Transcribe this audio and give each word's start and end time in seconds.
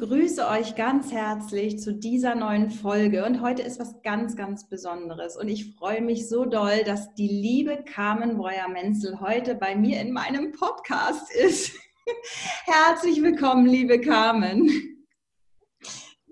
Begrüße 0.00 0.48
euch 0.48 0.76
ganz 0.76 1.12
herzlich 1.12 1.78
zu 1.78 1.92
dieser 1.92 2.34
neuen 2.34 2.70
Folge. 2.70 3.26
Und 3.26 3.42
heute 3.42 3.60
ist 3.60 3.78
was 3.78 4.00
ganz, 4.02 4.34
ganz 4.34 4.66
Besonderes. 4.66 5.36
Und 5.36 5.48
ich 5.48 5.74
freue 5.74 6.00
mich 6.00 6.26
so 6.26 6.46
doll, 6.46 6.84
dass 6.86 7.12
die 7.12 7.28
liebe 7.28 7.84
Carmen 7.84 8.38
Breuer-Menzel 8.38 9.20
heute 9.20 9.54
bei 9.54 9.76
mir 9.76 10.00
in 10.00 10.12
meinem 10.12 10.52
Podcast 10.52 11.30
ist. 11.34 11.72
Herzlich 12.64 13.20
willkommen, 13.20 13.66
liebe 13.66 14.00
Carmen. 14.00 14.99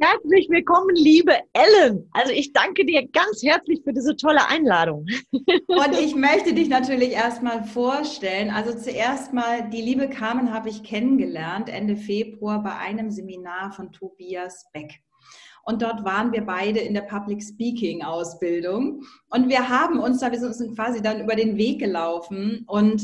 Herzlich 0.01 0.49
willkommen, 0.49 0.95
liebe 0.95 1.33
Ellen. 1.55 2.09
Also 2.13 2.33
ich 2.33 2.53
danke 2.53 2.87
dir 2.87 3.09
ganz 3.09 3.43
herzlich 3.43 3.81
für 3.83 3.93
diese 3.93 4.15
tolle 4.15 4.47
Einladung. 4.47 5.07
Und 5.33 6.01
ich 6.01 6.15
möchte 6.15 6.55
dich 6.55 6.69
natürlich 6.69 7.11
erstmal 7.11 7.65
vorstellen. 7.65 8.51
Also 8.51 8.79
zuerst 8.79 9.33
mal, 9.33 9.69
die 9.71 9.83
liebe 9.83 10.09
Carmen 10.09 10.53
habe 10.53 10.69
ich 10.69 10.85
kennengelernt 10.85 11.69
Ende 11.69 11.97
Februar 11.97 12.63
bei 12.63 12.77
einem 12.77 13.11
Seminar 13.11 13.73
von 13.73 13.91
Tobias 13.91 14.67
Beck. 14.73 15.01
Und 15.65 15.83
dort 15.83 16.05
waren 16.05 16.31
wir 16.31 16.43
beide 16.43 16.79
in 16.79 16.95
der 16.95 17.03
Public 17.03 17.43
Speaking 17.43 18.03
Ausbildung. 18.03 19.03
Und 19.31 19.49
wir 19.49 19.69
haben 19.69 19.99
uns 19.99 20.21
da, 20.21 20.31
wir 20.31 20.39
sind 20.39 20.77
quasi 20.77 21.03
dann 21.03 21.21
über 21.21 21.35
den 21.35 21.57
Weg 21.57 21.81
gelaufen 21.81 22.63
und 22.69 23.03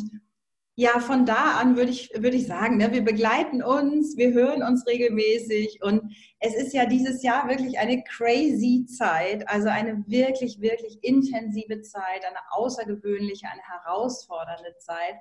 ja, 0.76 0.98
von 0.98 1.24
da 1.24 1.58
an 1.60 1.76
würde 1.76 1.90
ich, 1.90 2.10
würde 2.14 2.36
ich 2.36 2.46
sagen, 2.46 2.78
ne, 2.78 2.92
wir 2.92 3.04
begleiten 3.04 3.62
uns, 3.62 4.16
wir 4.16 4.32
hören 4.32 4.62
uns 4.62 4.86
regelmäßig 4.86 5.80
und 5.82 6.14
es 6.40 6.54
ist 6.54 6.74
ja 6.74 6.84
dieses 6.86 7.22
Jahr 7.22 7.48
wirklich 7.48 7.78
eine 7.78 8.02
crazy 8.02 8.84
Zeit, 8.86 9.48
also 9.48 9.68
eine 9.68 10.04
wirklich, 10.08 10.60
wirklich 10.60 10.98
intensive 11.02 11.82
Zeit, 11.82 12.24
eine 12.26 12.38
außergewöhnliche, 12.50 13.46
eine 13.46 13.62
herausfordernde 13.62 14.76
Zeit. 14.78 15.14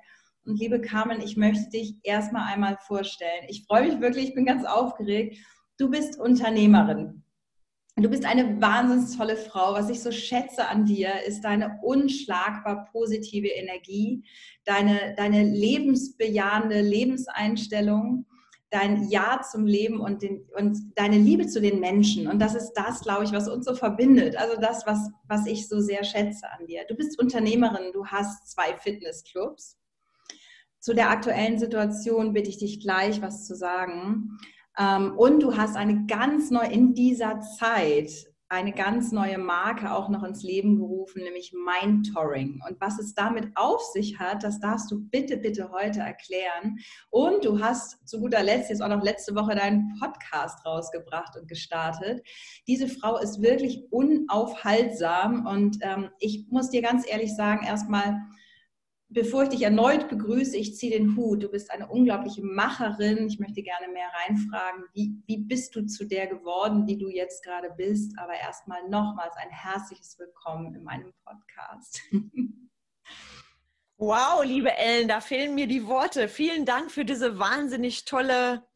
Und 0.44 0.58
liebe 0.58 0.80
Carmen, 0.80 1.20
ich 1.20 1.36
möchte 1.36 1.70
dich 1.70 1.94
erstmal 2.02 2.52
einmal 2.52 2.76
vorstellen. 2.76 3.46
Ich 3.48 3.64
freue 3.64 3.86
mich 3.86 4.00
wirklich, 4.00 4.28
ich 4.28 4.34
bin 4.34 4.44
ganz 4.44 4.64
aufgeregt. 4.64 5.38
Du 5.78 5.88
bist 5.88 6.18
Unternehmerin. 6.18 7.23
Du 7.96 8.10
bist 8.10 8.24
eine 8.24 8.60
wahnsinnig 8.60 9.16
tolle 9.16 9.36
Frau. 9.36 9.74
Was 9.74 9.88
ich 9.88 10.02
so 10.02 10.10
schätze 10.10 10.66
an 10.66 10.84
dir, 10.84 11.22
ist 11.26 11.42
deine 11.42 11.78
unschlagbar 11.80 12.88
positive 12.90 13.46
Energie, 13.46 14.24
deine, 14.64 15.14
deine 15.16 15.44
lebensbejahende 15.44 16.80
Lebenseinstellung, 16.80 18.26
dein 18.70 19.08
Ja 19.10 19.42
zum 19.48 19.64
Leben 19.64 20.00
und, 20.00 20.22
den, 20.22 20.44
und 20.56 20.76
deine 20.96 21.18
Liebe 21.18 21.46
zu 21.46 21.60
den 21.60 21.78
Menschen. 21.78 22.26
Und 22.26 22.40
das 22.40 22.56
ist 22.56 22.72
das, 22.72 23.00
glaube 23.00 23.24
ich, 23.24 23.32
was 23.32 23.48
uns 23.48 23.64
so 23.64 23.76
verbindet. 23.76 24.36
Also 24.36 24.60
das, 24.60 24.84
was, 24.86 25.12
was 25.28 25.46
ich 25.46 25.68
so 25.68 25.78
sehr 25.78 26.02
schätze 26.02 26.50
an 26.50 26.66
dir. 26.66 26.84
Du 26.88 26.96
bist 26.96 27.16
Unternehmerin, 27.20 27.92
du 27.92 28.06
hast 28.06 28.50
zwei 28.50 28.76
Fitnessclubs. 28.76 29.78
Zu 30.80 30.94
der 30.94 31.10
aktuellen 31.10 31.60
Situation 31.60 32.32
bitte 32.32 32.50
ich 32.50 32.58
dich 32.58 32.80
gleich 32.80 33.22
was 33.22 33.46
zu 33.46 33.54
sagen. 33.54 34.36
Ähm, 34.78 35.16
und 35.16 35.42
du 35.42 35.56
hast 35.56 35.76
eine 35.76 36.06
ganz 36.06 36.50
neue, 36.50 36.72
in 36.72 36.94
dieser 36.94 37.40
Zeit, 37.40 38.10
eine 38.48 38.72
ganz 38.72 39.10
neue 39.10 39.38
Marke 39.38 39.92
auch 39.92 40.08
noch 40.08 40.22
ins 40.22 40.42
Leben 40.42 40.76
gerufen, 40.76 41.22
nämlich 41.22 41.52
Mindtoring. 41.52 42.60
Und 42.68 42.80
was 42.80 42.98
es 42.98 43.14
damit 43.14 43.48
auf 43.56 43.80
sich 43.92 44.18
hat, 44.18 44.44
das 44.44 44.60
darfst 44.60 44.90
du 44.90 45.08
bitte, 45.08 45.38
bitte 45.38 45.70
heute 45.72 46.00
erklären. 46.00 46.78
Und 47.10 47.44
du 47.44 47.60
hast 47.60 48.06
zu 48.06 48.20
guter 48.20 48.42
Letzt 48.42 48.70
jetzt 48.70 48.82
auch 48.82 48.88
noch 48.88 49.02
letzte 49.02 49.34
Woche 49.34 49.56
deinen 49.56 49.96
Podcast 49.98 50.64
rausgebracht 50.64 51.36
und 51.36 51.48
gestartet. 51.48 52.22
Diese 52.66 52.86
Frau 52.86 53.18
ist 53.18 53.42
wirklich 53.42 53.82
unaufhaltsam 53.90 55.46
und 55.46 55.78
ähm, 55.80 56.10
ich 56.20 56.46
muss 56.50 56.70
dir 56.70 56.82
ganz 56.82 57.10
ehrlich 57.10 57.34
sagen, 57.34 57.66
erstmal, 57.66 58.20
bevor 59.14 59.44
ich 59.44 59.50
dich 59.50 59.62
erneut 59.62 60.08
begrüße, 60.08 60.56
ich 60.56 60.76
ziehe 60.76 60.98
den 60.98 61.16
Hut. 61.16 61.42
Du 61.42 61.48
bist 61.48 61.70
eine 61.70 61.88
unglaubliche 61.88 62.42
Macherin. 62.42 63.26
Ich 63.26 63.38
möchte 63.38 63.62
gerne 63.62 63.88
mehr 63.92 64.08
reinfragen. 64.26 64.84
Wie, 64.92 65.22
wie 65.26 65.38
bist 65.38 65.74
du 65.76 65.86
zu 65.86 66.04
der 66.04 66.26
geworden, 66.26 66.84
die 66.84 66.98
du 66.98 67.08
jetzt 67.08 67.42
gerade 67.44 67.70
bist? 67.76 68.18
Aber 68.18 68.34
erstmal 68.34 68.86
nochmals 68.88 69.34
ein 69.36 69.50
herzliches 69.50 70.18
Willkommen 70.18 70.74
in 70.74 70.82
meinem 70.82 71.12
Podcast. 71.24 72.02
Wow, 73.96 74.42
liebe 74.44 74.76
Ellen, 74.76 75.06
da 75.06 75.20
fehlen 75.20 75.54
mir 75.54 75.68
die 75.68 75.86
Worte. 75.86 76.28
Vielen 76.28 76.66
Dank 76.66 76.90
für 76.90 77.04
diese 77.04 77.38
wahnsinnig 77.38 78.04
tolle 78.04 78.66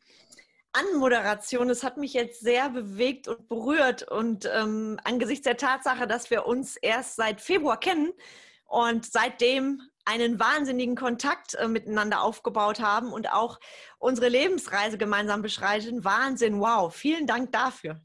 Anmoderation. 0.72 1.69
Es 1.70 1.82
hat 1.82 1.97
mich 1.97 2.12
jetzt 2.12 2.41
sehr 2.41 2.70
bewegt 2.70 3.26
und 3.26 3.49
berührt. 3.49 4.05
Und 4.05 4.49
ähm, 4.55 4.99
angesichts 5.03 5.43
der 5.43 5.56
Tatsache, 5.56 6.06
dass 6.06 6.31
wir 6.31 6.47
uns 6.47 6.76
erst 6.76 7.16
seit 7.16 7.41
Februar 7.41 7.81
kennen 7.81 8.12
und 8.65 9.06
seitdem 9.06 9.82
einen 10.09 10.41
wahnsinnigen 10.41 10.97
Kontakt 10.97 11.55
äh, 11.55 11.69
miteinander 11.69 12.23
aufgebaut 12.23 12.81
haben 12.81 13.13
und 13.13 13.33
auch 13.33 13.61
unsere 13.99 14.29
Lebensreise 14.29 14.97
gemeinsam 14.97 15.43
beschreiten. 15.43 16.05
Wahnsinn, 16.05 16.61
wow, 16.61 16.95
vielen 16.95 17.27
Dank 17.27 17.53
dafür. 17.53 18.01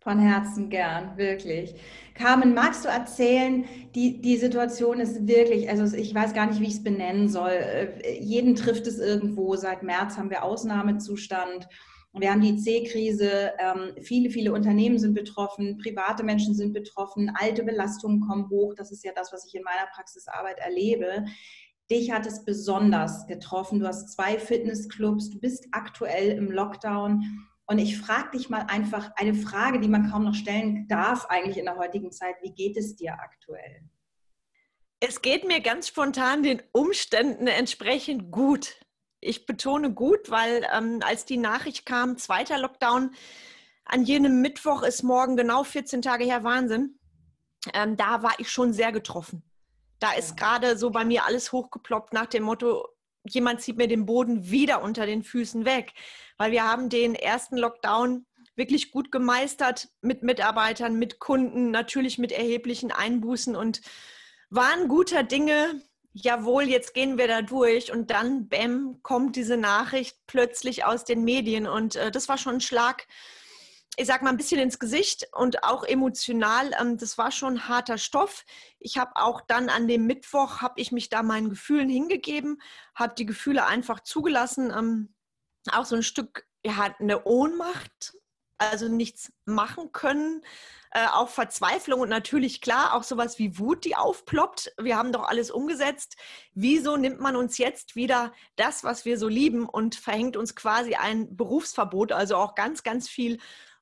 Von 0.00 0.18
Herzen 0.18 0.68
gern, 0.68 1.16
wirklich. 1.16 1.74
Carmen, 2.14 2.54
magst 2.54 2.84
du 2.84 2.88
erzählen, 2.88 3.64
die, 3.94 4.20
die 4.20 4.36
Situation 4.36 5.00
ist 5.00 5.26
wirklich, 5.26 5.68
also 5.68 5.96
ich 5.96 6.14
weiß 6.14 6.34
gar 6.34 6.46
nicht, 6.46 6.60
wie 6.60 6.66
ich 6.66 6.74
es 6.74 6.84
benennen 6.84 7.28
soll. 7.28 7.52
Äh, 7.52 8.20
jeden 8.20 8.54
trifft 8.54 8.86
es 8.86 8.98
irgendwo. 8.98 9.56
Seit 9.56 9.82
März 9.82 10.16
haben 10.16 10.30
wir 10.30 10.44
Ausnahmezustand. 10.44 11.68
Wir 12.16 12.30
haben 12.30 12.42
die 12.42 12.56
C-Krise, 12.56 13.52
ähm, 13.58 13.94
viele, 14.00 14.30
viele 14.30 14.52
Unternehmen 14.52 14.98
sind 14.98 15.14
betroffen, 15.14 15.78
private 15.78 16.22
Menschen 16.22 16.54
sind 16.54 16.72
betroffen, 16.72 17.32
alte 17.34 17.64
Belastungen 17.64 18.20
kommen 18.20 18.48
hoch. 18.50 18.74
Das 18.76 18.92
ist 18.92 19.04
ja 19.04 19.10
das, 19.14 19.32
was 19.32 19.46
ich 19.46 19.54
in 19.56 19.64
meiner 19.64 19.86
Praxisarbeit 19.92 20.58
erlebe. 20.60 21.24
Dich 21.90 22.12
hat 22.12 22.24
es 22.24 22.44
besonders 22.44 23.26
getroffen. 23.26 23.80
Du 23.80 23.88
hast 23.88 24.12
zwei 24.12 24.38
Fitnessclubs, 24.38 25.30
du 25.30 25.40
bist 25.40 25.66
aktuell 25.72 26.30
im 26.30 26.52
Lockdown. 26.52 27.48
Und 27.66 27.78
ich 27.78 27.98
frage 27.98 28.38
dich 28.38 28.48
mal 28.48 28.66
einfach 28.68 29.10
eine 29.16 29.34
Frage, 29.34 29.80
die 29.80 29.88
man 29.88 30.08
kaum 30.08 30.24
noch 30.24 30.34
stellen 30.34 30.86
darf 30.86 31.26
eigentlich 31.26 31.58
in 31.58 31.64
der 31.64 31.76
heutigen 31.76 32.12
Zeit. 32.12 32.36
Wie 32.42 32.52
geht 32.52 32.76
es 32.76 32.94
dir 32.94 33.14
aktuell? 33.14 33.82
Es 35.00 35.20
geht 35.20 35.46
mir 35.46 35.60
ganz 35.60 35.88
spontan 35.88 36.42
den 36.42 36.62
Umständen 36.72 37.48
entsprechend 37.48 38.30
gut 38.30 38.76
ich 39.24 39.46
betone 39.46 39.92
gut, 39.92 40.30
weil 40.30 40.66
ähm, 40.72 41.00
als 41.04 41.24
die 41.24 41.36
Nachricht 41.36 41.86
kam, 41.86 42.18
zweiter 42.18 42.58
Lockdown, 42.58 43.14
an 43.84 44.04
jenem 44.04 44.40
Mittwoch 44.40 44.82
ist 44.82 45.02
morgen 45.02 45.36
genau 45.36 45.64
14 45.64 46.02
Tage 46.02 46.24
her, 46.24 46.44
Wahnsinn. 46.44 46.98
Ähm, 47.72 47.96
da 47.96 48.22
war 48.22 48.34
ich 48.38 48.50
schon 48.50 48.72
sehr 48.72 48.92
getroffen. 48.92 49.42
Da 49.98 50.12
ist 50.12 50.30
ja. 50.30 50.36
gerade 50.36 50.76
so 50.76 50.90
bei 50.90 51.04
mir 51.04 51.24
alles 51.24 51.52
hochgeploppt 51.52 52.12
nach 52.12 52.26
dem 52.26 52.44
Motto, 52.44 52.88
jemand 53.24 53.60
zieht 53.60 53.76
mir 53.76 53.88
den 53.88 54.06
Boden 54.06 54.50
wieder 54.50 54.82
unter 54.82 55.06
den 55.06 55.22
Füßen 55.22 55.64
weg. 55.64 55.92
Weil 56.36 56.52
wir 56.52 56.64
haben 56.64 56.88
den 56.88 57.14
ersten 57.14 57.56
Lockdown 57.56 58.26
wirklich 58.56 58.90
gut 58.90 59.10
gemeistert 59.10 59.88
mit 60.00 60.22
Mitarbeitern, 60.22 60.98
mit 60.98 61.18
Kunden, 61.18 61.70
natürlich 61.70 62.18
mit 62.18 62.32
erheblichen 62.32 62.92
Einbußen 62.92 63.56
und 63.56 63.80
waren 64.50 64.88
guter 64.88 65.22
Dinge, 65.22 65.82
jawohl, 66.14 66.64
jetzt 66.64 66.94
gehen 66.94 67.18
wir 67.18 67.28
da 67.28 67.42
durch 67.42 67.92
und 67.92 68.10
dann, 68.10 68.48
bäm, 68.48 69.00
kommt 69.02 69.36
diese 69.36 69.56
Nachricht 69.56 70.16
plötzlich 70.26 70.84
aus 70.84 71.04
den 71.04 71.24
Medien 71.24 71.66
und 71.66 71.96
äh, 71.96 72.10
das 72.10 72.28
war 72.28 72.38
schon 72.38 72.54
ein 72.54 72.60
Schlag, 72.60 73.06
ich 73.96 74.06
sag 74.06 74.22
mal, 74.22 74.30
ein 74.30 74.36
bisschen 74.36 74.60
ins 74.60 74.78
Gesicht 74.78 75.28
und 75.32 75.64
auch 75.64 75.84
emotional. 75.84 76.70
Ähm, 76.80 76.96
das 76.98 77.18
war 77.18 77.32
schon 77.32 77.68
harter 77.68 77.98
Stoff. 77.98 78.44
Ich 78.78 78.96
habe 78.96 79.12
auch 79.16 79.40
dann 79.40 79.68
an 79.68 79.88
dem 79.88 80.06
Mittwoch, 80.06 80.60
habe 80.62 80.80
ich 80.80 80.92
mich 80.92 81.08
da 81.08 81.22
meinen 81.22 81.50
Gefühlen 81.50 81.88
hingegeben, 81.88 82.60
habe 82.94 83.14
die 83.16 83.26
Gefühle 83.26 83.66
einfach 83.66 84.00
zugelassen. 84.00 84.72
Ähm, 84.76 85.14
auch 85.72 85.84
so 85.84 85.96
ein 85.96 86.02
Stück, 86.02 86.46
ja, 86.64 86.94
eine 86.98 87.24
Ohnmacht, 87.24 88.14
also 88.58 88.88
nichts 88.88 89.32
machen 89.44 89.92
können, 89.92 90.42
äh, 90.90 91.06
auch 91.06 91.28
Verzweiflung 91.28 92.00
und 92.00 92.08
natürlich 92.08 92.60
klar 92.60 92.94
auch 92.94 93.02
sowas 93.02 93.38
wie 93.38 93.58
Wut, 93.58 93.84
die 93.84 93.96
aufploppt. 93.96 94.72
Wir 94.78 94.96
haben 94.96 95.12
doch 95.12 95.24
alles 95.24 95.50
umgesetzt. 95.50 96.16
Wieso 96.54 96.96
nimmt 96.96 97.20
man 97.20 97.34
uns 97.36 97.58
jetzt 97.58 97.96
wieder 97.96 98.32
das, 98.56 98.84
was 98.84 99.04
wir 99.04 99.18
so 99.18 99.28
lieben 99.28 99.68
und 99.68 99.96
verhängt 99.96 100.36
uns 100.36 100.54
quasi 100.54 100.94
ein 100.94 101.36
Berufsverbot? 101.36 102.12
Also 102.12 102.36
auch 102.36 102.54
ganz, 102.54 102.84
ganz 102.84 103.08
viel 103.08 103.38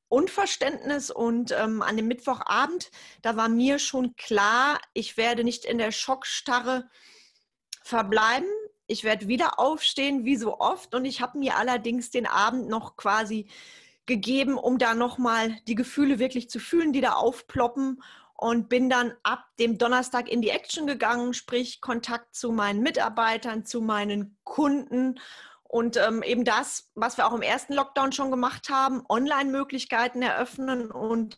Unverständnis 0.09 1.11
und 1.11 1.53
ähm, 1.53 1.81
an 1.81 1.97
dem 1.97 2.07
Mittwochabend, 2.07 2.91
da 3.23 3.37
war 3.37 3.49
mir 3.49 3.79
schon 3.79 4.15
klar, 4.17 4.79
ich 4.93 5.17
werde 5.17 5.45
nicht 5.45 5.65
in 5.65 5.79
der 5.79 5.91
Schockstarre 5.91 6.89
verbleiben. 7.83 8.49
Ich 8.87 9.05
werde 9.05 9.29
wieder 9.29 9.59
aufstehen, 9.59 10.25
wie 10.25 10.37
so 10.37 10.61
oft. 10.61 10.95
Und 10.95 11.05
ich 11.05 11.21
habe 11.21 11.39
mir 11.39 11.57
allerdings 11.57 12.11
den 12.11 12.27
Abend 12.27 12.69
noch 12.69 12.97
quasi 12.97 13.49
gegeben, 14.07 14.59
um 14.59 14.79
da 14.79 14.95
nochmal 14.95 15.57
die 15.67 15.75
Gefühle 15.75 16.19
wirklich 16.19 16.51
zu 16.51 16.59
fühlen, 16.59 16.93
die 16.93 17.01
da 17.01 17.13
aufploppen. 17.13 18.03
Und 18.35 18.69
bin 18.69 18.91
dann 18.91 19.15
ab 19.23 19.45
dem 19.61 19.79
Donnerstag 19.79 20.29
in 20.29 20.43
die 20.43 20.51
Action 20.51 20.89
gegangen, 20.89 21.33
sprich 21.33 21.81
Kontakt 21.81 22.35
zu 22.35 22.51
meinen 22.51 22.83
Mitarbeitern, 22.83 23.65
zu 23.65 23.81
meinen 23.81 24.37
Kunden 24.43 25.21
und 25.73 25.97
ähm, 25.97 26.23
eben 26.23 26.45
das, 26.45 26.91
was 26.95 27.17
wir 27.17 27.27
auch 27.27 27.33
im 27.33 27.41
ersten 27.41 27.73
Lockdown 27.73 28.13
schon 28.13 28.31
gemacht 28.31 28.69
haben, 28.69 29.05
Online-Möglichkeiten 29.09 30.21
eröffnen 30.21 30.91
und 30.91 31.35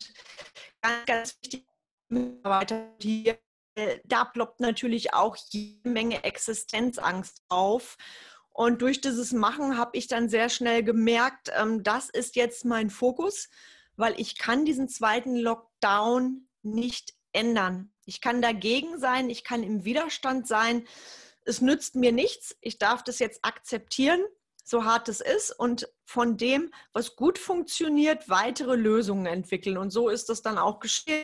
ganz, 0.81 1.05
ganz 1.05 1.37
wichtig, 1.41 1.65
Mitarbeiter 2.09 2.93
hier, 2.99 3.39
da 4.03 4.25
ploppt 4.25 4.59
natürlich 4.59 5.13
auch 5.13 5.37
jede 5.51 5.89
Menge 5.89 6.25
Existenzangst 6.25 7.43
auf. 7.47 7.95
Und 8.55 8.81
durch 8.81 9.01
dieses 9.01 9.33
Machen 9.33 9.77
habe 9.77 9.97
ich 9.97 10.07
dann 10.07 10.29
sehr 10.29 10.47
schnell 10.47 10.81
gemerkt, 10.81 11.51
ähm, 11.57 11.83
das 11.83 12.09
ist 12.09 12.37
jetzt 12.37 12.63
mein 12.63 12.89
Fokus, 12.89 13.49
weil 13.97 14.17
ich 14.17 14.37
kann 14.37 14.63
diesen 14.63 14.87
zweiten 14.87 15.35
Lockdown 15.35 16.47
nicht 16.61 17.15
ändern. 17.33 17.91
Ich 18.05 18.21
kann 18.21 18.41
dagegen 18.41 18.97
sein, 18.97 19.29
ich 19.29 19.43
kann 19.43 19.61
im 19.61 19.83
Widerstand 19.83 20.47
sein, 20.47 20.87
es 21.43 21.59
nützt 21.59 21.95
mir 21.95 22.13
nichts, 22.13 22.55
ich 22.61 22.77
darf 22.77 23.03
das 23.03 23.19
jetzt 23.19 23.43
akzeptieren, 23.43 24.23
so 24.63 24.85
hart 24.85 25.09
es 25.09 25.19
ist, 25.19 25.51
und 25.51 25.89
von 26.05 26.37
dem, 26.37 26.71
was 26.93 27.17
gut 27.17 27.37
funktioniert, 27.37 28.29
weitere 28.29 28.77
Lösungen 28.77 29.25
entwickeln. 29.25 29.77
Und 29.77 29.89
so 29.89 30.07
ist 30.07 30.29
das 30.29 30.41
dann 30.41 30.57
auch 30.57 30.79
geschehen. 30.79 31.23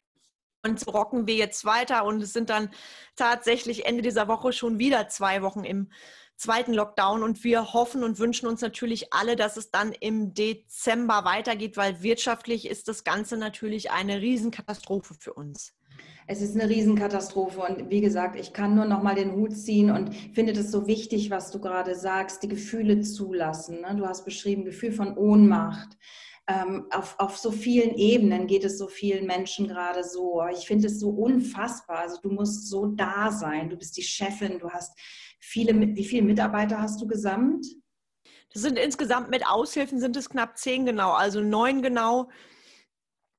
Und 0.66 0.82
so 0.82 0.92
rocken 0.92 1.28
wir 1.28 1.36
jetzt 1.36 1.64
weiter 1.64 2.04
und 2.04 2.22
es 2.22 2.34
sind 2.34 2.50
dann 2.50 2.72
tatsächlich 3.16 3.86
Ende 3.86 4.02
dieser 4.02 4.28
Woche 4.28 4.52
schon 4.52 4.80
wieder 4.80 5.08
zwei 5.08 5.42
Wochen 5.42 5.64
im 5.64 5.90
zweiten 6.42 6.74
Lockdown 6.74 7.22
und 7.22 7.44
wir 7.44 7.74
hoffen 7.74 8.04
und 8.04 8.18
wünschen 8.18 8.48
uns 8.48 8.62
natürlich 8.62 9.14
alle, 9.14 9.36
dass 9.36 9.58
es 9.58 9.70
dann 9.70 9.92
im 9.92 10.34
Dezember 10.34 11.24
weitergeht, 11.24 11.78
weil 11.78 12.02
wirtschaftlich 12.02 12.68
ist 12.68 12.88
das 12.88 13.04
Ganze 13.04 13.38
natürlich 13.38 13.92
eine 13.92 14.22
Riesenkatastrophe 14.22 15.14
für 15.14 15.34
uns. 15.34 15.74
Es 16.26 16.42
ist 16.42 16.56
eine 16.56 16.70
Riesenkatastrophe 16.70 17.60
und 17.60 17.90
wie 17.90 18.02
gesagt, 18.02 18.40
ich 18.40 18.54
kann 18.54 18.74
nur 18.74 18.86
noch 18.86 19.04
mal 19.04 19.16
den 19.16 19.34
Hut 19.34 19.56
ziehen 19.56 19.92
und 19.92 20.16
finde 20.34 20.54
das 20.54 20.72
so 20.72 20.88
wichtig, 20.88 21.30
was 21.30 21.52
du 21.52 21.60
gerade 21.60 21.96
sagst, 21.96 22.42
die 22.42 22.48
Gefühle 22.48 23.02
zulassen. 23.02 23.82
Ne? 23.82 23.96
Du 23.98 24.08
hast 24.08 24.26
beschrieben, 24.26 24.66
Gefühl 24.66 24.94
von 24.94 25.18
Ohnmacht. 25.18 25.98
Ähm, 26.48 26.88
auf, 26.92 27.20
auf 27.20 27.38
so 27.38 27.52
vielen 27.52 27.96
Ebenen 27.96 28.48
geht 28.48 28.64
es 28.64 28.78
so 28.80 28.88
vielen 28.88 29.28
Menschen 29.28 29.68
gerade 29.68 30.04
so. 30.04 30.42
Ich 30.52 30.66
finde 30.66 30.88
es 30.88 31.00
so 31.00 31.10
unfassbar. 31.10 32.00
Also 32.00 32.20
du 32.22 32.32
musst 32.32 32.68
so 32.68 32.88
da 32.88 33.32
sein. 33.32 33.70
Du 33.70 33.78
bist 33.78 33.96
die 33.96 34.04
Chefin. 34.04 34.58
Du 34.58 34.70
hast 34.70 34.98
viele. 35.42 35.78
Wie 35.96 36.06
viele 36.06 36.24
Mitarbeiter 36.24 36.80
hast 36.80 37.02
du 37.02 37.08
gesamt? 37.08 37.66
Das 38.54 38.62
sind 38.62 38.78
insgesamt 38.78 39.30
mit 39.30 39.46
Aushilfen 39.46 40.00
sind 40.00 40.16
es 40.16 40.30
knapp 40.30 40.58
zehn 40.58 40.86
genau, 40.86 41.12
also 41.12 41.42
neun 41.42 41.82
genau. 41.82 42.30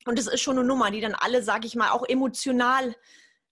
Und 0.05 0.19
es 0.19 0.27
ist 0.27 0.41
schon 0.41 0.59
eine 0.59 0.67
Nummer, 0.67 0.91
die 0.91 1.01
dann 1.01 1.15
alle, 1.15 1.43
sage 1.43 1.67
ich 1.67 1.77
mal, 1.77 1.91
auch 1.91 2.05
emotional, 2.09 2.97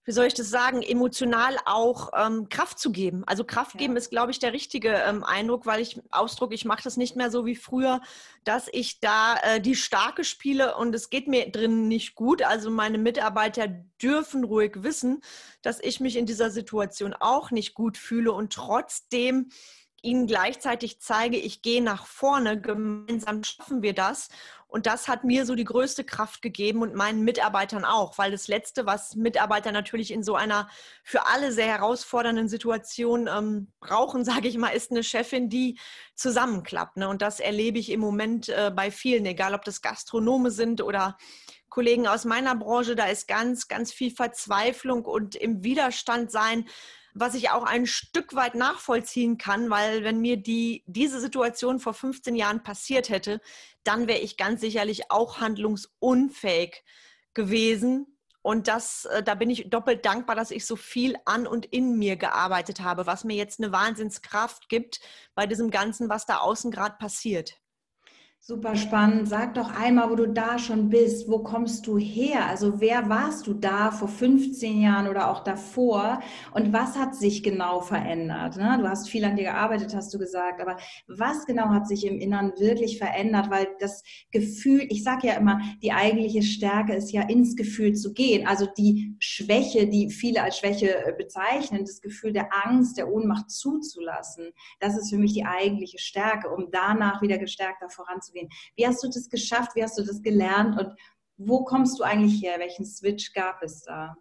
wie 0.03 0.11
soll 0.11 0.25
ich 0.25 0.33
das 0.33 0.49
sagen, 0.49 0.81
emotional 0.81 1.57
auch 1.65 2.09
ähm, 2.17 2.49
Kraft 2.49 2.79
zu 2.79 2.91
geben. 2.91 3.23
Also 3.27 3.43
Kraft 3.43 3.77
geben 3.77 3.93
ja. 3.93 3.99
ist, 3.99 4.09
glaube 4.09 4.31
ich, 4.31 4.39
der 4.39 4.51
richtige 4.51 4.89
ähm, 4.89 5.23
Eindruck, 5.23 5.65
weil 5.65 5.79
ich 5.79 6.01
Ausdruck, 6.09 6.53
ich 6.53 6.65
mache 6.65 6.83
das 6.83 6.97
nicht 6.97 7.15
mehr 7.15 7.29
so 7.29 7.45
wie 7.45 7.55
früher, 7.55 8.01
dass 8.43 8.67
ich 8.71 8.99
da 8.99 9.35
äh, 9.43 9.61
die 9.61 9.75
Starke 9.75 10.23
spiele 10.23 10.75
und 10.75 10.95
es 10.95 11.09
geht 11.09 11.27
mir 11.27 11.51
drin 11.51 11.87
nicht 11.87 12.15
gut. 12.15 12.41
Also 12.41 12.71
meine 12.71 12.97
Mitarbeiter 12.97 13.67
dürfen 14.01 14.43
ruhig 14.43 14.83
wissen, 14.83 15.21
dass 15.61 15.79
ich 15.79 15.99
mich 15.99 16.15
in 16.15 16.25
dieser 16.25 16.49
Situation 16.49 17.13
auch 17.13 17.51
nicht 17.51 17.75
gut 17.75 17.97
fühle 17.97 18.31
und 18.31 18.53
trotzdem 18.53 19.49
ihnen 20.01 20.25
gleichzeitig 20.27 20.99
zeige, 20.99 21.37
ich 21.37 21.61
gehe 21.61 21.83
nach 21.83 22.05
vorne, 22.05 22.59
gemeinsam 22.59 23.43
schaffen 23.43 23.81
wir 23.81 23.93
das. 23.93 24.29
Und 24.71 24.85
das 24.85 25.09
hat 25.09 25.25
mir 25.25 25.45
so 25.45 25.53
die 25.53 25.65
größte 25.65 26.05
Kraft 26.05 26.41
gegeben 26.41 26.81
und 26.81 26.95
meinen 26.95 27.25
Mitarbeitern 27.25 27.83
auch, 27.83 28.17
weil 28.17 28.31
das 28.31 28.47
Letzte, 28.47 28.85
was 28.85 29.17
Mitarbeiter 29.17 29.73
natürlich 29.73 30.11
in 30.11 30.23
so 30.23 30.35
einer 30.35 30.69
für 31.03 31.27
alle 31.27 31.51
sehr 31.51 31.65
herausfordernden 31.67 32.47
Situation 32.47 33.27
ähm, 33.27 33.73
brauchen, 33.81 34.23
sage 34.25 34.47
ich 34.47 34.57
mal, 34.57 34.69
ist 34.69 34.89
eine 34.89 35.03
Chefin, 35.03 35.49
die 35.49 35.77
zusammenklappt. 36.15 36.95
Ne? 36.95 37.09
Und 37.09 37.21
das 37.21 37.41
erlebe 37.41 37.79
ich 37.79 37.91
im 37.91 37.99
Moment 37.99 38.47
äh, 38.47 38.71
bei 38.73 38.91
vielen, 38.91 39.25
egal 39.25 39.55
ob 39.55 39.65
das 39.65 39.81
Gastronome 39.81 40.51
sind 40.51 40.81
oder 40.81 41.17
Kollegen 41.67 42.07
aus 42.07 42.23
meiner 42.23 42.55
Branche, 42.55 42.95
da 42.95 43.07
ist 43.07 43.27
ganz, 43.27 43.67
ganz 43.67 43.91
viel 43.91 44.11
Verzweiflung 44.11 45.03
und 45.03 45.35
im 45.35 45.65
Widerstand 45.65 46.31
sein, 46.31 46.65
was 47.13 47.35
ich 47.35 47.49
auch 47.49 47.63
ein 47.63 47.85
Stück 47.85 48.35
weit 48.35 48.55
nachvollziehen 48.55 49.37
kann, 49.37 49.69
weil 49.69 50.03
wenn 50.03 50.21
mir 50.21 50.37
die, 50.37 50.83
diese 50.87 51.19
Situation 51.19 51.79
vor 51.79 51.93
15 51.93 52.35
Jahren 52.35 52.63
passiert 52.63 53.09
hätte, 53.09 53.41
dann 53.83 54.07
wäre 54.07 54.19
ich 54.19 54.37
ganz 54.37 54.61
sicherlich 54.61 55.11
auch 55.11 55.39
handlungsunfähig 55.39 56.83
gewesen. 57.33 58.17
Und 58.43 58.67
das, 58.67 59.05
äh, 59.05 59.21
da 59.21 59.35
bin 59.35 59.49
ich 59.49 59.69
doppelt 59.69 60.05
dankbar, 60.05 60.35
dass 60.35 60.51
ich 60.51 60.65
so 60.65 60.75
viel 60.75 61.15
an 61.25 61.45
und 61.45 61.65
in 61.67 61.97
mir 61.97 62.15
gearbeitet 62.15 62.79
habe, 62.79 63.05
was 63.05 63.23
mir 63.23 63.35
jetzt 63.35 63.59
eine 63.59 63.71
Wahnsinnskraft 63.71 64.67
gibt 64.67 64.99
bei 65.35 65.45
diesem 65.45 65.69
Ganzen, 65.69 66.09
was 66.09 66.25
da 66.25 66.37
außen 66.37 66.71
gerade 66.71 66.95
passiert. 66.97 67.60
Super 68.43 68.75
spannend. 68.75 69.29
Sag 69.29 69.53
doch 69.53 69.71
einmal, 69.75 70.09
wo 70.09 70.15
du 70.15 70.27
da 70.27 70.57
schon 70.57 70.89
bist. 70.89 71.29
Wo 71.29 71.43
kommst 71.43 71.85
du 71.85 71.99
her? 71.99 72.47
Also 72.47 72.81
wer 72.81 73.07
warst 73.07 73.45
du 73.45 73.53
da 73.53 73.91
vor 73.91 74.07
15 74.07 74.81
Jahren 74.81 75.07
oder 75.07 75.29
auch 75.29 75.43
davor? 75.43 76.21
Und 76.51 76.73
was 76.73 76.97
hat 76.97 77.13
sich 77.13 77.43
genau 77.43 77.81
verändert? 77.81 78.57
Ne? 78.57 78.79
Du 78.81 78.89
hast 78.89 79.09
viel 79.09 79.25
an 79.25 79.35
dir 79.35 79.43
gearbeitet, 79.43 79.93
hast 79.93 80.11
du 80.11 80.17
gesagt. 80.17 80.59
Aber 80.59 80.77
was 81.07 81.45
genau 81.45 81.69
hat 81.69 81.87
sich 81.87 82.03
im 82.03 82.17
Inneren 82.17 82.51
wirklich 82.57 82.97
verändert? 82.97 83.51
Weil 83.51 83.67
das 83.79 84.01
Gefühl, 84.31 84.87
ich 84.89 85.03
sage 85.03 85.27
ja 85.27 85.33
immer, 85.35 85.61
die 85.83 85.91
eigentliche 85.91 86.41
Stärke 86.41 86.95
ist 86.95 87.11
ja 87.11 87.21
ins 87.21 87.55
Gefühl 87.55 87.93
zu 87.93 88.11
gehen. 88.11 88.47
Also 88.47 88.65
die 88.75 89.15
Schwäche, 89.19 89.85
die 89.85 90.09
viele 90.09 90.41
als 90.41 90.57
Schwäche 90.57 91.05
äh, 91.05 91.13
bezeichnen, 91.15 91.85
das 91.85 92.01
Gefühl 92.01 92.33
der 92.33 92.49
Angst, 92.65 92.97
der 92.97 93.07
Ohnmacht 93.07 93.51
zuzulassen. 93.51 94.51
Das 94.79 94.97
ist 94.97 95.11
für 95.11 95.19
mich 95.19 95.33
die 95.33 95.45
eigentliche 95.45 95.99
Stärke, 95.99 96.49
um 96.49 96.69
danach 96.71 97.21
wieder 97.21 97.37
gestärkter 97.37 97.91
voranzugehen 97.91 98.30
gehen. 98.31 98.49
Wie 98.75 98.87
hast 98.87 99.03
du 99.03 99.07
das 99.07 99.29
geschafft? 99.29 99.75
Wie 99.75 99.83
hast 99.83 99.97
du 99.97 100.03
das 100.03 100.21
gelernt? 100.21 100.79
Und 100.79 100.95
wo 101.37 101.63
kommst 101.63 101.99
du 101.99 102.03
eigentlich 102.03 102.41
her? 102.41 102.59
Welchen 102.59 102.85
Switch 102.85 103.33
gab 103.33 103.61
es 103.63 103.81
da? 103.83 104.15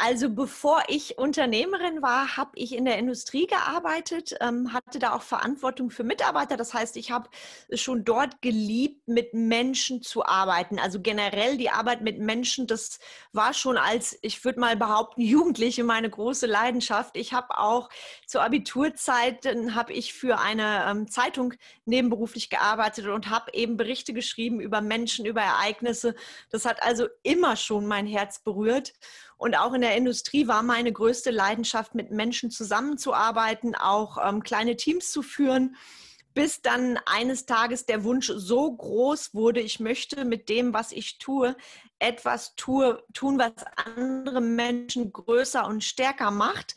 Also 0.00 0.30
bevor 0.30 0.84
ich 0.86 1.18
Unternehmerin 1.18 2.02
war, 2.02 2.36
habe 2.36 2.52
ich 2.54 2.72
in 2.72 2.84
der 2.84 2.98
Industrie 2.98 3.48
gearbeitet, 3.48 4.32
ähm, 4.40 4.72
hatte 4.72 5.00
da 5.00 5.12
auch 5.12 5.22
Verantwortung 5.22 5.90
für 5.90 6.04
Mitarbeiter. 6.04 6.56
Das 6.56 6.72
heißt, 6.72 6.96
ich 6.96 7.10
habe 7.10 7.28
schon 7.74 8.04
dort 8.04 8.40
geliebt, 8.40 9.08
mit 9.08 9.34
Menschen 9.34 10.00
zu 10.00 10.24
arbeiten. 10.24 10.78
Also 10.78 11.00
generell 11.00 11.56
die 11.56 11.70
Arbeit 11.70 12.02
mit 12.02 12.20
Menschen, 12.20 12.68
das 12.68 13.00
war 13.32 13.52
schon 13.54 13.76
als, 13.76 14.16
ich 14.22 14.44
würde 14.44 14.60
mal 14.60 14.76
behaupten, 14.76 15.20
Jugendliche 15.20 15.82
meine 15.82 16.08
große 16.08 16.46
Leidenschaft. 16.46 17.16
Ich 17.16 17.32
habe 17.32 17.58
auch 17.58 17.88
zur 18.24 18.44
Abiturzeit, 18.44 19.46
habe 19.74 19.92
ich 19.92 20.14
für 20.14 20.38
eine 20.38 20.84
ähm, 20.88 21.10
Zeitung 21.10 21.54
nebenberuflich 21.86 22.50
gearbeitet 22.50 23.06
und 23.06 23.30
habe 23.30 23.52
eben 23.52 23.76
Berichte 23.76 24.12
geschrieben 24.12 24.60
über 24.60 24.80
Menschen, 24.80 25.26
über 25.26 25.40
Ereignisse. 25.40 26.14
Das 26.50 26.66
hat 26.66 26.84
also 26.84 27.08
immer 27.24 27.56
schon 27.56 27.88
mein 27.88 28.06
Herz 28.06 28.38
berührt. 28.38 28.92
Und 29.38 29.56
auch 29.56 29.72
in 29.72 29.80
der 29.80 29.96
Industrie 29.96 30.48
war 30.48 30.62
meine 30.62 30.92
größte 30.92 31.30
Leidenschaft, 31.30 31.94
mit 31.94 32.10
Menschen 32.10 32.50
zusammenzuarbeiten, 32.50 33.76
auch 33.76 34.18
ähm, 34.22 34.42
kleine 34.42 34.76
Teams 34.76 35.12
zu 35.12 35.22
führen, 35.22 35.76
bis 36.34 36.60
dann 36.60 36.98
eines 37.06 37.46
Tages 37.46 37.86
der 37.86 38.04
Wunsch 38.04 38.30
so 38.34 38.70
groß 38.70 39.34
wurde, 39.34 39.60
ich 39.60 39.80
möchte 39.80 40.24
mit 40.24 40.48
dem, 40.48 40.74
was 40.74 40.92
ich 40.92 41.18
tue, 41.18 41.56
etwas 41.98 42.54
tue, 42.56 43.02
tun, 43.12 43.38
was 43.38 43.52
andere 43.96 44.40
Menschen 44.40 45.12
größer 45.12 45.66
und 45.66 45.82
stärker 45.82 46.30
macht. 46.30 46.76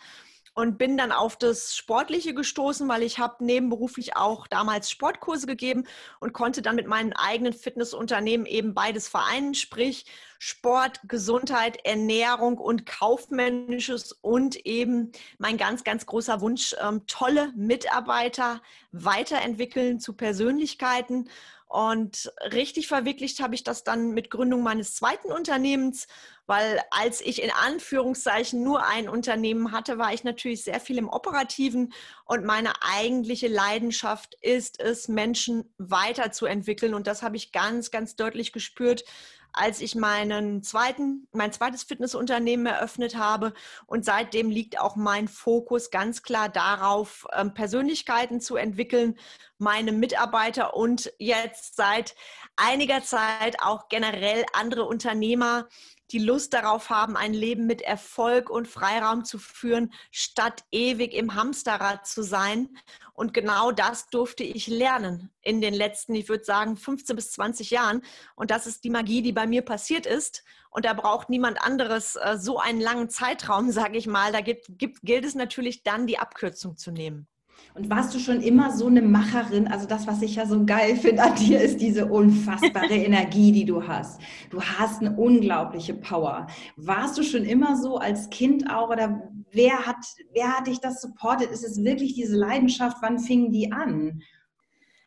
Und 0.54 0.78
bin 0.78 0.98
dann 0.98 1.14
auf 1.14 1.38
das 1.38 1.78
Sportliche 1.78 2.34
gestoßen, 2.34 2.90
weil 2.90 3.04
ich 3.04 3.20
habe 3.20 3.46
nebenberuflich 3.46 4.18
auch 4.18 4.48
damals 4.48 4.92
Sportkurse 4.92 5.48
gegeben 5.48 5.86
und 6.20 6.34
konnte 6.34 6.62
dann 6.62 6.76
mit 6.76 6.88
meinen 6.88 7.14
eigenen 7.14 7.54
Fitnessunternehmen 7.54 8.46
eben 8.46 8.74
beides 8.74 9.08
vereinen, 9.08 9.54
sprich 9.54 10.06
Sport, 10.44 11.02
Gesundheit, 11.08 11.86
Ernährung 11.86 12.58
und 12.58 12.88
Kaufmännisches 12.88 14.12
und 14.12 14.56
eben 14.66 15.12
mein 15.38 15.56
ganz, 15.56 15.84
ganz 15.84 16.08
großer 16.08 16.42
Wunsch, 16.42 16.76
ähm, 16.82 17.06
tolle 17.06 17.54
Mitarbeiter 17.56 18.60
weiterentwickeln 18.92 20.00
zu 20.00 20.14
Persönlichkeiten. 20.14 21.30
Und 21.68 22.34
richtig 22.52 22.88
verwirklicht 22.88 23.40
habe 23.40 23.54
ich 23.54 23.64
das 23.64 23.84
dann 23.84 24.14
mit 24.16 24.32
Gründung 24.32 24.64
meines 24.64 24.96
zweiten 24.96 25.32
Unternehmens, 25.32 26.08
weil 26.48 26.82
als 26.90 27.22
ich 27.22 27.44
in 27.44 27.52
Anführungszeichen 27.52 28.64
nur 28.64 28.84
ein 28.88 29.08
Unternehmen 29.08 29.72
hatte, 29.72 30.00
war 30.00 30.12
ich 30.12 30.24
natürlich 30.24 30.64
sehr 30.64 30.80
viel 30.80 30.98
im 30.98 31.08
Operativen 31.08 31.94
und 32.26 32.46
meine 32.46 32.74
eigentliche 32.82 33.48
Leidenschaft 33.48 34.36
ist 34.42 34.80
es, 34.82 35.08
Menschen 35.08 35.72
weiterzuentwickeln. 35.78 36.96
Und 36.96 37.06
das 37.06 37.22
habe 37.22 37.38
ich 37.38 37.52
ganz, 37.52 37.92
ganz 37.92 38.16
deutlich 38.16 38.52
gespürt, 38.52 39.06
als 39.54 39.82
ich 39.82 39.96
meinen 39.96 40.64
zweiten, 40.64 41.28
mein 41.32 41.52
zweites 41.52 41.84
Fitnessunternehmen 41.84 42.66
eröffnet 42.66 43.16
habe. 43.16 43.54
Und 43.86 44.06
seitdem 44.06 44.50
liegt 44.50 44.80
auch 44.80 44.96
mein 44.96 45.28
Fokus 45.28 45.92
ganz 45.92 46.24
klar 46.24 46.50
darauf, 46.50 47.28
ähm, 47.34 47.54
Persönlichkeiten 47.54 48.42
zu 48.42 48.56
entwickeln, 48.56 49.18
meine 49.58 49.92
Mitarbeiter 49.92 50.76
und 50.76 51.14
jetzt 51.20 51.76
seit 51.76 52.16
einiger 52.56 53.04
Zeit 53.04 53.62
auch 53.62 53.90
generell 53.90 54.46
andere 54.54 54.86
Unternehmer 54.86 55.68
die 56.12 56.20
Lust 56.20 56.54
darauf 56.54 56.90
haben, 56.90 57.16
ein 57.16 57.34
Leben 57.34 57.66
mit 57.66 57.82
Erfolg 57.82 58.50
und 58.50 58.68
Freiraum 58.68 59.26
zu 59.26 59.40
führen, 59.40 59.94
statt 60.12 60.64
ewig 60.72 61.14
im 61.14 61.36
Hamsterrad 61.36 62.06
zu 62.06 62.22
sein. 62.24 62.70
Und 63.14 63.34
genau 63.34 63.72
das 63.72 64.08
durfte 64.08 64.44
ich 64.44 64.68
lernen 64.68 65.30
in 65.42 65.62
den 65.62 65.74
letzten, 65.74 66.16
ich 66.16 66.30
würde 66.30 66.44
sagen, 66.44 66.78
15 66.78 67.16
bis 67.16 67.32
20 67.32 67.70
Jahren. 67.70 68.02
Und 68.36 68.52
das 68.52 68.68
ist 68.68 68.84
die 68.84 68.90
Magie, 68.90 69.22
die 69.22 69.32
bei 69.32 69.48
mir 69.48 69.62
passiert 69.62 70.06
ist. 70.06 70.44
Und 70.70 70.86
da 70.86 70.94
braucht 70.94 71.30
niemand 71.30 71.62
anderes 71.62 72.16
äh, 72.16 72.38
so 72.38 72.60
einen 72.60 72.82
langen 72.82 73.10
Zeitraum, 73.10 73.72
sage 73.72 73.98
ich 73.98 74.08
mal. 74.08 74.32
Da 74.32 74.42
gibt, 74.42 74.66
gibt, 74.78 75.02
gilt 75.04 75.26
es 75.26 75.36
natürlich 75.36 75.84
dann, 75.84 76.08
die 76.08 76.20
Abkürzung 76.20 76.78
zu 76.78 76.92
nehmen. 76.92 77.28
Und 77.74 77.90
warst 77.90 78.14
du 78.14 78.20
schon 78.20 78.42
immer 78.42 78.76
so 78.76 78.88
eine 78.88 79.02
Macherin? 79.02 79.68
Also 79.68 79.88
das, 79.88 80.06
was 80.06 80.22
ich 80.22 80.36
ja 80.36 80.46
so 80.46 80.66
geil 80.66 80.98
finde 80.98 81.24
an 81.24 81.36
dir, 81.36 81.62
ist 81.62 81.80
diese 81.80 82.06
unfassbare 82.06 82.88
Energie, 82.94 83.52
die 83.52 83.66
du 83.66 83.88
hast. 83.88 84.20
Du 84.50 84.62
hast 84.62 85.02
eine 85.02 85.16
unglaubliche 85.16 85.94
Power. 85.94 86.48
Warst 86.76 87.18
du 87.18 87.24
schon 87.24 87.46
immer 87.46 87.78
so 87.78 87.98
als 87.98 88.30
Kind 88.30 88.70
auch 88.70 88.90
oder 88.90 89.22
wer 89.52 89.86
hat, 89.86 89.98
wer 90.34 90.58
hat 90.58 90.68
dich 90.68 90.80
das 90.80 91.02
supportet? 91.02 91.50
Ist 91.52 91.64
es 91.64 91.82
wirklich 91.84 92.14
diese 92.14 92.36
Leidenschaft? 92.36 92.98
Wann 93.02 93.20
fing 93.20 93.52
die 93.52 93.72
an? 93.72 94.22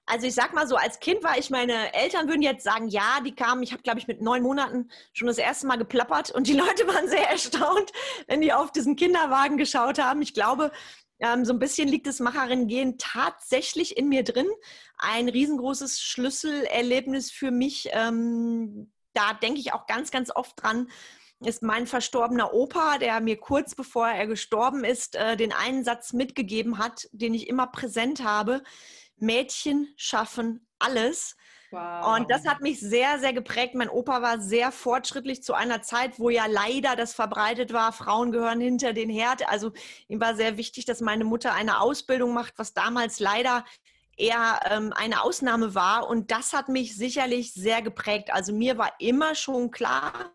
Also 0.06 0.26
ich 0.26 0.34
sag 0.34 0.52
mal 0.52 0.66
so, 0.66 0.76
als 0.76 1.00
Kind 1.00 1.24
war 1.24 1.38
ich, 1.38 1.48
meine 1.48 1.94
Eltern 1.94 2.28
würden 2.28 2.42
jetzt 2.42 2.62
sagen, 2.62 2.88
ja, 2.88 3.20
die 3.24 3.34
kamen, 3.34 3.62
ich 3.62 3.72
habe, 3.72 3.82
glaube 3.82 3.98
ich, 3.98 4.06
mit 4.06 4.20
neun 4.20 4.42
Monaten 4.42 4.90
schon 5.14 5.28
das 5.28 5.38
erste 5.38 5.66
Mal 5.66 5.76
geplappert 5.76 6.30
und 6.30 6.46
die 6.46 6.52
Leute 6.56 6.86
waren 6.86 7.08
sehr 7.08 7.30
erstaunt, 7.30 7.90
wenn 8.26 8.42
die 8.42 8.52
auf 8.52 8.70
diesen 8.70 8.96
Kinderwagen 8.96 9.56
geschaut 9.56 9.98
haben. 9.98 10.20
Ich 10.20 10.34
glaube, 10.34 10.72
ähm, 11.20 11.44
so 11.44 11.52
ein 11.52 11.58
bisschen 11.58 11.88
liegt 11.88 12.06
das 12.06 12.20
Macherin-Gehen 12.20 12.98
tatsächlich 12.98 13.96
in 13.96 14.08
mir 14.08 14.24
drin. 14.24 14.48
Ein 14.98 15.28
riesengroßes 15.28 16.00
Schlüsselerlebnis 16.00 17.30
für 17.30 17.50
mich. 17.50 17.88
Ähm, 17.92 18.92
da 19.12 19.32
denke 19.34 19.60
ich 19.60 19.72
auch 19.72 19.86
ganz, 19.86 20.10
ganz 20.10 20.30
oft 20.34 20.62
dran 20.62 20.88
ist 21.40 21.62
mein 21.62 21.86
verstorbener 21.86 22.54
Opa, 22.54 22.98
der 22.98 23.20
mir 23.20 23.36
kurz 23.36 23.74
bevor 23.74 24.08
er 24.08 24.26
gestorben 24.26 24.84
ist, 24.84 25.16
äh, 25.16 25.36
den 25.36 25.52
einen 25.52 25.84
Satz 25.84 26.12
mitgegeben 26.12 26.78
hat, 26.78 27.08
den 27.12 27.34
ich 27.34 27.48
immer 27.48 27.66
präsent 27.66 28.22
habe. 28.22 28.62
Mädchen 29.16 29.92
schaffen 29.96 30.66
alles. 30.78 31.36
Wow. 31.74 32.16
Und 32.16 32.30
das 32.30 32.46
hat 32.46 32.60
mich 32.60 32.78
sehr, 32.80 33.18
sehr 33.18 33.32
geprägt. 33.32 33.74
Mein 33.74 33.88
Opa 33.88 34.22
war 34.22 34.40
sehr 34.40 34.70
fortschrittlich 34.70 35.42
zu 35.42 35.54
einer 35.54 35.82
Zeit, 35.82 36.18
wo 36.18 36.30
ja 36.30 36.46
leider 36.46 36.94
das 36.94 37.14
verbreitet 37.14 37.72
war, 37.72 37.92
Frauen 37.92 38.30
gehören 38.30 38.60
hinter 38.60 38.92
den 38.92 39.10
Herd. 39.10 39.48
Also 39.48 39.72
ihm 40.08 40.20
war 40.20 40.36
sehr 40.36 40.56
wichtig, 40.56 40.84
dass 40.84 41.00
meine 41.00 41.24
Mutter 41.24 41.52
eine 41.52 41.80
Ausbildung 41.80 42.32
macht, 42.32 42.54
was 42.58 42.74
damals 42.74 43.18
leider 43.18 43.64
eher 44.16 44.60
ähm, 44.70 44.92
eine 44.94 45.22
Ausnahme 45.24 45.74
war. 45.74 46.08
Und 46.08 46.30
das 46.30 46.52
hat 46.52 46.68
mich 46.68 46.96
sicherlich 46.96 47.52
sehr 47.52 47.82
geprägt. 47.82 48.32
Also 48.32 48.54
mir 48.54 48.78
war 48.78 48.92
immer 49.00 49.34
schon 49.34 49.72
klar, 49.72 50.32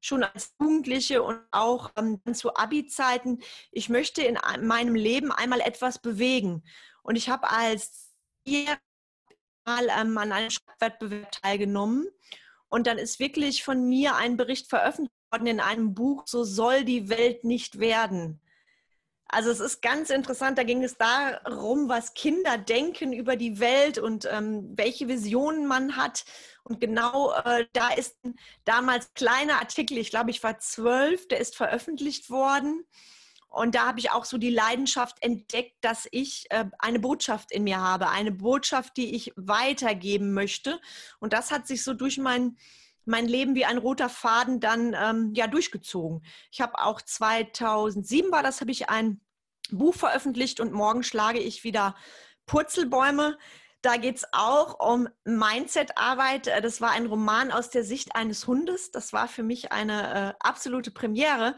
schon 0.00 0.22
als 0.22 0.54
Jugendliche 0.60 1.22
und 1.22 1.40
auch 1.50 1.90
ähm, 1.96 2.20
zu 2.32 2.54
Abi-Zeiten, 2.54 3.40
ich 3.72 3.88
möchte 3.88 4.22
in 4.22 4.38
meinem 4.60 4.94
Leben 4.94 5.32
einmal 5.32 5.60
etwas 5.60 5.98
bewegen. 5.98 6.62
Und 7.02 7.16
ich 7.16 7.28
habe 7.28 7.50
als 7.50 8.12
ähm, 9.66 10.18
an 10.18 10.32
einem 10.32 10.50
Wettbewerb 10.78 11.32
teilgenommen. 11.32 12.08
Und 12.68 12.86
dann 12.86 12.98
ist 12.98 13.20
wirklich 13.20 13.62
von 13.62 13.88
mir 13.88 14.16
ein 14.16 14.36
Bericht 14.36 14.68
veröffentlicht 14.68 15.14
worden 15.30 15.46
in 15.46 15.60
einem 15.60 15.94
Buch, 15.94 16.24
so 16.26 16.44
soll 16.44 16.84
die 16.84 17.08
Welt 17.08 17.44
nicht 17.44 17.78
werden. 17.78 18.40
Also 19.28 19.50
es 19.50 19.60
ist 19.60 19.82
ganz 19.82 20.10
interessant, 20.10 20.58
da 20.58 20.62
ging 20.62 20.84
es 20.84 20.96
darum, 20.96 21.88
was 21.88 22.14
Kinder 22.14 22.56
denken 22.56 23.12
über 23.12 23.36
die 23.36 23.58
Welt 23.58 23.98
und 23.98 24.28
ähm, 24.30 24.72
welche 24.76 25.08
Visionen 25.08 25.66
man 25.66 25.96
hat. 25.96 26.24
Und 26.62 26.80
genau 26.80 27.32
äh, 27.32 27.66
da 27.72 27.88
ist 27.90 28.16
damals 28.64 29.12
kleiner 29.14 29.54
Artikel, 29.60 29.98
ich 29.98 30.10
glaube, 30.10 30.30
ich 30.30 30.42
war 30.42 30.58
zwölf, 30.58 31.26
der 31.28 31.40
ist 31.40 31.56
veröffentlicht 31.56 32.30
worden. 32.30 32.84
Und 33.54 33.76
da 33.76 33.86
habe 33.86 34.00
ich 34.00 34.10
auch 34.10 34.24
so 34.24 34.36
die 34.36 34.50
Leidenschaft 34.50 35.22
entdeckt, 35.22 35.76
dass 35.80 36.08
ich 36.10 36.46
äh, 36.50 36.64
eine 36.78 36.98
Botschaft 36.98 37.52
in 37.52 37.64
mir 37.64 37.80
habe, 37.80 38.08
eine 38.08 38.32
Botschaft, 38.32 38.96
die 38.96 39.14
ich 39.14 39.32
weitergeben 39.36 40.32
möchte. 40.32 40.80
Und 41.20 41.32
das 41.32 41.52
hat 41.52 41.68
sich 41.68 41.84
so 41.84 41.94
durch 41.94 42.18
mein, 42.18 42.56
mein 43.04 43.26
Leben 43.26 43.54
wie 43.54 43.64
ein 43.64 43.78
roter 43.78 44.08
Faden 44.08 44.58
dann 44.58 44.96
ähm, 44.98 45.32
ja 45.34 45.46
durchgezogen. 45.46 46.24
Ich 46.50 46.60
habe 46.60 46.78
auch 46.78 47.00
2007 47.00 48.32
war 48.32 48.42
das, 48.42 48.60
habe 48.60 48.72
ich 48.72 48.88
ein 48.88 49.20
Buch 49.70 49.94
veröffentlicht 49.94 50.58
und 50.58 50.72
morgen 50.72 51.04
schlage 51.04 51.38
ich 51.38 51.62
wieder 51.62 51.94
Purzelbäume. 52.46 53.38
Da 53.82 53.98
geht 53.98 54.16
es 54.16 54.26
auch 54.32 54.80
um 54.80 55.08
Mindset-Arbeit. 55.24 56.46
Das 56.46 56.80
war 56.80 56.90
ein 56.90 57.06
Roman 57.06 57.52
aus 57.52 57.70
der 57.70 57.84
Sicht 57.84 58.16
eines 58.16 58.46
Hundes. 58.48 58.90
Das 58.90 59.12
war 59.12 59.28
für 59.28 59.42
mich 59.42 59.70
eine 59.70 60.30
äh, 60.30 60.34
absolute 60.40 60.90
Premiere. 60.90 61.54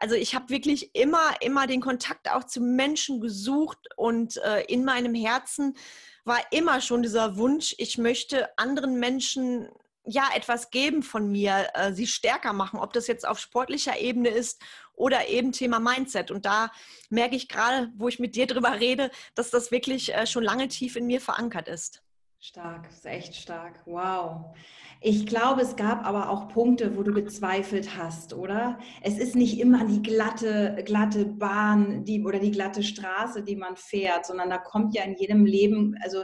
Also 0.00 0.14
ich 0.14 0.34
habe 0.34 0.50
wirklich 0.50 0.94
immer, 0.94 1.40
immer 1.40 1.66
den 1.66 1.80
Kontakt 1.80 2.30
auch 2.30 2.44
zu 2.44 2.60
Menschen 2.60 3.20
gesucht 3.20 3.78
und 3.96 4.36
äh, 4.38 4.62
in 4.62 4.84
meinem 4.84 5.14
Herzen 5.14 5.76
war 6.24 6.40
immer 6.50 6.80
schon 6.80 7.02
dieser 7.02 7.36
Wunsch, 7.36 7.74
ich 7.78 7.98
möchte 7.98 8.48
anderen 8.58 8.98
Menschen 8.98 9.68
ja 10.04 10.28
etwas 10.34 10.70
geben 10.70 11.02
von 11.02 11.30
mir, 11.30 11.68
äh, 11.74 11.92
sie 11.92 12.06
stärker 12.06 12.52
machen, 12.52 12.80
ob 12.80 12.92
das 12.92 13.06
jetzt 13.06 13.26
auf 13.26 13.38
sportlicher 13.38 13.98
Ebene 13.98 14.28
ist 14.28 14.60
oder 14.94 15.28
eben 15.28 15.52
Thema 15.52 15.80
Mindset. 15.80 16.30
Und 16.30 16.46
da 16.46 16.70
merke 17.10 17.36
ich 17.36 17.48
gerade, 17.48 17.92
wo 17.96 18.08
ich 18.08 18.18
mit 18.18 18.34
dir 18.34 18.46
drüber 18.46 18.80
rede, 18.80 19.10
dass 19.34 19.50
das 19.50 19.70
wirklich 19.70 20.14
äh, 20.14 20.26
schon 20.26 20.44
lange 20.44 20.68
tief 20.68 20.96
in 20.96 21.06
mir 21.06 21.20
verankert 21.20 21.68
ist. 21.68 22.02
Stark, 22.40 22.88
ist 22.88 23.04
echt 23.04 23.34
stark. 23.34 23.80
Wow. 23.84 24.54
Ich 25.00 25.26
glaube, 25.26 25.62
es 25.62 25.74
gab 25.74 26.06
aber 26.06 26.30
auch 26.30 26.48
Punkte, 26.48 26.96
wo 26.96 27.02
du 27.02 27.12
gezweifelt 27.12 27.96
hast, 27.98 28.32
oder? 28.32 28.78
Es 29.02 29.18
ist 29.18 29.34
nicht 29.34 29.58
immer 29.58 29.84
die 29.84 30.02
glatte, 30.02 30.80
glatte 30.84 31.24
Bahn 31.24 32.04
die, 32.04 32.24
oder 32.24 32.38
die 32.38 32.52
glatte 32.52 32.84
Straße, 32.84 33.42
die 33.42 33.56
man 33.56 33.74
fährt, 33.74 34.24
sondern 34.24 34.50
da 34.50 34.58
kommt 34.58 34.94
ja 34.94 35.02
in 35.02 35.16
jedem 35.16 35.46
Leben, 35.46 35.96
also 36.00 36.22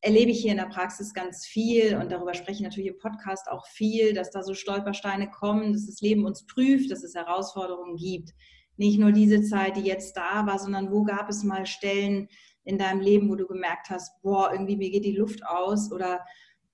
erlebe 0.00 0.30
ich 0.30 0.40
hier 0.40 0.52
in 0.52 0.56
der 0.56 0.64
Praxis 0.64 1.12
ganz 1.12 1.44
viel 1.44 1.96
und 1.96 2.10
darüber 2.10 2.32
spreche 2.32 2.52
ich 2.52 2.60
natürlich 2.62 2.90
im 2.90 2.98
Podcast 2.98 3.50
auch 3.50 3.66
viel, 3.66 4.14
dass 4.14 4.30
da 4.30 4.42
so 4.42 4.54
Stolpersteine 4.54 5.30
kommen, 5.30 5.74
dass 5.74 5.84
das 5.84 6.00
Leben 6.00 6.24
uns 6.24 6.46
prüft, 6.46 6.90
dass 6.90 7.04
es 7.04 7.14
Herausforderungen 7.14 7.96
gibt. 7.96 8.30
Nicht 8.78 8.98
nur 8.98 9.12
diese 9.12 9.42
Zeit, 9.42 9.76
die 9.76 9.82
jetzt 9.82 10.16
da 10.16 10.46
war, 10.46 10.58
sondern 10.58 10.90
wo 10.90 11.02
gab 11.02 11.28
es 11.28 11.44
mal 11.44 11.66
Stellen 11.66 12.28
in 12.64 12.78
deinem 12.78 13.00
Leben, 13.00 13.28
wo 13.28 13.34
du 13.34 13.46
gemerkt 13.46 13.90
hast, 13.90 14.20
boah, 14.22 14.52
irgendwie 14.52 14.76
mir 14.76 14.90
geht 14.90 15.04
die 15.04 15.16
Luft 15.16 15.44
aus 15.46 15.90
oder 15.92 16.20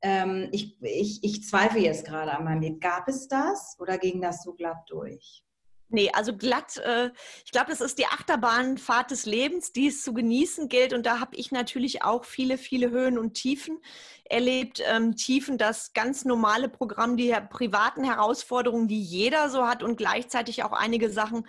ähm, 0.02 0.49
ich, 0.52 0.76
ich, 0.83 1.23
ich 1.25 1.45
zweifle 1.45 1.81
jetzt 1.81 2.07
gerade 2.07 2.33
an 2.33 2.45
meinem 2.45 2.61
Leben. 2.61 2.81
Gab 2.81 3.09
es 3.09 3.28
das 3.28 3.76
oder 3.78 3.99
ging 3.99 4.21
das 4.21 4.43
so 4.43 4.52
glatt 4.52 4.85
durch? 4.88 5.43
Nee, 5.88 6.11
also 6.12 6.37
glatt, 6.37 6.78
äh, 6.78 7.11
ich 7.45 7.52
glaube, 7.52 7.71
das 7.71 7.81
ist 7.81 7.99
die 7.99 8.07
Achterbahnfahrt 8.07 9.12
des 9.12 9.25
Lebens, 9.25 9.73
die 9.73 9.87
es 9.87 10.02
zu 10.02 10.12
genießen 10.12 10.69
gilt. 10.69 10.93
Und 10.93 11.07
da 11.07 11.21
habe 11.21 11.37
ich 11.37 11.52
natürlich 11.52 12.02
auch 12.02 12.25
viele, 12.25 12.59
viele 12.59 12.90
Höhen 12.90 13.19
und 13.19 13.35
Tiefen 13.35 13.78
erlebt. 14.25 14.83
Ähm, 14.85 15.14
Tiefen, 15.14 15.59
das 15.59 15.93
ganz 15.93 16.25
normale 16.25 16.69
Programm, 16.69 17.16
die 17.16 17.33
privaten 17.50 18.02
Herausforderungen, 18.02 18.88
die 18.88 19.00
jeder 19.00 19.49
so 19.49 19.69
hat 19.69 19.85
und 19.85 19.97
gleichzeitig 19.97 20.64
auch 20.64 20.73
einige 20.73 21.09
Sachen, 21.09 21.47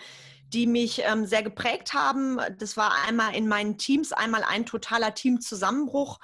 die 0.54 0.68
mich 0.68 1.02
ähm, 1.04 1.26
sehr 1.26 1.44
geprägt 1.44 1.94
haben. 1.94 2.40
Das 2.58 2.78
war 2.78 2.94
einmal 3.08 3.36
in 3.36 3.48
meinen 3.48 3.78
Teams, 3.78 4.12
einmal 4.14 4.44
ein 4.44 4.66
totaler 4.66 5.14
Teamzusammenbruch 5.14 6.20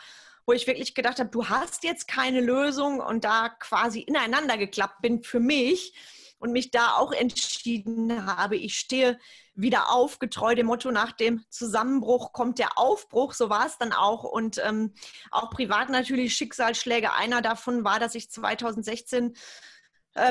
wo 0.45 0.51
ich 0.51 0.67
wirklich 0.67 0.93
gedacht 0.93 1.19
habe, 1.19 1.29
du 1.29 1.47
hast 1.47 1.83
jetzt 1.83 2.07
keine 2.07 2.41
Lösung 2.41 2.99
und 2.99 3.23
da 3.23 3.49
quasi 3.49 4.01
ineinander 4.01 4.57
geklappt 4.57 5.01
bin 5.01 5.23
für 5.23 5.39
mich 5.39 5.93
und 6.39 6.51
mich 6.51 6.71
da 6.71 6.95
auch 6.97 7.13
entschieden 7.13 8.25
habe, 8.25 8.57
ich 8.57 8.77
stehe 8.77 9.17
wieder 9.55 9.91
auf, 9.91 10.19
getreu 10.19 10.55
dem 10.55 10.65
Motto, 10.65 10.91
nach 10.91 11.13
dem 11.13 11.45
Zusammenbruch 11.49 12.33
kommt 12.33 12.59
der 12.59 12.77
Aufbruch, 12.77 13.33
so 13.33 13.49
war 13.49 13.65
es 13.65 13.77
dann 13.77 13.93
auch 13.93 14.23
und 14.23 14.59
ähm, 14.63 14.93
auch 15.31 15.49
privat 15.51 15.89
natürlich 15.89 16.35
Schicksalsschläge. 16.35 17.13
Einer 17.13 17.41
davon 17.41 17.85
war, 17.85 17.99
dass 17.99 18.15
ich 18.15 18.29
2016 18.29 19.29
äh, 19.29 19.33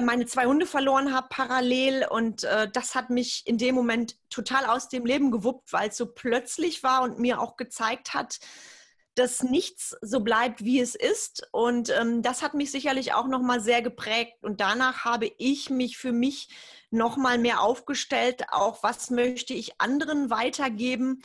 meine 0.01 0.27
zwei 0.27 0.47
Hunde 0.47 0.67
verloren 0.67 1.13
habe 1.13 1.27
parallel 1.31 2.07
und 2.09 2.45
äh, 2.45 2.69
das 2.73 2.95
hat 2.95 3.11
mich 3.11 3.43
in 3.47 3.59
dem 3.59 3.75
Moment 3.75 4.17
total 4.31 4.67
aus 4.67 4.89
dem 4.89 5.05
Leben 5.05 5.31
gewuppt, 5.31 5.73
weil 5.73 5.89
es 5.89 5.97
so 5.97 6.07
plötzlich 6.07 6.83
war 6.83 7.03
und 7.03 7.19
mir 7.19 7.41
auch 7.41 7.57
gezeigt 7.57 8.15
hat, 8.15 8.39
dass 9.15 9.43
nichts 9.43 9.97
so 10.01 10.21
bleibt, 10.21 10.65
wie 10.65 10.81
es 10.81 10.95
ist. 10.95 11.47
Und 11.53 11.91
ähm, 11.91 12.23
das 12.23 12.43
hat 12.43 12.55
mich 12.55 12.71
sicherlich 12.71 13.13
auch 13.13 13.27
nochmal 13.27 13.61
sehr 13.61 13.83
geprägt. 13.83 14.43
Und 14.43 14.61
danach 14.61 15.05
habe 15.05 15.31
ich 15.39 15.69
mich 15.69 15.99
für 15.99 16.13
mich 16.13 16.49
nochmal 16.91 17.39
mehr 17.39 17.61
aufgestellt, 17.61 18.45
auch 18.51 18.83
was 18.83 19.11
möchte 19.11 19.55
ich 19.55 19.81
anderen 19.81 20.31
weitergeben. 20.31 21.23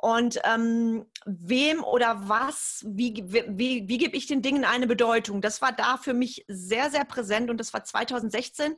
Und 0.00 0.40
ähm, 0.44 1.04
wem 1.26 1.84
oder 1.84 2.28
was, 2.28 2.84
wie, 2.86 3.22
wie, 3.26 3.44
wie, 3.48 3.88
wie 3.88 3.98
gebe 3.98 4.16
ich 4.16 4.26
den 4.26 4.40
Dingen 4.40 4.64
eine 4.64 4.86
Bedeutung? 4.86 5.42
Das 5.42 5.60
war 5.60 5.72
da 5.72 5.98
für 5.98 6.14
mich 6.14 6.44
sehr, 6.48 6.90
sehr 6.90 7.04
präsent 7.04 7.50
und 7.50 7.58
das 7.58 7.74
war 7.74 7.84
2016. 7.84 8.76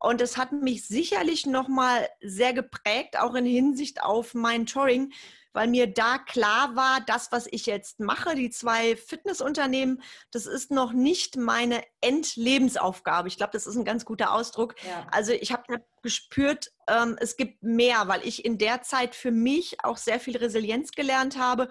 Und 0.00 0.20
es 0.20 0.36
hat 0.36 0.52
mich 0.52 0.86
sicherlich 0.86 1.46
nochmal 1.46 2.08
sehr 2.20 2.52
geprägt, 2.52 3.18
auch 3.18 3.34
in 3.34 3.46
Hinsicht 3.46 4.02
auf 4.02 4.34
mein 4.34 4.66
Touring, 4.66 5.12
weil 5.52 5.66
mir 5.66 5.92
da 5.92 6.18
klar 6.18 6.76
war, 6.76 7.00
das, 7.06 7.32
was 7.32 7.48
ich 7.50 7.66
jetzt 7.66 7.98
mache, 7.98 8.36
die 8.36 8.50
zwei 8.50 8.96
Fitnessunternehmen, 8.96 10.02
das 10.30 10.46
ist 10.46 10.70
noch 10.70 10.92
nicht 10.92 11.36
meine 11.36 11.82
Endlebensaufgabe. 12.00 13.26
Ich 13.26 13.38
glaube, 13.38 13.52
das 13.54 13.66
ist 13.66 13.76
ein 13.76 13.84
ganz 13.84 14.04
guter 14.04 14.32
Ausdruck. 14.32 14.76
Ja. 14.86 15.06
Also 15.10 15.32
ich 15.32 15.52
habe 15.52 15.82
gespürt, 16.02 16.70
ähm, 16.86 17.16
es 17.18 17.36
gibt 17.36 17.62
mehr, 17.62 18.06
weil 18.06 18.24
ich 18.24 18.44
in 18.44 18.58
der 18.58 18.82
Zeit 18.82 19.16
für 19.16 19.32
mich 19.32 19.82
auch 19.82 19.96
sehr 19.96 20.20
viel 20.20 20.36
Resilienz 20.36 20.92
gelernt 20.92 21.38
habe, 21.38 21.70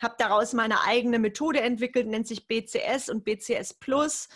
habe 0.00 0.14
daraus 0.18 0.52
meine 0.52 0.82
eigene 0.82 1.18
Methode 1.18 1.60
entwickelt, 1.60 2.06
nennt 2.06 2.26
sich 2.26 2.46
BCS 2.48 3.08
und 3.08 3.24
BCS 3.24 3.74
Plus. 3.74 4.28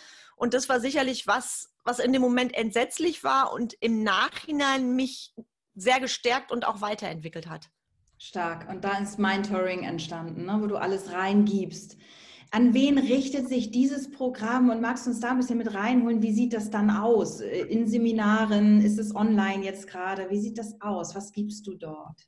Und 0.43 0.53
das 0.53 0.67
war 0.67 0.81
sicherlich 0.81 1.25
was, 1.25 1.73
was 1.85 1.99
in 1.99 2.11
dem 2.11 2.21
Moment 2.21 2.53
entsetzlich 2.53 3.23
war 3.23 3.53
und 3.53 3.75
im 3.79 4.03
Nachhinein 4.03 4.93
mich 4.93 5.33
sehr 5.73 6.01
gestärkt 6.01 6.51
und 6.51 6.67
auch 6.67 6.81
weiterentwickelt 6.81 7.47
hat. 7.47 7.69
Stark. 8.17 8.67
Und 8.67 8.83
da 8.83 8.97
ist 8.97 9.17
Mentoring 9.17 9.83
entstanden, 9.83 10.43
ne, 10.43 10.57
wo 10.59 10.67
du 10.67 10.75
alles 10.75 11.13
reingibst. 11.13 11.95
An 12.51 12.73
wen 12.73 12.97
richtet 12.97 13.47
sich 13.47 13.71
dieses 13.71 14.11
Programm? 14.11 14.69
Und 14.69 14.81
magst 14.81 15.05
du 15.05 15.11
uns 15.11 15.21
da 15.21 15.31
ein 15.31 15.37
bisschen 15.37 15.59
mit 15.59 15.73
reinholen? 15.73 16.21
Wie 16.21 16.33
sieht 16.33 16.51
das 16.51 16.69
dann 16.69 16.89
aus? 16.89 17.39
In 17.39 17.87
Seminaren? 17.87 18.83
Ist 18.83 18.99
es 18.99 19.15
online 19.15 19.63
jetzt 19.63 19.87
gerade? 19.87 20.29
Wie 20.29 20.41
sieht 20.41 20.57
das 20.57 20.75
aus? 20.81 21.15
Was 21.15 21.31
gibst 21.31 21.65
du 21.67 21.75
dort? 21.75 22.27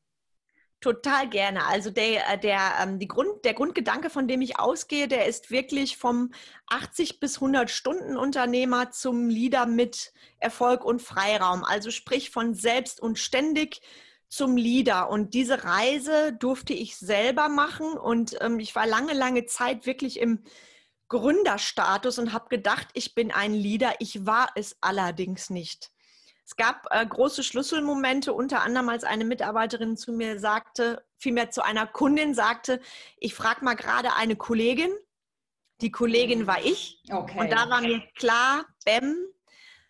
Total 0.82 1.28
gerne. 1.30 1.66
Also 1.66 1.90
der, 1.90 2.30
äh, 2.30 2.40
der, 2.40 2.74
ähm, 2.82 3.00
die 3.00 3.08
Grund, 3.08 3.44
der 3.44 3.54
Grundgedanke, 3.54 4.10
von 4.10 4.28
dem 4.28 4.42
ich 4.42 4.60
ausgehe, 4.60 5.08
der 5.08 5.26
ist 5.26 5.50
wirklich 5.50 5.98
vom 5.98 6.32
80 6.68 7.20
bis 7.20 7.38
100 7.38 7.72
Stunden 7.72 8.18
Unternehmer 8.18 8.92
zum 8.92 9.30
Leader 9.30 9.66
mit 9.66 10.14
Erfolg 10.38 10.84
und 10.86 11.02
Freiraum. 11.02 11.64
Also 11.64 11.92
sprich 11.92 12.30
von 12.30 12.54
selbst 12.54 13.00
und 13.02 13.18
ständig 13.18 13.82
zum 14.28 14.58
Leader. 14.58 15.10
Und 15.10 15.34
diese 15.34 15.64
Reise 15.64 16.34
durfte 16.34 16.74
ich 16.74 16.98
selber 16.98 17.50
machen. 17.50 17.98
Und 17.98 18.38
ähm, 18.42 18.60
ich 18.60 18.76
war 18.76 18.86
lange, 18.86 19.14
lange 19.14 19.46
Zeit 19.46 19.86
wirklich 19.86 20.20
im 20.20 20.44
Gründerstatus 21.08 22.20
und 22.20 22.34
habe 22.34 22.50
gedacht, 22.50 22.90
ich 22.94 23.16
bin 23.16 23.32
ein 23.32 23.54
Leader. 23.54 23.96
Ich 24.00 24.26
war 24.26 24.50
es 24.56 24.76
allerdings 24.82 25.50
nicht. 25.50 25.92
Es 26.46 26.56
gab 26.56 26.88
äh, 26.92 27.06
große 27.06 27.44
Schlüsselmomente, 27.44 28.32
unter 28.32 28.62
anderem 28.62 28.90
als 28.90 29.04
eine 29.04 29.26
Mitarbeiterin 29.26 29.98
zu 29.98 30.12
mir 30.12 30.40
sagte, 30.40 31.04
vielmehr 31.18 31.50
zu 31.50 31.64
einer 31.64 31.88
Kundin 31.88 32.36
sagte, 32.36 32.80
ich 33.18 33.34
frage 33.34 33.66
mal 33.66 33.74
gerade 33.74 34.14
eine 34.14 34.36
Kollegin. 34.36 34.92
Die 35.82 35.92
Kollegin 35.92 36.46
war 36.46 36.64
ich. 36.64 37.02
Okay. 37.12 37.40
Und 37.40 37.52
da 37.52 37.70
war 37.70 37.82
mir 37.82 38.02
klar, 38.16 38.66
Bäm, 38.86 39.16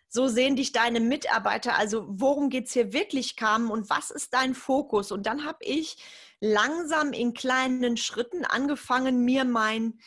so 0.08 0.28
sehen 0.28 0.56
dich 0.56 0.72
deine 0.72 1.00
Mitarbeiter, 1.00 1.76
also 1.76 2.06
worum 2.08 2.48
geht 2.48 2.66
es 2.66 2.72
hier 2.72 2.94
wirklich, 2.94 3.36
Carmen, 3.36 3.70
und 3.70 3.90
was 3.90 4.10
ist 4.10 4.32
dein 4.32 4.54
Fokus? 4.54 5.12
Und 5.12 5.26
dann 5.26 5.44
habe 5.44 5.58
ich 5.60 5.98
langsam 6.40 7.12
in 7.12 7.34
kleinen 7.34 7.98
Schritten 7.98 8.44
angefangen, 8.46 9.24
mir 9.24 9.44
mein 9.44 10.00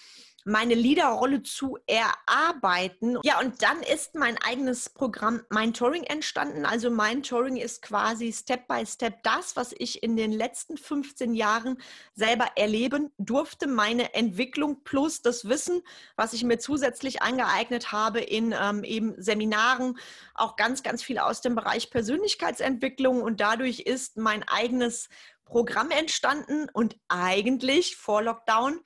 meine 0.46 0.74
Leaderrolle 0.74 1.44
zu 1.44 1.78
erarbeiten. 1.88 3.18
Ja, 3.24 3.40
und 3.40 3.62
dann 3.62 3.82
ist 3.82 4.16
mein 4.16 4.38
eigenes 4.38 4.90
Programm 4.90 5.42
Mein 5.50 5.74
Touring 5.74 6.04
entstanden. 6.04 6.66
Also 6.66 6.90
Mein 6.90 7.24
Touring 7.24 7.58
ist 7.58 7.82
quasi 7.82 8.32
Step 8.32 8.68
by 8.68 8.86
Step 8.86 9.24
das, 9.24 9.56
was 9.56 9.74
ich 9.78 10.04
in 10.04 10.16
den 10.16 10.32
letzten 10.32 10.78
15 10.78 11.34
Jahren 11.34 11.78
selber 12.14 12.48
erleben 12.56 13.12
durfte. 13.18 13.68
Meine 13.68 14.14
Entwicklung 14.14 14.84
plus 14.84 15.22
das 15.22 15.48
Wissen, 15.48 15.82
was 16.16 16.34
ich 16.34 16.44
mir 16.44 16.60
zusätzlich 16.60 17.22
angeeignet 17.22 17.92
habe 17.92 18.20
in 18.20 18.56
ähm, 18.60 18.84
eben 18.84 19.22
Seminaren, 19.22 19.98
auch 20.34 20.56
ganz, 20.56 20.84
ganz 20.84 21.04
viel 21.04 21.20
aus 21.20 21.42
dem 21.42 21.56
Bereich 21.56 21.90
Persönlichkeitsentwicklung. 21.90 23.22
Und 23.22 23.42
dadurch 23.42 23.82
ist 23.82 24.18
mein 24.18 24.44
eigenes 24.48 25.10
Programm 25.50 25.90
entstanden 25.90 26.70
und 26.72 26.96
eigentlich 27.08 27.96
vor 27.98 28.22
Lockdown 28.22 28.80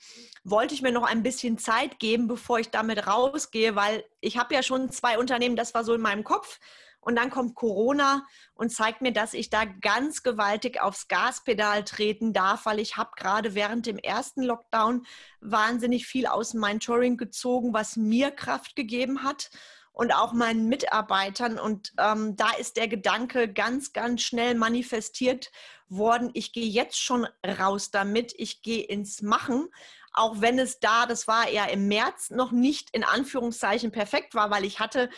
wollte 0.44 0.74
ich 0.74 0.82
mir 0.82 0.94
noch 0.94 1.04
ein 1.04 1.22
bisschen 1.22 1.58
Zeit 1.58 2.00
geben, 2.00 2.28
bevor 2.28 2.58
ich 2.58 2.70
damit 2.72 3.06
rausgehe, 3.06 3.76
weil 3.76 4.06
ich 4.22 4.38
habe 4.38 4.56
ja 4.56 4.64
schon 4.64 4.90
zwei 4.90 5.20
Unternehmen, 5.20 5.58
das 5.58 5.74
war 5.74 5.84
so 5.84 5.94
in 5.94 6.02
meinem 6.02 6.24
Kopf. 6.24 6.60
Und 7.02 7.18
dann 7.18 7.30
kommt 7.30 7.56
Corona 7.56 8.26
und 8.54 8.72
zeigt 8.72 9.02
mir, 9.02 9.12
dass 9.12 9.34
ich 9.34 9.50
da 9.50 9.66
ganz 9.66 10.24
gewaltig 10.24 10.82
aufs 10.82 11.10
Gaspedal 11.10 11.84
treten 11.84 12.32
darf, 12.32 12.66
weil 12.66 12.80
ich 12.80 12.96
habe 12.96 13.12
gerade 13.18 13.56
während 13.56 13.86
dem 13.86 13.98
ersten 13.98 14.42
Lockdown 14.42 15.06
wahnsinnig 15.42 16.08
viel 16.08 16.28
aus 16.28 16.54
meinem 16.54 16.80
Touring 16.80 17.18
gezogen, 17.18 17.74
was 17.74 17.98
mir 17.98 18.32
Kraft 18.32 18.78
gegeben 18.78 19.24
hat 19.24 19.50
und 19.92 20.14
auch 20.14 20.34
meinen 20.34 20.68
Mitarbeitern. 20.70 21.60
Und 21.60 21.94
ähm, 22.00 22.36
da 22.38 22.52
ist 22.52 22.78
der 22.78 22.88
Gedanke 22.88 23.52
ganz, 23.52 23.94
ganz 23.94 24.22
schnell 24.22 24.56
manifestiert 24.56 25.52
worden. 25.90 26.32
Ich 26.34 26.54
gehe 26.54 26.68
jetzt 26.68 27.00
schon 27.00 27.28
raus 27.46 27.92
damit. 27.92 28.34
Ich 28.38 28.62
gehe 28.62 28.84
ins 28.84 29.22
Machen. 29.22 29.70
Auch 30.14 30.42
wenn 30.42 30.60
es 30.60 30.80
da, 30.80 31.06
das 31.06 31.28
war 31.28 31.50
ja 31.50 31.66
im 31.66 31.88
März, 31.88 32.30
noch 32.30 32.52
nicht 32.52 32.90
in 32.92 33.04
Anführungszeichen 33.04 33.92
perfekt 33.92 34.36
war, 34.36 34.52
weil 34.52 34.64
ich 34.64 34.80
hatte 34.80 35.10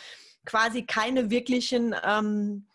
quasi 0.46 0.84
keine 0.84 1.30
wirklichen 1.30 1.94
ähm, 2.02 2.66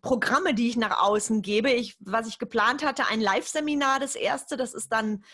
Programme, 0.00 0.54
die 0.54 0.68
ich 0.68 0.76
nach 0.76 1.02
außen 1.02 1.42
gebe. 1.42 1.70
Ich, 1.70 1.96
was 2.00 2.28
ich 2.28 2.38
geplant 2.38 2.84
hatte, 2.84 3.08
ein 3.08 3.20
Live-Seminar, 3.20 3.98
das 3.98 4.14
erste, 4.14 4.56
das 4.56 4.72
ist 4.72 4.92
dann 4.92 5.24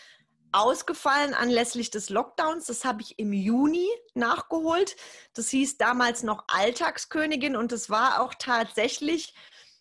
ausgefallen 0.51 1.33
anlässlich 1.33 1.91
des 1.91 2.09
Lockdowns. 2.09 2.65
Das 2.65 2.85
habe 2.85 3.01
ich 3.01 3.19
im 3.19 3.33
Juni 3.33 3.87
nachgeholt. 4.13 4.95
Das 5.33 5.49
hieß 5.49 5.77
damals 5.77 6.23
noch 6.23 6.45
Alltagskönigin 6.47 7.55
und 7.55 7.71
das 7.71 7.89
war 7.89 8.21
auch 8.21 8.33
tatsächlich, 8.37 9.33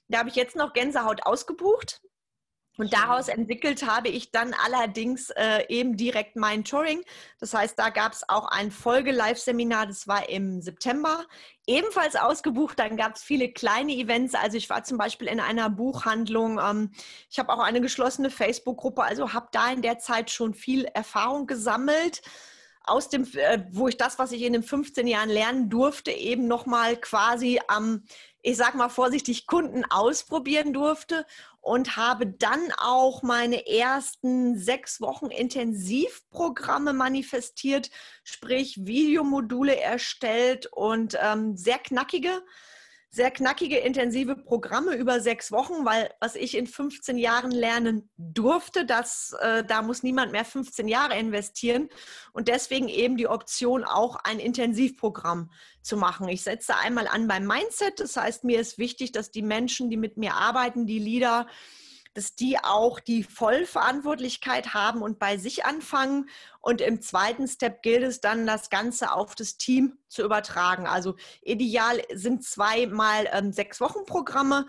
da 0.08 0.18
habe 0.18 0.28
ich 0.28 0.36
jetzt 0.36 0.56
noch 0.56 0.72
Gänsehaut 0.72 1.24
ausgebucht. 1.26 2.02
Und 2.82 2.92
daraus 2.92 3.28
entwickelt 3.28 3.86
habe 3.86 4.08
ich 4.08 4.32
dann 4.32 4.56
allerdings 4.64 5.30
äh, 5.30 5.64
eben 5.68 5.96
direkt 5.96 6.34
mein 6.34 6.64
Touring. 6.64 7.00
Das 7.38 7.54
heißt, 7.54 7.78
da 7.78 7.90
gab 7.90 8.12
es 8.12 8.28
auch 8.28 8.48
ein 8.48 8.72
Folge-Live-Seminar, 8.72 9.86
das 9.86 10.08
war 10.08 10.28
im 10.28 10.60
September, 10.60 11.24
ebenfalls 11.68 12.16
ausgebucht. 12.16 12.80
Dann 12.80 12.96
gab 12.96 13.14
es 13.14 13.22
viele 13.22 13.52
kleine 13.52 13.92
Events. 13.92 14.34
Also 14.34 14.56
ich 14.56 14.68
war 14.68 14.82
zum 14.82 14.98
Beispiel 14.98 15.28
in 15.28 15.38
einer 15.38 15.70
Buchhandlung. 15.70 16.58
Ähm, 16.58 16.90
ich 17.30 17.38
habe 17.38 17.52
auch 17.52 17.60
eine 17.60 17.80
geschlossene 17.80 18.30
Facebook-Gruppe. 18.30 19.04
Also 19.04 19.32
habe 19.32 19.46
da 19.52 19.70
in 19.70 19.82
der 19.82 20.00
Zeit 20.00 20.32
schon 20.32 20.52
viel 20.52 20.86
Erfahrung 20.86 21.46
gesammelt 21.46 22.20
aus 22.84 23.08
dem, 23.08 23.24
äh, 23.34 23.64
wo 23.70 23.86
ich 23.86 23.96
das, 23.96 24.18
was 24.18 24.32
ich 24.32 24.42
in 24.42 24.54
den 24.54 24.64
15 24.64 25.06
Jahren 25.06 25.30
lernen 25.30 25.70
durfte, 25.70 26.10
eben 26.10 26.48
nochmal 26.48 26.96
quasi 26.96 27.60
am, 27.68 28.02
ich 28.42 28.56
sag 28.56 28.74
mal 28.74 28.88
vorsichtig, 28.88 29.46
Kunden 29.46 29.84
ausprobieren 29.84 30.72
durfte 30.72 31.24
und 31.62 31.96
habe 31.96 32.26
dann 32.26 32.72
auch 32.76 33.22
meine 33.22 33.66
ersten 33.66 34.58
sechs 34.58 35.00
Wochen 35.00 35.26
Intensivprogramme 35.26 36.92
manifestiert, 36.92 37.88
sprich 38.24 38.84
Videomodule 38.84 39.80
erstellt 39.80 40.66
und 40.66 41.16
ähm, 41.22 41.56
sehr 41.56 41.78
knackige 41.78 42.42
sehr 43.14 43.30
knackige, 43.30 43.76
intensive 43.76 44.36
Programme 44.36 44.94
über 44.94 45.20
sechs 45.20 45.52
Wochen, 45.52 45.84
weil 45.84 46.10
was 46.18 46.34
ich 46.34 46.56
in 46.56 46.66
15 46.66 47.18
Jahren 47.18 47.50
lernen 47.50 48.08
durfte, 48.16 48.86
das, 48.86 49.36
äh, 49.40 49.62
da 49.64 49.82
muss 49.82 50.02
niemand 50.02 50.32
mehr 50.32 50.46
15 50.46 50.88
Jahre 50.88 51.18
investieren. 51.18 51.90
Und 52.32 52.48
deswegen 52.48 52.88
eben 52.88 53.18
die 53.18 53.28
Option, 53.28 53.84
auch 53.84 54.16
ein 54.24 54.38
Intensivprogramm 54.38 55.50
zu 55.82 55.98
machen. 55.98 56.26
Ich 56.28 56.42
setze 56.42 56.74
einmal 56.76 57.06
an 57.06 57.28
beim 57.28 57.46
Mindset. 57.46 58.00
Das 58.00 58.16
heißt, 58.16 58.44
mir 58.44 58.58
ist 58.58 58.78
wichtig, 58.78 59.12
dass 59.12 59.30
die 59.30 59.42
Menschen, 59.42 59.90
die 59.90 59.98
mit 59.98 60.16
mir 60.16 60.32
arbeiten, 60.34 60.86
die 60.86 60.98
Leader, 60.98 61.46
dass 62.14 62.34
die 62.34 62.58
auch 62.62 63.00
die 63.00 63.22
Vollverantwortlichkeit 63.22 64.74
haben 64.74 65.02
und 65.02 65.18
bei 65.18 65.38
sich 65.38 65.64
anfangen. 65.64 66.28
Und 66.60 66.80
im 66.80 67.00
zweiten 67.00 67.48
Step 67.48 67.82
gilt 67.82 68.02
es 68.02 68.20
dann, 68.20 68.46
das 68.46 68.70
Ganze 68.70 69.12
auf 69.12 69.34
das 69.34 69.56
Team 69.56 69.98
zu 70.08 70.22
übertragen. 70.22 70.86
Also 70.86 71.16
ideal 71.42 72.02
sind 72.12 72.44
zweimal 72.44 73.28
ähm, 73.32 73.52
sechs 73.52 73.80
Wochen 73.80 74.04
Programme. 74.04 74.66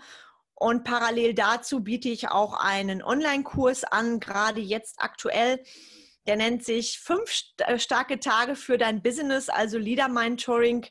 Und 0.54 0.84
parallel 0.84 1.34
dazu 1.34 1.82
biete 1.82 2.08
ich 2.08 2.28
auch 2.28 2.54
einen 2.54 3.02
Online-Kurs 3.02 3.84
an, 3.84 4.20
gerade 4.20 4.60
jetzt 4.60 4.96
aktuell. 4.98 5.62
Der 6.26 6.36
nennt 6.36 6.64
sich 6.64 7.00
fünf 7.00 7.30
äh, 7.58 7.78
starke 7.78 8.18
Tage 8.18 8.56
für 8.56 8.78
dein 8.78 9.02
Business, 9.02 9.48
also 9.48 9.76
Leader 9.76 10.08
Mentoring 10.08 10.86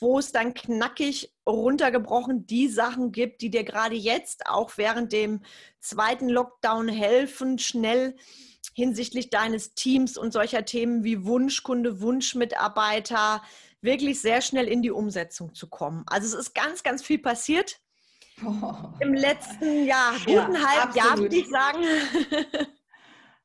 wo 0.00 0.18
es 0.18 0.32
dann 0.32 0.54
knackig 0.54 1.32
runtergebrochen 1.46 2.46
die 2.46 2.68
Sachen 2.68 3.12
gibt, 3.12 3.42
die 3.42 3.50
dir 3.50 3.64
gerade 3.64 3.94
jetzt 3.94 4.46
auch 4.46 4.76
während 4.76 5.12
dem 5.12 5.42
zweiten 5.78 6.28
Lockdown 6.28 6.88
helfen, 6.88 7.58
schnell 7.58 8.16
hinsichtlich 8.74 9.30
deines 9.30 9.74
Teams 9.74 10.16
und 10.16 10.32
solcher 10.32 10.64
Themen 10.64 11.04
wie 11.04 11.24
Wunschkunde, 11.24 12.00
Wunschmitarbeiter 12.00 13.42
wirklich 13.82 14.20
sehr 14.20 14.42
schnell 14.42 14.68
in 14.68 14.82
die 14.82 14.90
Umsetzung 14.90 15.54
zu 15.54 15.68
kommen. 15.68 16.04
Also 16.06 16.26
es 16.28 16.46
ist 16.46 16.54
ganz, 16.54 16.82
ganz 16.82 17.02
viel 17.02 17.18
passiert. 17.18 17.80
Oh. 18.44 18.72
Im 19.00 19.12
letzten 19.14 19.84
Jahr, 19.84 20.12
guten 20.24 20.54
ja, 20.54 20.66
halben 20.66 20.96
Jahr, 20.96 21.18
würde 21.18 21.36
ich 21.36 21.48
sagen. 21.48 21.78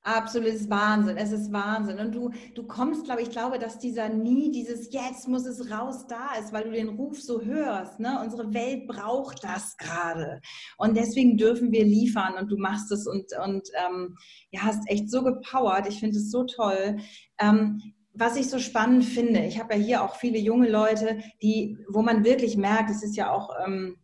Absolutes 0.05 0.69
Wahnsinn. 0.69 1.17
Es 1.17 1.31
ist 1.31 1.51
Wahnsinn. 1.51 1.97
Und 1.97 2.13
du, 2.13 2.29
du 2.53 2.67
kommst, 2.67 3.05
glaube 3.05 3.23
ich, 3.23 3.31
glaube, 3.31 3.57
dass 3.57 3.79
dieser 3.79 4.07
nie, 4.07 4.51
dieses 4.51 4.93
jetzt 4.93 5.27
muss 5.27 5.47
es 5.47 5.71
raus 5.71 6.05
da 6.05 6.35
ist, 6.39 6.53
weil 6.53 6.65
du 6.65 6.71
den 6.71 6.89
Ruf 6.89 7.19
so 7.19 7.41
hörst. 7.41 7.99
Ne? 7.99 8.21
Unsere 8.23 8.53
Welt 8.53 8.85
braucht 8.87 9.43
das 9.43 9.75
gerade. 9.77 10.41
Und 10.77 10.95
deswegen 10.95 11.37
dürfen 11.37 11.71
wir 11.71 11.83
liefern 11.83 12.35
und 12.39 12.51
du 12.51 12.57
machst 12.57 12.91
es 12.91 13.07
und, 13.07 13.25
und 13.43 13.67
ähm, 13.83 14.15
ja, 14.51 14.61
hast 14.61 14.87
echt 14.87 15.09
so 15.09 15.23
gepowert. 15.23 15.87
Ich 15.87 15.99
finde 15.99 16.17
es 16.17 16.29
so 16.29 16.43
toll. 16.43 16.97
Ähm, 17.39 17.81
was 18.13 18.37
ich 18.37 18.47
so 18.47 18.59
spannend 18.59 19.05
finde, 19.05 19.43
ich 19.43 19.59
habe 19.59 19.73
ja 19.73 19.79
hier 19.79 20.03
auch 20.03 20.17
viele 20.17 20.37
junge 20.37 20.69
Leute, 20.69 21.17
die, 21.41 21.79
wo 21.89 22.03
man 22.03 22.23
wirklich 22.23 22.57
merkt, 22.57 22.91
es 22.91 23.01
ist 23.01 23.17
ja 23.17 23.31
auch 23.31 23.49
ähm, 23.65 23.97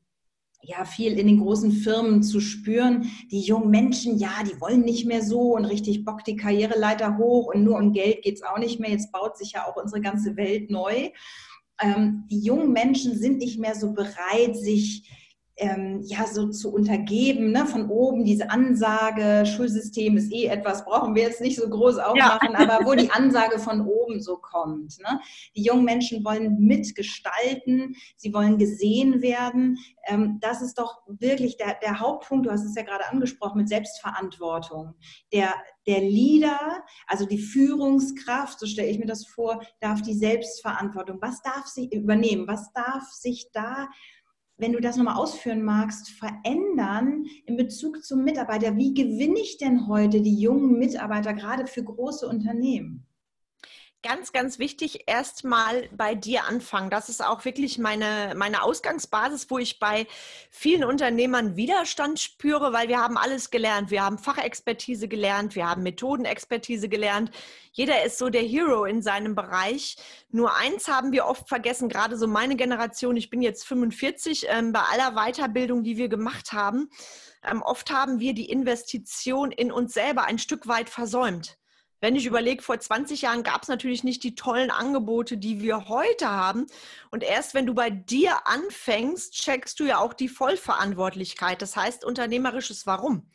ja 0.63 0.86
viel 0.86 1.17
in 1.17 1.28
den 1.28 1.39
großen 1.39 1.71
Firmen 1.71 2.24
zu 2.24 2.39
spüren. 2.39 3.12
Die 3.32 3.41
jungen 3.41 3.69
Menschen, 3.69 4.17
ja, 4.17 4.43
die 4.43 4.60
wollen 4.62 4.82
nicht 4.82 5.06
mehr 5.06 5.24
so 5.24 5.56
und 5.56 5.65
richtig 5.65 6.06
Bock 6.06 6.24
die 6.24 6.36
Karriereleiter 6.36 7.17
hoch 7.17 7.54
und 7.54 7.63
nur 7.63 7.78
um 7.78 7.93
Geld 7.93 8.21
geht 8.21 8.36
es 8.36 8.43
auch 8.43 8.58
nicht 8.58 8.80
mehr. 8.80 8.91
Jetzt 8.91 9.12
baut 9.12 9.38
sich 9.38 9.54
ja 9.54 9.65
auch 9.65 9.76
unsere 9.76 10.02
ganze 10.02 10.36
Welt 10.38 10.69
neu. 10.69 11.10
Ähm, 11.82 12.26
die 12.30 12.39
jungen 12.39 12.71
Menschen 12.71 13.17
sind 13.17 13.39
nicht 13.39 13.60
mehr 13.60 13.76
so 13.76 13.93
bereit, 13.93 14.56
sich 14.56 15.10
ähm, 15.57 16.01
ja 16.03 16.25
so 16.25 16.49
zu 16.49 16.73
untergeben, 16.73 17.51
ne? 17.51 17.65
von 17.65 17.89
oben 17.89 18.23
diese 18.23 18.49
Ansage, 18.49 19.45
Schulsystem 19.45 20.17
ist 20.17 20.31
eh 20.31 20.45
etwas, 20.45 20.85
brauchen 20.85 21.13
wir 21.13 21.23
jetzt 21.23 21.41
nicht 21.41 21.59
so 21.59 21.69
groß 21.69 21.97
aufmachen, 21.97 22.53
ja. 22.53 22.59
aber 22.59 22.85
wo 22.85 22.95
die 22.95 23.09
Ansage 23.11 23.59
von 23.59 23.85
oben 23.85 24.21
so 24.21 24.37
kommt. 24.37 24.97
Ne? 24.99 25.19
Die 25.55 25.63
jungen 25.63 25.83
Menschen 25.83 26.23
wollen 26.23 26.59
mitgestalten, 26.59 27.95
sie 28.15 28.33
wollen 28.33 28.57
gesehen 28.57 29.21
werden. 29.21 29.77
Ähm, 30.07 30.39
das 30.41 30.61
ist 30.61 30.79
doch 30.79 31.01
wirklich 31.07 31.57
der, 31.57 31.75
der 31.81 31.99
Hauptpunkt, 31.99 32.45
du 32.45 32.51
hast 32.51 32.65
es 32.65 32.75
ja 32.75 32.83
gerade 32.83 33.07
angesprochen, 33.09 33.59
mit 33.59 33.69
Selbstverantwortung. 33.69 34.95
Der, 35.33 35.53
der 35.85 35.99
Leader, 35.99 36.83
also 37.07 37.25
die 37.25 37.39
Führungskraft, 37.39 38.59
so 38.59 38.65
stelle 38.65 38.89
ich 38.89 38.99
mir 38.99 39.05
das 39.05 39.25
vor, 39.25 39.61
darf 39.79 40.01
die 40.01 40.13
Selbstverantwortung, 40.13 41.17
was 41.21 41.41
darf 41.41 41.67
sie 41.67 41.87
übernehmen, 41.89 42.47
was 42.47 42.71
darf 42.73 43.09
sich 43.11 43.49
da 43.51 43.89
wenn 44.62 44.74
du 44.74 44.80
das 44.80 44.95
nochmal 44.95 45.15
ausführen 45.15 45.63
magst, 45.63 46.12
verändern 46.12 47.26
in 47.47 47.58
Bezug 47.58 48.04
zum 48.06 48.24
Mitarbeiter? 48.24 48.78
Wie 48.78 48.93
gewinne 48.93 49.39
ich 49.39 49.58
denn 49.58 49.88
heute 49.88 50.21
die 50.21 50.39
jungen 50.39 50.78
Mitarbeiter 50.78 51.34
gerade 51.34 51.65
für 51.65 51.84
große 51.84 52.28
Unternehmen? 52.28 53.08
Ganz, 54.03 54.31
ganz 54.31 54.57
wichtig, 54.57 55.03
erstmal 55.07 55.87
bei 55.91 56.15
dir 56.15 56.45
anfangen. 56.45 56.89
Das 56.89 57.09
ist 57.09 57.23
auch 57.23 57.45
wirklich 57.45 57.77
meine, 57.77 58.33
meine 58.35 58.63
Ausgangsbasis, 58.63 59.49
wo 59.49 59.57
ich 59.57 59.79
bei 59.79 60.07
vielen 60.49 60.83
Unternehmern 60.83 61.55
Widerstand 61.55 62.19
spüre, 62.19 62.73
weil 62.73 62.87
wir 62.87 62.99
haben 62.99 63.17
alles 63.17 63.51
gelernt. 63.51 63.91
Wir 63.91 64.03
haben 64.03 64.17
Fachexpertise 64.17 65.07
gelernt, 65.07 65.55
wir 65.55 65.69
haben 65.69 65.83
Methodenexpertise 65.83 66.89
gelernt. 66.89 67.31
Jeder 67.71 68.03
ist 68.03 68.17
so 68.17 68.29
der 68.29 68.41
Hero 68.41 68.85
in 68.85 69.01
seinem 69.01 69.35
Bereich. 69.35 69.97
Nur 70.29 70.55
eins 70.55 70.87
haben 70.87 71.11
wir 71.11 71.25
oft 71.25 71.47
vergessen, 71.47 71.87
gerade 71.87 72.17
so 72.17 72.27
meine 72.27 72.55
Generation, 72.55 73.15
ich 73.15 73.29
bin 73.29 73.41
jetzt 73.41 73.65
45, 73.65 74.47
ähm, 74.49 74.73
bei 74.73 74.81
aller 74.81 75.11
Weiterbildung, 75.13 75.83
die 75.83 75.97
wir 75.97 76.09
gemacht 76.09 76.53
haben, 76.53 76.89
ähm, 77.43 77.61
oft 77.61 77.91
haben 77.91 78.19
wir 78.19 78.33
die 78.33 78.49
Investition 78.49 79.51
in 79.51 79.71
uns 79.71 79.93
selber 79.93 80.23
ein 80.23 80.39
Stück 80.39 80.67
weit 80.67 80.89
versäumt. 80.89 81.61
Wenn 82.01 82.15
ich 82.15 82.25
überlege, 82.25 82.63
vor 82.63 82.79
20 82.79 83.21
Jahren 83.21 83.43
gab 83.43 83.61
es 83.61 83.67
natürlich 83.67 84.03
nicht 84.03 84.23
die 84.23 84.33
tollen 84.33 84.71
Angebote, 84.71 85.37
die 85.37 85.61
wir 85.61 85.87
heute 85.87 86.29
haben. 86.29 86.65
Und 87.11 87.23
erst 87.23 87.53
wenn 87.53 87.67
du 87.67 87.75
bei 87.75 87.91
dir 87.91 88.47
anfängst, 88.47 89.33
checkst 89.33 89.79
du 89.79 89.85
ja 89.85 89.99
auch 89.99 90.13
die 90.13 90.27
Vollverantwortlichkeit. 90.27 91.61
Das 91.61 91.75
heißt, 91.75 92.03
unternehmerisches 92.03 92.87
Warum. 92.87 93.29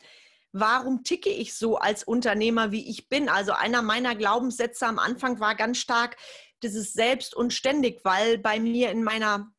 Warum 0.51 1.05
ticke 1.05 1.31
ich 1.31 1.55
so 1.55 1.77
als 1.77 2.03
Unternehmer, 2.03 2.73
wie 2.73 2.91
ich 2.91 3.09
bin? 3.09 3.29
Also 3.29 3.53
einer 3.53 3.83
meiner 3.83 4.17
Glaubenssätze 4.17 4.87
am 4.87 4.99
Anfang 4.99 5.39
war 5.39 5.55
ganz 5.55 5.79
stark, 5.79 6.17
das 6.61 6.75
ist 6.75 6.95
selbst 6.95 7.37
und 7.37 7.53
ständig, 7.53 8.05
weil 8.05 8.39
bei 8.39 8.59
mir 8.59 8.91
in 8.91 9.05
meiner 9.05 9.53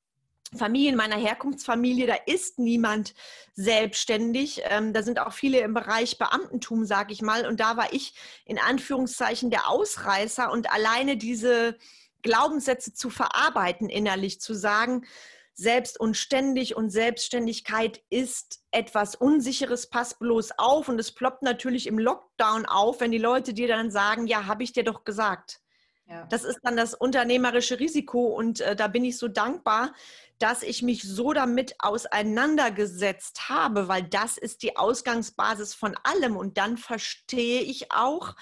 Familie, 0.55 0.91
in 0.91 0.95
meiner 0.95 1.17
Herkunftsfamilie, 1.17 2.07
da 2.07 2.15
ist 2.25 2.57
niemand 2.59 3.13
selbstständig. 3.53 4.61
Ähm, 4.65 4.93
da 4.93 5.03
sind 5.03 5.19
auch 5.19 5.33
viele 5.33 5.59
im 5.59 5.73
Bereich 5.73 6.17
Beamtentum, 6.17 6.85
sage 6.85 7.11
ich 7.11 7.21
mal. 7.21 7.45
Und 7.45 7.59
da 7.59 7.75
war 7.75 7.91
ich 7.91 8.13
in 8.45 8.59
Anführungszeichen 8.59 9.49
der 9.49 9.69
Ausreißer 9.69 10.51
und 10.51 10.71
alleine 10.71 11.17
diese 11.17 11.75
Glaubenssätze 12.21 12.93
zu 12.93 13.09
verarbeiten, 13.09 13.89
innerlich 13.89 14.39
zu 14.39 14.53
sagen, 14.53 15.05
selbst 15.53 15.99
und 15.99 16.15
ständig 16.15 16.75
und 16.75 16.91
Selbstständigkeit 16.91 18.03
ist 18.11 18.61
etwas 18.71 19.15
Unsicheres, 19.15 19.89
pass 19.89 20.13
bloß 20.13 20.59
auf. 20.59 20.87
Und 20.87 20.99
es 20.99 21.11
ploppt 21.11 21.41
natürlich 21.41 21.87
im 21.87 21.97
Lockdown 21.97 22.65
auf, 22.67 23.01
wenn 23.01 23.11
die 23.11 23.17
Leute 23.17 23.53
dir 23.53 23.67
dann 23.67 23.89
sagen, 23.89 24.27
ja, 24.27 24.45
habe 24.45 24.63
ich 24.63 24.71
dir 24.71 24.83
doch 24.83 25.03
gesagt. 25.03 25.59
Ja. 26.09 26.25
Das 26.29 26.43
ist 26.43 26.59
dann 26.63 26.77
das 26.77 26.93
unternehmerische 26.93 27.79
Risiko 27.79 28.27
und 28.27 28.61
äh, 28.61 28.75
da 28.75 28.87
bin 28.87 29.03
ich 29.03 29.17
so 29.17 29.27
dankbar, 29.27 29.93
dass 30.39 30.63
ich 30.63 30.81
mich 30.81 31.03
so 31.03 31.33
damit 31.33 31.75
auseinandergesetzt 31.79 33.49
habe, 33.49 33.87
weil 33.87 34.03
das 34.03 34.37
ist 34.37 34.63
die 34.63 34.77
Ausgangsbasis 34.77 35.73
von 35.73 35.95
allem 36.03 36.37
und 36.37 36.57
dann 36.57 36.77
verstehe 36.77 37.61
ich 37.61 37.91
auch, 37.91 38.35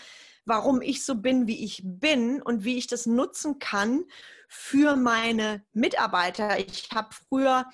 warum 0.45 0.82
ich 0.82 1.04
so 1.06 1.15
bin, 1.15 1.47
wie 1.47 1.63
ich 1.63 1.82
bin 1.84 2.41
und 2.41 2.63
wie 2.63 2.78
ich 2.78 2.86
das 2.86 3.08
nutzen 3.08 3.58
kann 3.58 4.04
für 4.47 4.95
meine 4.95 5.63
Mitarbeiter. 5.73 6.60
Ich 6.60 6.89
habe 6.93 7.10
früher 7.28 7.65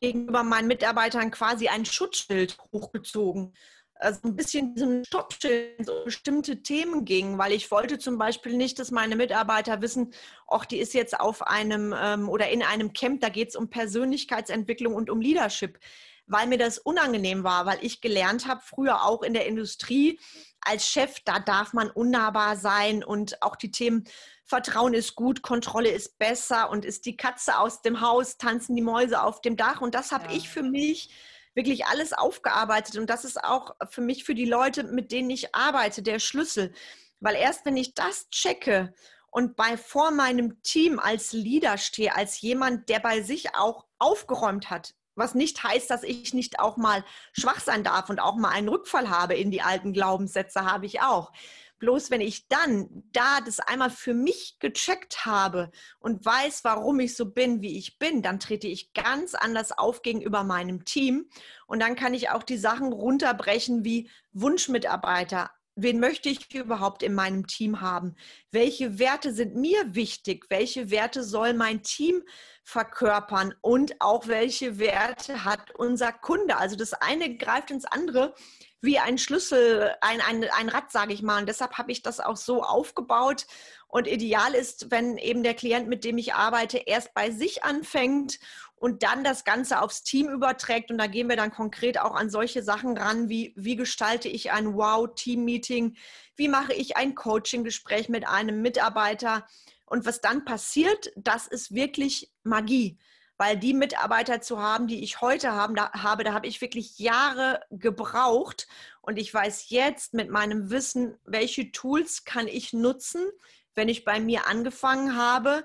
gegenüber 0.00 0.44
meinen 0.44 0.68
Mitarbeitern 0.68 1.30
quasi 1.30 1.68
ein 1.68 1.84
Schutzschild 1.84 2.56
hochgezogen 2.72 3.54
also 3.98 4.20
ein 4.24 4.36
bisschen 4.36 4.74
diesem 4.74 5.04
Stoppschild 5.04 5.86
so 5.86 6.04
bestimmte 6.04 6.62
Themen 6.62 7.04
ging, 7.04 7.38
weil 7.38 7.52
ich 7.52 7.70
wollte 7.70 7.98
zum 7.98 8.18
Beispiel 8.18 8.56
nicht, 8.56 8.78
dass 8.78 8.90
meine 8.90 9.16
Mitarbeiter 9.16 9.80
wissen, 9.80 10.12
ach, 10.48 10.64
die 10.64 10.78
ist 10.78 10.94
jetzt 10.94 11.18
auf 11.18 11.46
einem 11.46 11.94
ähm, 11.98 12.28
oder 12.28 12.48
in 12.48 12.62
einem 12.62 12.92
Camp, 12.92 13.20
da 13.20 13.28
geht 13.28 13.48
es 13.50 13.56
um 13.56 13.70
Persönlichkeitsentwicklung 13.70 14.94
und 14.94 15.10
um 15.10 15.20
Leadership, 15.20 15.78
weil 16.26 16.46
mir 16.46 16.58
das 16.58 16.78
unangenehm 16.78 17.44
war, 17.44 17.66
weil 17.66 17.78
ich 17.80 18.00
gelernt 18.00 18.46
habe, 18.46 18.60
früher 18.64 19.04
auch 19.04 19.22
in 19.22 19.34
der 19.34 19.46
Industrie 19.46 20.18
als 20.60 20.88
Chef, 20.88 21.20
da 21.24 21.38
darf 21.38 21.72
man 21.72 21.90
unnahbar 21.90 22.56
sein 22.56 23.04
und 23.04 23.42
auch 23.42 23.56
die 23.56 23.70
Themen 23.70 24.04
Vertrauen 24.44 24.94
ist 24.94 25.16
gut, 25.16 25.42
Kontrolle 25.42 25.90
ist 25.90 26.18
besser 26.18 26.70
und 26.70 26.84
ist 26.84 27.06
die 27.06 27.16
Katze 27.16 27.58
aus 27.58 27.82
dem 27.82 28.00
Haus, 28.00 28.36
tanzen 28.36 28.76
die 28.76 28.82
Mäuse 28.82 29.22
auf 29.22 29.40
dem 29.40 29.56
Dach 29.56 29.80
und 29.80 29.94
das 29.94 30.12
habe 30.12 30.26
ja. 30.26 30.36
ich 30.36 30.48
für 30.48 30.62
mich 30.62 31.10
wirklich 31.56 31.86
alles 31.86 32.12
aufgearbeitet. 32.12 32.96
Und 32.96 33.10
das 33.10 33.24
ist 33.24 33.42
auch 33.42 33.74
für 33.90 34.02
mich, 34.02 34.22
für 34.22 34.36
die 34.36 34.44
Leute, 34.44 34.84
mit 34.84 35.10
denen 35.10 35.30
ich 35.30 35.54
arbeite, 35.54 36.02
der 36.02 36.20
Schlüssel. 36.20 36.72
Weil 37.18 37.34
erst 37.34 37.64
wenn 37.64 37.76
ich 37.76 37.94
das 37.94 38.28
checke 38.30 38.94
und 39.30 39.56
bei 39.56 39.76
vor 39.76 40.12
meinem 40.12 40.62
Team 40.62 41.00
als 41.00 41.32
Leader 41.32 41.78
stehe, 41.78 42.14
als 42.14 42.40
jemand, 42.40 42.88
der 42.88 43.00
bei 43.00 43.22
sich 43.22 43.56
auch 43.56 43.86
aufgeräumt 43.98 44.70
hat, 44.70 44.94
was 45.16 45.34
nicht 45.34 45.64
heißt, 45.64 45.90
dass 45.90 46.02
ich 46.02 46.34
nicht 46.34 46.60
auch 46.60 46.76
mal 46.76 47.02
schwach 47.32 47.60
sein 47.60 47.82
darf 47.82 48.10
und 48.10 48.20
auch 48.20 48.36
mal 48.36 48.50
einen 48.50 48.68
Rückfall 48.68 49.08
habe 49.08 49.34
in 49.34 49.50
die 49.50 49.62
alten 49.62 49.94
Glaubenssätze, 49.94 50.66
habe 50.66 50.84
ich 50.84 51.00
auch. 51.00 51.32
Bloß 51.78 52.10
wenn 52.10 52.20
ich 52.20 52.48
dann 52.48 53.04
da 53.12 53.40
das 53.40 53.60
einmal 53.60 53.90
für 53.90 54.14
mich 54.14 54.56
gecheckt 54.60 55.26
habe 55.26 55.70
und 55.98 56.24
weiß, 56.24 56.64
warum 56.64 57.00
ich 57.00 57.14
so 57.14 57.26
bin, 57.26 57.60
wie 57.60 57.76
ich 57.76 57.98
bin, 57.98 58.22
dann 58.22 58.40
trete 58.40 58.66
ich 58.66 58.92
ganz 58.94 59.34
anders 59.34 59.72
auf 59.72 60.02
gegenüber 60.02 60.42
meinem 60.42 60.84
Team. 60.84 61.28
Und 61.66 61.80
dann 61.80 61.96
kann 61.96 62.14
ich 62.14 62.30
auch 62.30 62.42
die 62.42 62.56
Sachen 62.56 62.92
runterbrechen 62.92 63.84
wie 63.84 64.10
Wunschmitarbeiter. 64.32 65.50
Wen 65.78 66.00
möchte 66.00 66.30
ich 66.30 66.54
überhaupt 66.54 67.02
in 67.02 67.12
meinem 67.12 67.46
Team 67.46 67.82
haben? 67.82 68.16
Welche 68.50 68.98
Werte 68.98 69.34
sind 69.34 69.56
mir 69.56 69.94
wichtig? 69.94 70.46
Welche 70.48 70.90
Werte 70.90 71.22
soll 71.22 71.52
mein 71.52 71.82
Team 71.82 72.22
verkörpern? 72.64 73.54
Und 73.60 74.00
auch 74.00 74.26
welche 74.26 74.78
Werte 74.78 75.44
hat 75.44 75.72
unser 75.72 76.12
Kunde? 76.12 76.56
Also 76.56 76.76
das 76.76 76.94
eine 76.94 77.36
greift 77.36 77.70
ins 77.70 77.84
andere 77.84 78.34
wie 78.80 78.98
ein 78.98 79.18
Schlüssel, 79.18 79.94
ein, 80.00 80.20
ein, 80.20 80.44
ein 80.50 80.68
Rad, 80.68 80.92
sage 80.92 81.12
ich 81.12 81.22
mal. 81.22 81.40
Und 81.40 81.48
deshalb 81.48 81.78
habe 81.78 81.92
ich 81.92 82.02
das 82.02 82.20
auch 82.20 82.36
so 82.36 82.62
aufgebaut. 82.62 83.46
Und 83.88 84.06
ideal 84.06 84.54
ist, 84.54 84.90
wenn 84.90 85.16
eben 85.18 85.42
der 85.42 85.54
Klient, 85.54 85.88
mit 85.88 86.04
dem 86.04 86.18
ich 86.18 86.34
arbeite, 86.34 86.78
erst 86.78 87.14
bei 87.14 87.30
sich 87.30 87.64
anfängt 87.64 88.38
und 88.74 89.02
dann 89.02 89.24
das 89.24 89.44
Ganze 89.44 89.80
aufs 89.80 90.02
Team 90.02 90.28
überträgt. 90.28 90.90
Und 90.90 90.98
da 90.98 91.06
gehen 91.06 91.28
wir 91.28 91.36
dann 91.36 91.50
konkret 91.50 91.98
auch 91.98 92.14
an 92.14 92.30
solche 92.30 92.62
Sachen 92.62 92.96
ran, 92.96 93.28
wie 93.28 93.54
wie 93.56 93.76
gestalte 93.76 94.28
ich 94.28 94.52
ein 94.52 94.74
Wow-Team-Meeting, 94.74 95.96
wie 96.36 96.48
mache 96.48 96.74
ich 96.74 96.96
ein 96.96 97.14
Coaching-Gespräch 97.14 98.08
mit 98.08 98.28
einem 98.28 98.60
Mitarbeiter. 98.62 99.46
Und 99.86 100.04
was 100.04 100.20
dann 100.20 100.44
passiert, 100.44 101.12
das 101.16 101.46
ist 101.46 101.74
wirklich 101.74 102.32
Magie 102.42 102.98
weil 103.38 103.56
die 103.56 103.74
Mitarbeiter 103.74 104.40
zu 104.40 104.60
haben, 104.60 104.86
die 104.86 105.02
ich 105.02 105.20
heute 105.20 105.52
haben, 105.52 105.74
da, 105.74 105.92
habe, 105.92 106.24
da 106.24 106.32
habe 106.32 106.46
ich 106.46 106.60
wirklich 106.60 106.98
Jahre 106.98 107.60
gebraucht 107.70 108.66
und 109.02 109.18
ich 109.18 109.32
weiß 109.32 109.68
jetzt 109.68 110.14
mit 110.14 110.30
meinem 110.30 110.70
Wissen, 110.70 111.18
welche 111.24 111.70
Tools 111.72 112.24
kann 112.24 112.48
ich 112.48 112.72
nutzen, 112.72 113.26
wenn 113.74 113.88
ich 113.88 114.04
bei 114.04 114.20
mir 114.20 114.46
angefangen 114.46 115.16
habe, 115.16 115.64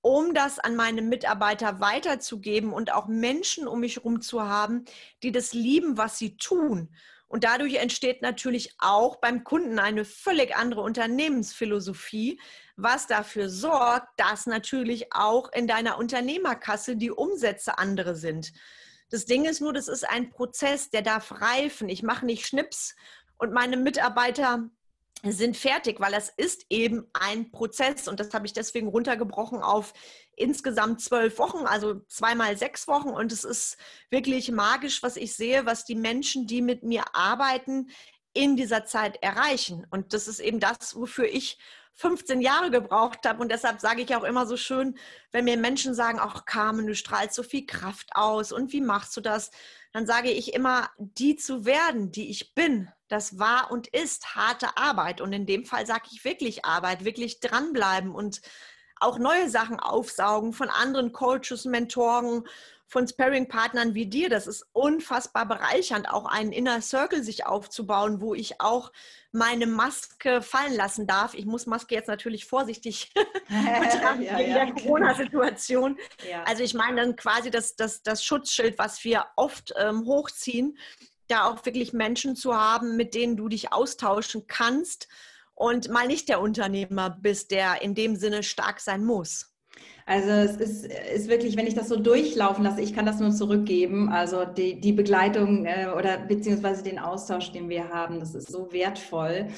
um 0.00 0.34
das 0.34 0.58
an 0.58 0.76
meine 0.76 1.02
Mitarbeiter 1.02 1.80
weiterzugeben 1.80 2.72
und 2.72 2.92
auch 2.92 3.06
Menschen 3.08 3.66
um 3.66 3.80
mich 3.80 3.96
herum 3.96 4.20
zu 4.20 4.42
haben, 4.42 4.84
die 5.22 5.32
das 5.32 5.52
lieben, 5.52 5.96
was 5.96 6.18
sie 6.18 6.36
tun. 6.36 6.94
Und 7.28 7.44
dadurch 7.44 7.74
entsteht 7.74 8.22
natürlich 8.22 8.74
auch 8.78 9.16
beim 9.16 9.42
Kunden 9.42 9.78
eine 9.78 10.04
völlig 10.04 10.54
andere 10.56 10.82
Unternehmensphilosophie, 10.82 12.40
was 12.76 13.06
dafür 13.06 13.48
sorgt, 13.48 14.08
dass 14.18 14.46
natürlich 14.46 15.12
auch 15.12 15.50
in 15.52 15.66
deiner 15.66 15.98
Unternehmerkasse 15.98 16.96
die 16.96 17.10
Umsätze 17.10 17.78
andere 17.78 18.14
sind. 18.14 18.52
Das 19.10 19.24
Ding 19.24 19.44
ist 19.44 19.60
nur, 19.60 19.72
das 19.72 19.88
ist 19.88 20.08
ein 20.08 20.30
Prozess, 20.30 20.90
der 20.90 21.02
darf 21.02 21.40
reifen. 21.40 21.88
Ich 21.88 22.02
mache 22.02 22.26
nicht 22.26 22.46
Schnips 22.46 22.94
und 23.38 23.52
meine 23.52 23.76
Mitarbeiter 23.76 24.68
sind 25.22 25.56
fertig, 25.56 25.98
weil 26.00 26.12
das 26.12 26.28
ist 26.36 26.66
eben 26.70 27.08
ein 27.12 27.50
Prozess 27.50 28.06
und 28.08 28.20
das 28.20 28.32
habe 28.34 28.46
ich 28.46 28.52
deswegen 28.52 28.88
runtergebrochen 28.88 29.62
auf 29.62 29.92
insgesamt 30.36 31.00
zwölf 31.00 31.38
Wochen, 31.38 31.66
also 31.66 32.00
zweimal 32.08 32.56
sechs 32.56 32.86
Wochen 32.86 33.08
und 33.08 33.32
es 33.32 33.44
ist 33.44 33.76
wirklich 34.10 34.50
magisch, 34.50 35.02
was 35.02 35.16
ich 35.16 35.34
sehe, 35.34 35.66
was 35.66 35.84
die 35.84 35.94
Menschen, 35.94 36.46
die 36.46 36.62
mit 36.62 36.82
mir 36.82 37.04
arbeiten, 37.14 37.90
in 38.32 38.56
dieser 38.56 38.84
Zeit 38.84 39.22
erreichen 39.22 39.86
und 39.90 40.12
das 40.12 40.28
ist 40.28 40.40
eben 40.40 40.60
das, 40.60 40.94
wofür 40.94 41.24
ich 41.24 41.58
15 41.96 42.42
Jahre 42.42 42.70
gebraucht 42.70 43.26
habe. 43.26 43.40
Und 43.40 43.50
deshalb 43.50 43.80
sage 43.80 44.02
ich 44.02 44.14
auch 44.14 44.22
immer 44.22 44.46
so 44.46 44.56
schön, 44.56 44.96
wenn 45.32 45.44
mir 45.44 45.56
Menschen 45.56 45.94
sagen, 45.94 46.18
ach 46.20 46.44
Carmen, 46.44 46.86
du 46.86 46.94
strahlst 46.94 47.34
so 47.34 47.42
viel 47.42 47.66
Kraft 47.66 48.10
aus 48.14 48.52
und 48.52 48.72
wie 48.72 48.82
machst 48.82 49.16
du 49.16 49.20
das? 49.20 49.50
Dann 49.92 50.06
sage 50.06 50.30
ich 50.30 50.52
immer, 50.52 50.90
die 50.98 51.36
zu 51.36 51.64
werden, 51.64 52.12
die 52.12 52.28
ich 52.28 52.54
bin, 52.54 52.90
das 53.08 53.38
war 53.38 53.70
und 53.70 53.88
ist 53.88 54.34
harte 54.34 54.76
Arbeit. 54.76 55.22
Und 55.22 55.32
in 55.32 55.46
dem 55.46 55.64
Fall 55.64 55.86
sage 55.86 56.08
ich 56.12 56.24
wirklich 56.24 56.66
Arbeit, 56.66 57.04
wirklich 57.04 57.40
dranbleiben 57.40 58.14
und 58.14 58.42
auch 59.00 59.18
neue 59.18 59.48
Sachen 59.48 59.78
aufsaugen 59.80 60.52
von 60.52 60.70
anderen 60.70 61.12
Coaches, 61.12 61.64
Mentoren, 61.64 62.44
von 62.88 63.06
Sparring-Partnern 63.06 63.94
wie 63.94 64.06
dir. 64.06 64.28
Das 64.28 64.46
ist 64.46 64.64
unfassbar 64.72 65.46
bereichernd, 65.46 66.08
auch 66.08 66.24
einen 66.24 66.52
Inner 66.52 66.80
Circle 66.80 67.22
sich 67.22 67.44
aufzubauen, 67.44 68.20
wo 68.20 68.34
ich 68.34 68.60
auch 68.60 68.92
meine 69.32 69.66
Maske 69.66 70.40
fallen 70.40 70.74
lassen 70.74 71.06
darf. 71.06 71.34
Ich 71.34 71.46
muss 71.46 71.66
Maske 71.66 71.94
jetzt 71.94 72.06
natürlich 72.06 72.46
vorsichtig 72.46 73.12
betrachten 73.48 74.22
ja, 74.22 74.38
in 74.38 74.54
der 74.54 74.72
Corona-Situation. 74.72 75.98
Ja. 76.28 76.44
Also 76.44 76.62
ich 76.62 76.74
meine 76.74 77.02
dann 77.02 77.16
quasi 77.16 77.50
das, 77.50 77.74
das, 77.74 78.02
das 78.02 78.24
Schutzschild, 78.24 78.78
was 78.78 79.02
wir 79.04 79.26
oft 79.34 79.74
ähm, 79.76 80.06
hochziehen, 80.06 80.78
da 81.28 81.46
auch 81.46 81.66
wirklich 81.66 81.92
Menschen 81.92 82.36
zu 82.36 82.54
haben, 82.54 82.96
mit 82.96 83.14
denen 83.14 83.36
du 83.36 83.48
dich 83.48 83.72
austauschen 83.72 84.46
kannst 84.46 85.08
und 85.56 85.88
mal 85.90 86.06
nicht 86.06 86.28
der 86.28 86.40
Unternehmer 86.40 87.18
bist, 87.20 87.50
der 87.50 87.82
in 87.82 87.94
dem 87.94 88.14
Sinne 88.14 88.44
stark 88.44 88.78
sein 88.78 89.04
muss. 89.04 89.52
Also 90.04 90.30
es 90.30 90.56
ist, 90.56 90.86
ist 90.86 91.28
wirklich, 91.28 91.56
wenn 91.56 91.66
ich 91.66 91.74
das 91.74 91.88
so 91.88 91.96
durchlaufen 91.96 92.62
lasse, 92.62 92.80
ich 92.80 92.94
kann 92.94 93.06
das 93.06 93.18
nur 93.18 93.32
zurückgeben. 93.32 94.08
Also 94.08 94.44
die, 94.44 94.80
die 94.80 94.92
Begleitung 94.92 95.66
äh, 95.66 95.88
oder 95.88 96.18
beziehungsweise 96.18 96.84
den 96.84 97.00
Austausch, 97.00 97.50
den 97.50 97.68
wir 97.68 97.88
haben, 97.88 98.20
das 98.20 98.34
ist 98.34 98.50
so 98.50 98.72
wertvoll. 98.72 99.48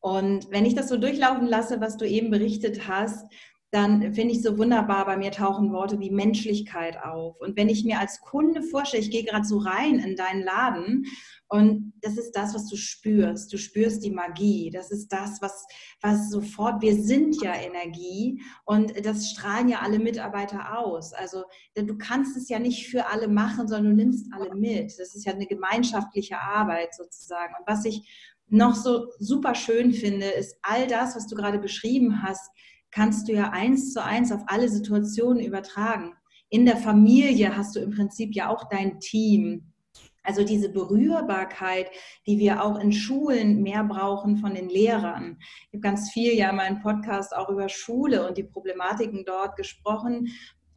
Und 0.00 0.50
wenn 0.50 0.64
ich 0.64 0.76
das 0.76 0.88
so 0.88 0.96
durchlaufen 0.96 1.46
lasse, 1.46 1.80
was 1.80 1.96
du 1.96 2.06
eben 2.06 2.30
berichtet 2.30 2.86
hast, 2.86 3.26
dann 3.72 4.14
finde 4.14 4.32
ich 4.32 4.42
so 4.42 4.56
wunderbar, 4.58 5.04
bei 5.06 5.16
mir 5.16 5.32
tauchen 5.32 5.72
Worte 5.72 5.98
wie 5.98 6.10
Menschlichkeit 6.10 7.02
auf. 7.02 7.40
Und 7.40 7.56
wenn 7.56 7.68
ich 7.68 7.84
mir 7.84 7.98
als 7.98 8.20
Kunde 8.20 8.62
vorstelle, 8.62 9.02
ich 9.02 9.10
gehe 9.10 9.24
gerade 9.24 9.44
so 9.44 9.58
rein 9.58 9.98
in 9.98 10.14
deinen 10.14 10.42
Laden 10.42 11.06
und 11.48 11.92
das 12.00 12.18
ist 12.18 12.32
das, 12.32 12.54
was 12.54 12.68
du 12.68 12.76
spürst. 12.76 13.52
Du 13.52 13.58
spürst 13.58 14.04
die 14.04 14.10
Magie. 14.10 14.70
Das 14.70 14.90
ist 14.90 15.08
das, 15.08 15.40
was, 15.40 15.64
was 16.00 16.28
sofort, 16.30 16.82
wir 16.82 17.00
sind 17.00 17.40
ja 17.40 17.54
Energie 17.54 18.42
und 18.64 18.92
das 19.06 19.30
strahlen 19.30 19.68
ja 19.68 19.80
alle 19.80 20.00
Mitarbeiter 20.00 20.78
aus. 20.78 21.12
Also 21.12 21.44
du 21.74 21.96
kannst 21.96 22.36
es 22.36 22.48
ja 22.48 22.58
nicht 22.58 22.88
für 22.88 23.06
alle 23.06 23.28
machen, 23.28 23.68
sondern 23.68 23.96
du 23.96 24.02
nimmst 24.02 24.26
alle 24.32 24.54
mit. 24.54 24.98
Das 24.98 25.14
ist 25.14 25.24
ja 25.24 25.32
eine 25.32 25.46
gemeinschaftliche 25.46 26.40
Arbeit 26.40 26.94
sozusagen. 26.94 27.54
Und 27.58 27.66
was 27.66 27.84
ich 27.84 28.34
noch 28.48 28.74
so 28.74 29.06
super 29.18 29.54
schön 29.54 29.92
finde, 29.92 30.26
ist 30.26 30.56
all 30.62 30.86
das, 30.86 31.14
was 31.14 31.26
du 31.28 31.36
gerade 31.36 31.58
beschrieben 31.58 32.22
hast, 32.22 32.50
kannst 32.90 33.28
du 33.28 33.32
ja 33.32 33.50
eins 33.50 33.92
zu 33.92 34.02
eins 34.02 34.32
auf 34.32 34.42
alle 34.46 34.68
Situationen 34.68 35.44
übertragen. 35.44 36.14
In 36.48 36.64
der 36.64 36.76
Familie 36.76 37.56
hast 37.56 37.76
du 37.76 37.80
im 37.80 37.90
Prinzip 37.90 38.34
ja 38.34 38.48
auch 38.48 38.68
dein 38.68 39.00
Team. 39.00 39.72
Also 40.26 40.44
diese 40.44 40.68
Berührbarkeit, 40.68 41.90
die 42.26 42.38
wir 42.38 42.62
auch 42.62 42.78
in 42.78 42.92
Schulen 42.92 43.62
mehr 43.62 43.84
brauchen 43.84 44.36
von 44.38 44.54
den 44.54 44.68
Lehrern. 44.68 45.38
Ich 45.68 45.74
habe 45.74 45.80
ganz 45.80 46.10
viel 46.10 46.34
ja 46.34 46.50
in 46.50 46.56
meinem 46.56 46.82
Podcast 46.82 47.34
auch 47.34 47.48
über 47.48 47.68
Schule 47.68 48.26
und 48.26 48.36
die 48.36 48.42
Problematiken 48.42 49.24
dort 49.24 49.56
gesprochen 49.56 50.28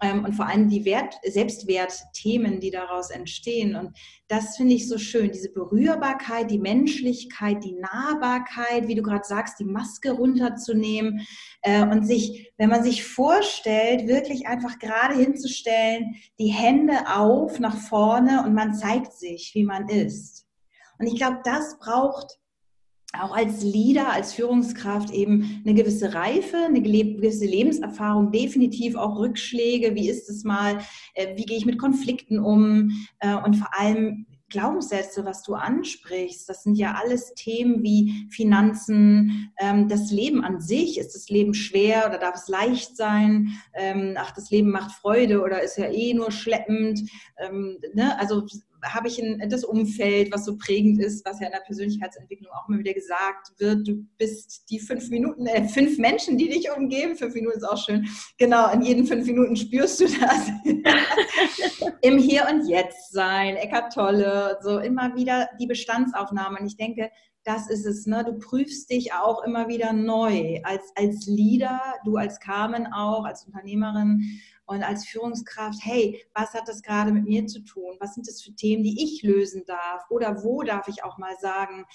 und 0.02 0.34
vor 0.34 0.48
allem 0.48 0.70
die 0.70 0.86
Wert, 0.86 1.16
Selbstwertthemen, 1.24 2.60
die 2.60 2.72
daraus 2.72 3.10
entstehen. 3.10 3.76
Und 3.76 3.98
das 4.28 4.56
finde 4.56 4.76
ich 4.76 4.88
so 4.88 4.98
schön, 4.98 5.32
diese 5.32 5.52
Berührbarkeit, 5.52 6.50
die 6.50 6.60
Menschlichkeit, 6.60 7.64
die 7.64 7.76
Nahbarkeit, 7.76 8.88
wie 8.88 8.96
du 8.96 9.02
gerade 9.02 9.26
sagst, 9.26 9.60
die 9.60 9.66
Maske 9.66 10.12
runterzunehmen 10.12 11.28
äh, 11.62 11.84
und 11.84 12.06
sich, 12.06 12.54
wenn 12.58 12.70
man 12.70 12.84
sich 12.84 13.04
vorstellt, 13.04 14.08
wirklich 14.08 14.48
einfach 14.48 14.80
gerade 14.80 15.16
hinzustellen, 15.16 16.16
die 16.40 16.48
Hände 16.48 16.94
auf 17.14 17.60
nach 17.60 17.78
vorne 17.78 18.44
und 18.46 18.54
man 18.54 18.74
zeigt 18.74 19.14
sich, 19.14 19.52
wie 19.54 19.66
man 19.66 19.90
ist. 19.90 20.48
Und 20.98 21.08
ich 21.08 21.16
glaube, 21.16 21.40
das 21.44 21.78
braucht 21.80 22.40
auch 23.18 23.36
als 23.36 23.64
Leader, 23.64 24.12
als 24.12 24.34
Führungskraft 24.34 25.12
eben 25.12 25.62
eine 25.66 25.74
gewisse 25.74 26.14
Reife, 26.14 26.58
eine 26.58 26.82
gewisse 26.82 27.46
Lebenserfahrung, 27.46 28.32
definitiv 28.32 28.96
auch 28.96 29.18
Rückschläge. 29.18 29.96
Wie 29.96 30.10
ist 30.10 30.30
es 30.30 30.44
mal? 30.44 30.80
Äh, 31.16 31.36
wie 31.36 31.46
gehe 31.46 31.58
ich 31.58 31.66
mit 31.66 31.80
Konflikten 31.80 32.40
um? 32.40 32.92
Äh, 33.20 33.36
und 33.36 33.56
vor 33.56 33.70
allem 33.78 34.28
Glaubenssätze, 34.50 35.26
was 35.26 35.44
du 35.44 35.54
ansprichst, 35.54 36.50
das 36.50 36.64
sind 36.64 36.76
ja 36.76 36.96
alles 36.96 37.34
Themen 37.36 37.84
wie 37.84 38.28
Finanzen, 38.32 39.52
ähm, 39.60 39.88
das 39.88 40.12
Leben 40.12 40.44
an 40.44 40.60
sich. 40.60 40.98
Ist 40.98 41.16
das 41.16 41.30
Leben 41.30 41.54
schwer 41.54 42.06
oder 42.08 42.18
darf 42.18 42.36
es 42.36 42.48
leicht 42.48 42.98
sein? 42.98 43.50
Ähm, 43.74 44.16
ach, 44.18 44.32
das 44.32 44.50
Leben 44.50 44.72
macht 44.72 44.92
Freude 44.92 45.42
oder 45.42 45.62
ist 45.62 45.78
ja 45.78 45.90
eh 45.92 46.14
nur 46.14 46.32
schleppend? 46.32 47.02
Ähm, 47.38 47.78
ne? 47.94 48.20
Also 48.20 48.46
habe 48.84 49.08
ich 49.08 49.20
ein, 49.20 49.50
das 49.50 49.64
Umfeld, 49.64 50.32
was 50.32 50.46
so 50.46 50.58
prägend 50.58 51.02
ist, 51.02 51.26
was 51.26 51.40
ja 51.40 51.48
in 51.48 51.54
der 51.54 51.60
Persönlichkeitsentwicklung 51.60 52.52
auch 52.52 52.68
immer 52.68 52.80
wieder 52.80 52.94
gesagt 52.94 53.52
wird. 53.58 53.88
Du 53.88 54.06
bist 54.18 54.70
die 54.70 54.80
fünf 54.80 55.10
Minuten, 55.10 55.46
äh, 55.48 55.68
fünf 55.68 55.98
Menschen, 55.98 56.38
die 56.38 56.50
dich 56.50 56.70
umgeben. 56.76 57.16
Fünf 57.16 57.34
Minuten 57.34 57.58
ist 57.58 57.64
auch 57.64 57.78
schön. 57.78 58.08
Genau, 58.38 58.72
in 58.72 58.82
jeden 58.82 59.06
fünf 59.06 59.26
Minuten 59.26 59.56
spürst 59.56 60.00
du 60.02 60.06
das. 60.06 60.50
Im 62.02 62.18
Hier 62.18 62.48
und 62.52 62.68
Jetzt 62.68 63.12
sein, 63.12 63.56
Eckart 63.56 63.94
Tolle, 63.94 64.58
so 64.62 64.80
immer 64.80 65.16
wieder 65.16 65.50
die 65.60 65.68
Bestandsaufnahme. 65.68 66.60
Und 66.60 66.68
ich 66.68 66.78
denke, 66.78 67.10
das 67.44 67.70
ist 67.70 67.86
es. 67.86 68.06
Ne? 68.06 68.24
Du 68.24 68.38
prüfst 68.38 68.90
dich 68.90 69.14
auch 69.14 69.44
immer 69.44 69.68
wieder 69.68 69.94
neu 69.94 70.60
als, 70.64 70.92
als 70.96 71.26
Leader, 71.26 71.82
du 72.06 72.18
als 72.18 72.40
Carmen 72.40 72.88
auch, 72.94 73.26
als 73.26 73.46
Unternehmerin 73.46 74.22
und 74.70 74.84
als 74.84 75.08
Führungskraft, 75.08 75.80
hey, 75.82 76.24
was 76.36 76.54
hat 76.54 76.68
das 76.68 76.84
gerade 76.84 77.12
mit 77.12 77.26
mir 77.26 77.48
zu 77.48 77.62
tun? 77.62 77.98
Was 78.00 78.14
sind 78.14 78.28
das 78.28 78.40
für 78.44 78.54
Themen, 78.54 78.84
die 78.84 79.04
ich 79.04 79.24
lösen 79.24 79.64
darf? 79.66 80.04
Oder 80.12 80.44
wo 80.44 80.62
darf 80.62 80.88
ich 80.88 81.04
auch 81.04 81.18
mal 81.18 81.36
sagen, 81.42 81.86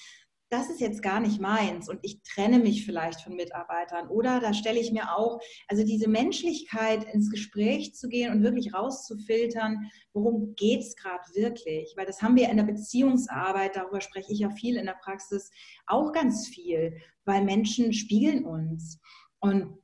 das 0.51 0.71
ist 0.71 0.81
jetzt 0.81 1.01
gar 1.01 1.21
nicht 1.21 1.41
meins 1.41 1.89
und 1.89 2.01
ich 2.03 2.21
trenne 2.23 2.59
mich 2.59 2.85
vielleicht 2.85 3.21
von 3.21 3.37
Mitarbeitern. 3.37 4.09
Oder 4.09 4.41
da 4.41 4.53
stelle 4.53 4.81
ich 4.81 4.91
mir 4.91 5.17
auch, 5.17 5.41
also 5.69 5.85
diese 5.85 6.09
Menschlichkeit 6.09 7.05
ins 7.05 7.31
Gespräch 7.31 7.95
zu 7.95 8.09
gehen 8.09 8.33
und 8.33 8.43
wirklich 8.43 8.75
rauszufiltern, 8.75 9.91
worum 10.13 10.57
geht 10.57 10.81
es 10.81 10.97
gerade 10.97 11.25
wirklich? 11.35 11.95
Weil 11.97 12.07
das 12.07 12.23
haben 12.23 12.37
wir 12.37 12.49
in 12.51 12.57
der 12.57 12.65
Beziehungsarbeit, 12.65 13.77
darüber 13.77 14.01
spreche 14.01 14.33
ich 14.33 14.41
ja 14.41 14.51
viel 14.51 14.77
in 14.77 14.87
der 14.87 14.99
Praxis, 15.01 15.51
auch 15.87 16.13
ganz 16.13 16.49
viel, 16.49 16.97
weil 17.25 17.45
Menschen 17.45 17.93
spiegeln 17.93 18.45
uns. 18.45 19.01
Und 19.39 19.79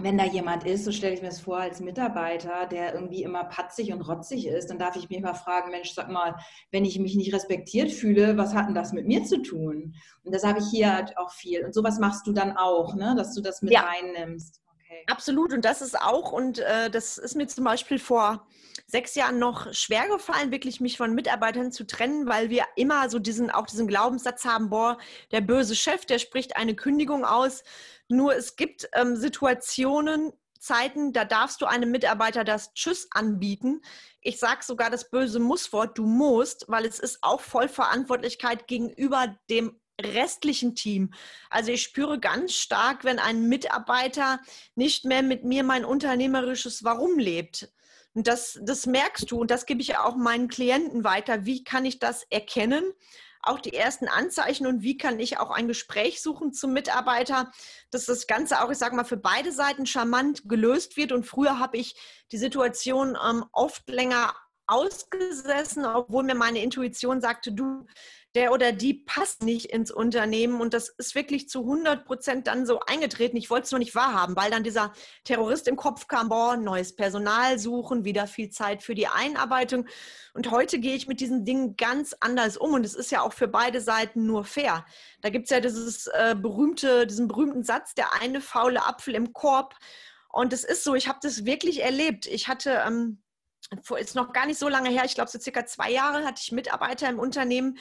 wenn 0.00 0.16
da 0.16 0.24
jemand 0.24 0.64
ist, 0.64 0.84
so 0.84 0.92
stelle 0.92 1.14
ich 1.14 1.20
mir 1.20 1.28
das 1.28 1.40
vor 1.40 1.58
als 1.58 1.80
Mitarbeiter, 1.80 2.66
der 2.66 2.94
irgendwie 2.94 3.22
immer 3.22 3.44
patzig 3.44 3.92
und 3.92 4.00
rotzig 4.00 4.46
ist, 4.46 4.70
dann 4.70 4.78
darf 4.78 4.96
ich 4.96 5.08
mich 5.10 5.20
mal 5.20 5.34
fragen, 5.34 5.70
Mensch, 5.70 5.92
sag 5.92 6.08
mal, 6.08 6.36
wenn 6.70 6.84
ich 6.84 6.98
mich 6.98 7.14
nicht 7.14 7.34
respektiert 7.34 7.92
fühle, 7.92 8.38
was 8.38 8.54
hat 8.54 8.68
denn 8.68 8.74
das 8.74 8.92
mit 8.92 9.06
mir 9.06 9.24
zu 9.24 9.42
tun? 9.42 9.94
Und 10.24 10.34
das 10.34 10.44
habe 10.44 10.60
ich 10.60 10.66
hier 10.70 10.94
halt 10.94 11.18
auch 11.18 11.30
viel. 11.30 11.64
Und 11.64 11.74
sowas 11.74 11.98
machst 11.98 12.26
du 12.26 12.32
dann 12.32 12.56
auch, 12.56 12.94
ne? 12.94 13.14
dass 13.16 13.34
du 13.34 13.42
das 13.42 13.60
mit 13.60 13.72
ja. 13.72 13.82
reinnimmst. 13.82 14.61
Okay. 14.92 15.04
Absolut. 15.06 15.52
Und 15.52 15.64
das 15.64 15.82
ist 15.82 16.00
auch, 16.00 16.32
und 16.32 16.58
äh, 16.58 16.90
das 16.90 17.18
ist 17.18 17.34
mir 17.34 17.46
zum 17.46 17.64
Beispiel 17.64 17.98
vor 17.98 18.46
sechs 18.86 19.14
Jahren 19.14 19.38
noch 19.38 19.72
schwer 19.72 20.06
gefallen, 20.08 20.50
wirklich 20.50 20.80
mich 20.80 20.98
von 20.98 21.14
Mitarbeitern 21.14 21.72
zu 21.72 21.86
trennen, 21.86 22.28
weil 22.28 22.50
wir 22.50 22.64
immer 22.76 23.08
so 23.08 23.18
diesen, 23.18 23.50
auch 23.50 23.66
diesen 23.66 23.88
Glaubenssatz 23.88 24.44
haben, 24.44 24.70
boah, 24.70 24.98
der 25.30 25.40
böse 25.40 25.74
Chef, 25.74 26.04
der 26.04 26.18
spricht 26.18 26.56
eine 26.56 26.74
Kündigung 26.74 27.24
aus 27.24 27.62
nur 28.12 28.36
es 28.36 28.56
gibt 28.56 28.88
ähm, 28.94 29.16
Situationen, 29.16 30.32
Zeiten, 30.60 31.12
da 31.12 31.24
darfst 31.24 31.60
du 31.60 31.66
einem 31.66 31.90
Mitarbeiter 31.90 32.44
das 32.44 32.72
Tschüss 32.74 33.08
anbieten. 33.10 33.82
Ich 34.20 34.38
sage 34.38 34.62
sogar 34.62 34.90
das 34.90 35.10
böse 35.10 35.40
Musswort, 35.40 35.98
du 35.98 36.06
musst, 36.06 36.66
weil 36.68 36.86
es 36.86 37.00
ist 37.00 37.18
auch 37.22 37.40
Vollverantwortlichkeit 37.40 38.68
gegenüber 38.68 39.36
dem 39.50 39.80
restlichen 40.00 40.74
Team. 40.74 41.12
Also 41.50 41.72
ich 41.72 41.82
spüre 41.82 42.18
ganz 42.18 42.54
stark, 42.54 43.04
wenn 43.04 43.18
ein 43.18 43.48
Mitarbeiter 43.48 44.40
nicht 44.74 45.04
mehr 45.04 45.22
mit 45.22 45.44
mir 45.44 45.64
mein 45.64 45.84
unternehmerisches 45.84 46.84
Warum 46.84 47.18
lebt. 47.18 47.70
Und 48.14 48.26
das, 48.26 48.58
das 48.62 48.86
merkst 48.86 49.30
du 49.30 49.40
und 49.40 49.50
das 49.50 49.64
gebe 49.66 49.80
ich 49.80 49.96
auch 49.96 50.16
meinen 50.16 50.48
Klienten 50.48 51.04
weiter. 51.04 51.46
Wie 51.46 51.64
kann 51.64 51.84
ich 51.84 51.98
das 51.98 52.24
erkennen? 52.30 52.84
auch 53.42 53.58
die 53.58 53.74
ersten 53.74 54.08
Anzeichen 54.08 54.66
und 54.66 54.82
wie 54.82 54.96
kann 54.96 55.18
ich 55.18 55.38
auch 55.38 55.50
ein 55.50 55.66
Gespräch 55.66 56.22
suchen 56.22 56.52
zum 56.52 56.72
Mitarbeiter, 56.72 57.50
dass 57.90 58.06
das 58.06 58.26
Ganze 58.28 58.62
auch, 58.62 58.70
ich 58.70 58.78
sage 58.78 58.94
mal, 58.94 59.04
für 59.04 59.16
beide 59.16 59.50
Seiten 59.50 59.84
charmant 59.84 60.48
gelöst 60.48 60.96
wird. 60.96 61.10
Und 61.10 61.26
früher 61.26 61.58
habe 61.58 61.76
ich 61.76 61.96
die 62.30 62.38
Situation 62.38 63.18
ähm, 63.28 63.44
oft 63.52 63.88
länger 63.88 64.34
ausgesessen, 64.66 65.84
obwohl 65.84 66.24
mir 66.24 66.34
meine 66.34 66.62
Intuition 66.62 67.20
sagte, 67.20 67.52
du, 67.52 67.86
der 68.34 68.52
oder 68.52 68.72
die 68.72 68.94
passt 68.94 69.42
nicht 69.42 69.66
ins 69.66 69.90
Unternehmen 69.90 70.60
und 70.60 70.72
das 70.72 70.88
ist 70.88 71.14
wirklich 71.14 71.48
zu 71.48 71.60
100 71.60 72.06
Prozent 72.06 72.46
dann 72.46 72.64
so 72.64 72.80
eingetreten. 72.80 73.36
Ich 73.36 73.50
wollte 73.50 73.64
es 73.64 73.70
nur 73.72 73.78
nicht 73.78 73.94
wahrhaben, 73.94 74.36
weil 74.36 74.50
dann 74.50 74.64
dieser 74.64 74.92
Terrorist 75.24 75.68
im 75.68 75.76
Kopf 75.76 76.06
kam, 76.06 76.30
boah, 76.30 76.56
neues 76.56 76.96
Personal 76.96 77.58
suchen, 77.58 78.04
wieder 78.04 78.26
viel 78.26 78.48
Zeit 78.48 78.82
für 78.82 78.94
die 78.94 79.06
Einarbeitung. 79.06 79.86
Und 80.32 80.50
heute 80.50 80.78
gehe 80.78 80.94
ich 80.94 81.06
mit 81.06 81.20
diesen 81.20 81.44
Dingen 81.44 81.76
ganz 81.76 82.16
anders 82.20 82.56
um 82.56 82.72
und 82.72 82.86
es 82.86 82.94
ist 82.94 83.10
ja 83.10 83.20
auch 83.20 83.34
für 83.34 83.48
beide 83.48 83.82
Seiten 83.82 84.24
nur 84.24 84.44
fair. 84.44 84.86
Da 85.20 85.28
gibt 85.28 85.44
es 85.44 85.50
ja 85.50 85.60
dieses 85.60 86.06
äh, 86.06 86.34
berühmte, 86.34 87.06
diesen 87.06 87.28
berühmten 87.28 87.64
Satz, 87.64 87.94
der 87.94 88.14
eine 88.22 88.40
faule 88.40 88.86
Apfel 88.86 89.14
im 89.14 89.34
Korb. 89.34 89.74
Und 90.30 90.54
es 90.54 90.64
ist 90.64 90.84
so, 90.84 90.94
ich 90.94 91.08
habe 91.08 91.18
das 91.20 91.44
wirklich 91.44 91.82
erlebt. 91.82 92.26
Ich 92.26 92.48
hatte 92.48 92.82
ähm, 92.86 93.21
ist 93.98 94.14
noch 94.14 94.32
gar 94.32 94.46
nicht 94.46 94.58
so 94.58 94.68
lange 94.68 94.90
her, 94.90 95.04
ich 95.04 95.14
glaube 95.14 95.30
so 95.30 95.38
circa 95.38 95.66
zwei 95.66 95.90
Jahre 95.90 96.24
hatte 96.24 96.40
ich 96.42 96.52
Mitarbeiter 96.52 97.08
im 97.08 97.18
Unternehmen, 97.18 97.78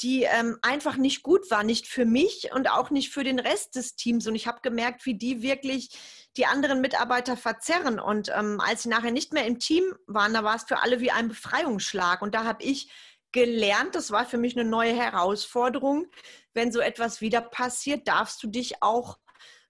die 0.00 0.24
ähm, 0.24 0.58
einfach 0.62 0.96
nicht 0.96 1.22
gut 1.22 1.50
war, 1.50 1.62
nicht 1.62 1.86
für 1.86 2.04
mich 2.04 2.50
und 2.52 2.68
auch 2.70 2.90
nicht 2.90 3.10
für 3.10 3.24
den 3.24 3.38
Rest 3.38 3.76
des 3.76 3.94
Teams. 3.94 4.26
Und 4.26 4.34
ich 4.34 4.46
habe 4.46 4.60
gemerkt, 4.60 5.06
wie 5.06 5.14
die 5.14 5.42
wirklich 5.42 5.90
die 6.36 6.46
anderen 6.46 6.80
Mitarbeiter 6.80 7.36
verzerren. 7.36 8.00
Und 8.00 8.30
ähm, 8.34 8.60
als 8.60 8.82
sie 8.82 8.88
nachher 8.88 9.12
nicht 9.12 9.32
mehr 9.32 9.46
im 9.46 9.60
Team 9.60 9.84
waren, 10.06 10.34
da 10.34 10.42
war 10.42 10.56
es 10.56 10.64
für 10.64 10.82
alle 10.82 11.00
wie 11.00 11.12
ein 11.12 11.28
Befreiungsschlag. 11.28 12.22
Und 12.22 12.34
da 12.34 12.44
habe 12.44 12.64
ich 12.64 12.90
gelernt, 13.30 13.94
das 13.94 14.10
war 14.10 14.26
für 14.26 14.38
mich 14.38 14.56
eine 14.56 14.68
neue 14.68 14.94
Herausforderung. 14.94 16.06
Wenn 16.54 16.72
so 16.72 16.80
etwas 16.80 17.20
wieder 17.20 17.40
passiert, 17.40 18.08
darfst 18.08 18.42
du 18.42 18.48
dich 18.48 18.82
auch 18.82 19.18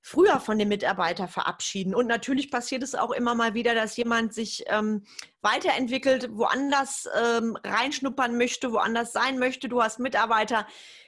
früher 0.07 0.39
von 0.39 0.59
dem 0.59 0.69
Mitarbeiter 0.69 1.29
verabschieden. 1.29 1.95
Und 1.95 2.07
natürlich 2.07 2.51
passiert 2.51 2.83
es 2.83 2.95
auch 2.95 3.11
immer 3.11 3.35
mal 3.35 3.55
wieder, 3.55 3.75
dass 3.75 3.97
jemand 3.97 4.35
sich 4.35 4.63
ähm, 4.67 5.03
weiterentwickelt, 5.41 6.29
woanders 6.31 7.09
ähm, 7.19 7.57
reinschnuppern 7.65 8.37
möchte, 8.37 8.71
woanders 8.71 9.15
sein 9.15 9.39
möchte. 9.39 9.67
Du 9.67 9.83
hast 9.83 10.01
Mitarbeiter, 10.01 10.67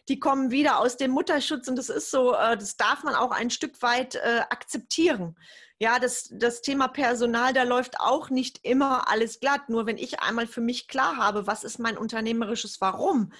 die 0.09 0.19
kommen 0.19 0.51
wieder 0.51 0.79
aus 0.79 0.97
dem 0.97 1.11
Mutterschutz 1.11 1.69
und 1.69 1.77
das 1.77 1.91
ist 1.91 2.11
so, 2.11 2.33
äh, 2.33 2.57
das 2.57 2.79
darf 2.79 3.05
man 3.05 3.15
auch 3.15 3.33
ein 3.33 3.51
Stück 3.51 3.83
weit 3.83 4.15
äh, 4.15 4.41
akzeptieren. 4.49 5.37
Ja, 5.79 5.99
das, 5.99 6.31
das 6.33 6.63
Thema 6.63 6.89
Personal, 6.89 7.53
da 7.53 7.65
läuft 7.65 8.01
auch 8.01 8.31
nicht 8.31 8.61
immer 8.63 9.11
alles 9.11 9.41
glatt. 9.41 9.69
Nur 9.69 9.85
wenn 9.85 9.99
ich 9.99 10.21
einmal 10.21 10.47
für 10.47 10.63
mich 10.63 10.89
klar 10.89 11.19
habe, 11.19 11.47
was 11.47 11.65
ist 11.65 11.79
mein 11.79 11.99
unternehmerisches 11.99 12.81
Warum, 12.81 13.31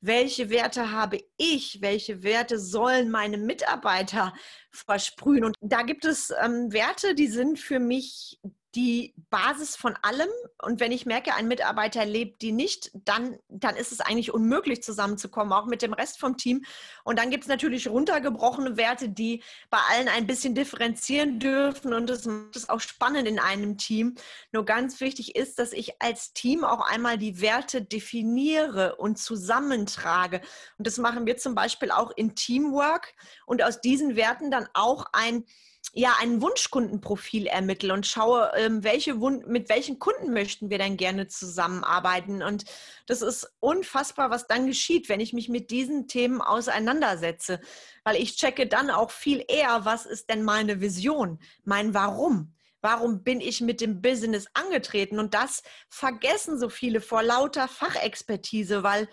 welche 0.00 0.50
Werte 0.50 0.92
habe 0.92 1.20
ich, 1.36 1.78
welche 1.80 2.22
Werte 2.22 2.58
sollen 2.58 3.10
meine 3.10 3.38
Mitarbeiter 3.38 4.32
versprühen. 4.70 5.44
Und 5.44 5.56
da 5.60 5.82
gibt 5.82 6.04
es 6.04 6.32
ähm, 6.42 6.72
Werte, 6.72 7.14
die 7.14 7.28
sind 7.28 7.58
für 7.58 7.78
mich 7.78 8.40
die 8.76 9.14
Basis 9.30 9.74
von 9.74 9.96
allem. 10.02 10.28
Und 10.62 10.80
wenn 10.80 10.92
ich 10.92 11.06
merke, 11.06 11.34
ein 11.34 11.48
Mitarbeiter 11.48 12.04
lebt 12.04 12.42
die 12.42 12.52
nicht, 12.52 12.90
dann, 12.92 13.38
dann 13.48 13.74
ist 13.74 13.90
es 13.90 14.00
eigentlich 14.00 14.32
unmöglich 14.32 14.82
zusammenzukommen, 14.82 15.52
auch 15.52 15.64
mit 15.64 15.80
dem 15.80 15.94
Rest 15.94 16.20
vom 16.20 16.36
Team. 16.36 16.64
Und 17.02 17.18
dann 17.18 17.30
gibt 17.30 17.44
es 17.44 17.48
natürlich 17.48 17.88
runtergebrochene 17.88 18.76
Werte, 18.76 19.08
die 19.08 19.42
bei 19.70 19.78
allen 19.90 20.08
ein 20.08 20.26
bisschen 20.26 20.54
differenzieren 20.54 21.40
dürfen. 21.40 21.94
Und 21.94 22.10
das 22.10 22.26
macht 22.26 22.54
es 22.54 22.68
auch 22.68 22.80
spannend 22.80 23.26
in 23.26 23.38
einem 23.38 23.78
Team. 23.78 24.14
Nur 24.52 24.66
ganz 24.66 25.00
wichtig 25.00 25.34
ist, 25.36 25.58
dass 25.58 25.72
ich 25.72 26.02
als 26.02 26.34
Team 26.34 26.62
auch 26.62 26.80
einmal 26.80 27.16
die 27.16 27.40
Werte 27.40 27.80
definiere 27.80 28.96
und 28.96 29.18
zusammentrage. 29.18 30.42
Und 30.76 30.86
das 30.86 30.98
machen 30.98 31.24
wir 31.24 31.38
zum 31.38 31.54
Beispiel 31.54 31.90
auch 31.90 32.12
in 32.14 32.34
Teamwork 32.34 33.14
und 33.46 33.62
aus 33.62 33.80
diesen 33.80 34.16
Werten 34.16 34.50
dann 34.50 34.68
auch 34.74 35.06
ein 35.12 35.44
ja 35.92 36.16
ein 36.20 36.42
Wunschkundenprofil 36.42 37.46
ermittle 37.46 37.92
und 37.92 38.06
schaue, 38.06 38.50
ähm, 38.56 38.84
welche 38.84 39.14
mit 39.14 39.68
welchen 39.68 39.98
Kunden 39.98 40.32
möchten 40.32 40.70
wir 40.70 40.78
denn 40.78 40.96
gerne 40.96 41.26
zusammenarbeiten. 41.26 42.42
Und 42.42 42.64
das 43.06 43.22
ist 43.22 43.50
unfassbar, 43.60 44.30
was 44.30 44.46
dann 44.46 44.66
geschieht, 44.66 45.08
wenn 45.08 45.20
ich 45.20 45.32
mich 45.32 45.48
mit 45.48 45.70
diesen 45.70 46.06
Themen 46.06 46.40
auseinandersetze. 46.40 47.60
Weil 48.04 48.16
ich 48.16 48.36
checke 48.36 48.66
dann 48.66 48.90
auch 48.90 49.10
viel 49.10 49.44
eher, 49.48 49.84
was 49.84 50.06
ist 50.06 50.30
denn 50.30 50.42
meine 50.42 50.80
Vision, 50.80 51.38
mein 51.64 51.94
Warum. 51.94 52.52
Warum 52.82 53.24
bin 53.24 53.40
ich 53.40 53.60
mit 53.60 53.80
dem 53.80 54.00
Business 54.00 54.46
angetreten? 54.54 55.18
Und 55.18 55.34
das 55.34 55.62
vergessen 55.88 56.58
so 56.58 56.68
viele 56.68 57.00
vor 57.00 57.22
lauter 57.22 57.68
Fachexpertise, 57.68 58.82
weil 58.82 59.08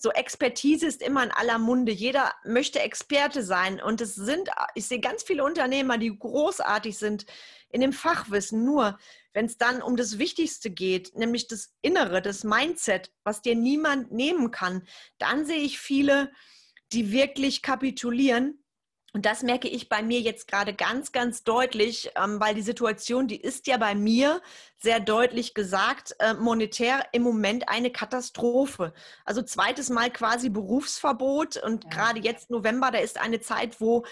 so 0.00 0.10
Expertise 0.12 0.86
ist 0.86 1.02
immer 1.02 1.24
in 1.24 1.32
aller 1.32 1.58
Munde. 1.58 1.90
Jeder 1.90 2.32
möchte 2.44 2.78
Experte 2.78 3.42
sein. 3.42 3.82
Und 3.82 4.00
es 4.00 4.14
sind, 4.14 4.48
ich 4.76 4.86
sehe 4.86 5.00
ganz 5.00 5.24
viele 5.24 5.44
Unternehmer, 5.44 5.98
die 5.98 6.16
großartig 6.16 6.96
sind 6.96 7.26
in 7.68 7.80
dem 7.80 7.92
Fachwissen. 7.92 8.64
Nur 8.64 8.96
wenn 9.32 9.46
es 9.46 9.58
dann 9.58 9.82
um 9.82 9.96
das 9.96 10.18
Wichtigste 10.18 10.70
geht, 10.70 11.16
nämlich 11.16 11.48
das 11.48 11.74
Innere, 11.82 12.22
das 12.22 12.44
Mindset, 12.44 13.12
was 13.24 13.42
dir 13.42 13.56
niemand 13.56 14.12
nehmen 14.12 14.52
kann, 14.52 14.86
dann 15.18 15.44
sehe 15.44 15.58
ich 15.58 15.80
viele, 15.80 16.30
die 16.92 17.10
wirklich 17.10 17.60
kapitulieren 17.62 18.62
und 19.14 19.24
das 19.24 19.42
merke 19.42 19.68
ich 19.68 19.88
bei 19.88 20.02
mir 20.02 20.20
jetzt 20.20 20.48
gerade 20.48 20.74
ganz, 20.74 21.12
ganz 21.12 21.42
deutlich, 21.42 22.10
ähm, 22.14 22.40
weil 22.40 22.54
die 22.54 22.62
Situation, 22.62 23.26
die 23.26 23.40
ist 23.40 23.66
ja 23.66 23.78
bei 23.78 23.94
mir 23.94 24.42
sehr 24.76 25.00
deutlich 25.00 25.54
gesagt, 25.54 26.14
äh, 26.18 26.34
monetär 26.34 27.06
im 27.12 27.22
Moment 27.22 27.68
eine 27.68 27.90
Katastrophe. 27.90 28.92
Also 29.24 29.42
zweites 29.42 29.88
Mal 29.88 30.10
quasi 30.10 30.50
Berufsverbot 30.50 31.56
und 31.56 31.84
ja. 31.84 31.90
gerade 31.90 32.20
jetzt 32.20 32.50
November, 32.50 32.90
da 32.90 32.98
ist 32.98 33.18
eine 33.18 33.40
Zeit, 33.40 33.80
wo 33.80 34.04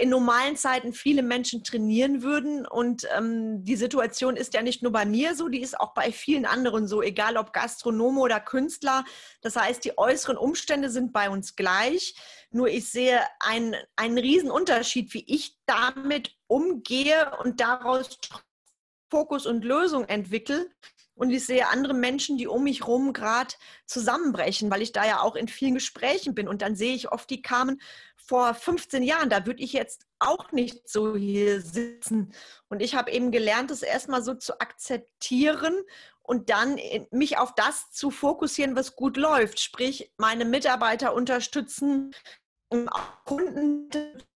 in 0.00 0.10
normalen 0.10 0.56
Zeiten 0.56 0.92
viele 0.92 1.22
Menschen 1.22 1.64
trainieren 1.64 2.22
würden. 2.22 2.66
Und 2.66 3.06
ähm, 3.16 3.64
die 3.64 3.76
Situation 3.76 4.36
ist 4.36 4.54
ja 4.54 4.62
nicht 4.62 4.82
nur 4.82 4.92
bei 4.92 5.04
mir 5.04 5.34
so, 5.34 5.48
die 5.48 5.60
ist 5.60 5.78
auch 5.80 5.92
bei 5.92 6.12
vielen 6.12 6.46
anderen 6.46 6.86
so, 6.86 7.02
egal 7.02 7.36
ob 7.36 7.52
Gastronome 7.52 8.20
oder 8.20 8.38
Künstler. 8.38 9.04
Das 9.40 9.56
heißt, 9.56 9.84
die 9.84 9.98
äußeren 9.98 10.36
Umstände 10.36 10.88
sind 10.88 11.12
bei 11.12 11.28
uns 11.30 11.56
gleich. 11.56 12.14
Nur 12.50 12.68
ich 12.68 12.88
sehe 12.90 13.20
einen, 13.40 13.74
einen 13.96 14.18
riesen 14.18 14.50
Unterschied, 14.50 15.12
wie 15.14 15.24
ich 15.26 15.58
damit 15.66 16.36
umgehe 16.46 17.32
und 17.42 17.60
daraus 17.60 18.18
Fokus 19.10 19.46
und 19.46 19.64
Lösung 19.64 20.04
entwickle. 20.04 20.70
Und 21.14 21.30
ich 21.30 21.44
sehe 21.44 21.68
andere 21.68 21.94
Menschen, 21.94 22.38
die 22.38 22.46
um 22.46 22.64
mich 22.64 22.80
herum 22.80 23.12
gerade 23.12 23.54
zusammenbrechen, 23.86 24.70
weil 24.70 24.82
ich 24.82 24.92
da 24.92 25.06
ja 25.06 25.20
auch 25.20 25.36
in 25.36 25.46
vielen 25.46 25.74
Gesprächen 25.74 26.34
bin. 26.34 26.48
Und 26.48 26.62
dann 26.62 26.74
sehe 26.74 26.94
ich 26.94 27.12
oft, 27.12 27.28
die 27.28 27.42
kamen 27.42 27.80
vor 28.26 28.54
15 28.54 29.02
Jahren, 29.02 29.30
da 29.30 29.46
würde 29.46 29.62
ich 29.62 29.72
jetzt 29.72 30.06
auch 30.18 30.52
nicht 30.52 30.88
so 30.88 31.16
hier 31.16 31.60
sitzen. 31.60 32.32
Und 32.68 32.80
ich 32.80 32.94
habe 32.94 33.10
eben 33.10 33.30
gelernt, 33.30 33.70
das 33.70 33.82
erstmal 33.82 34.22
so 34.22 34.34
zu 34.34 34.60
akzeptieren 34.60 35.74
und 36.22 36.50
dann 36.50 36.78
mich 37.10 37.38
auf 37.38 37.54
das 37.54 37.90
zu 37.90 38.10
fokussieren, 38.10 38.76
was 38.76 38.96
gut 38.96 39.16
läuft. 39.16 39.60
Sprich, 39.60 40.12
meine 40.16 40.44
Mitarbeiter 40.44 41.14
unterstützen, 41.14 42.14
Kunden 43.24 43.90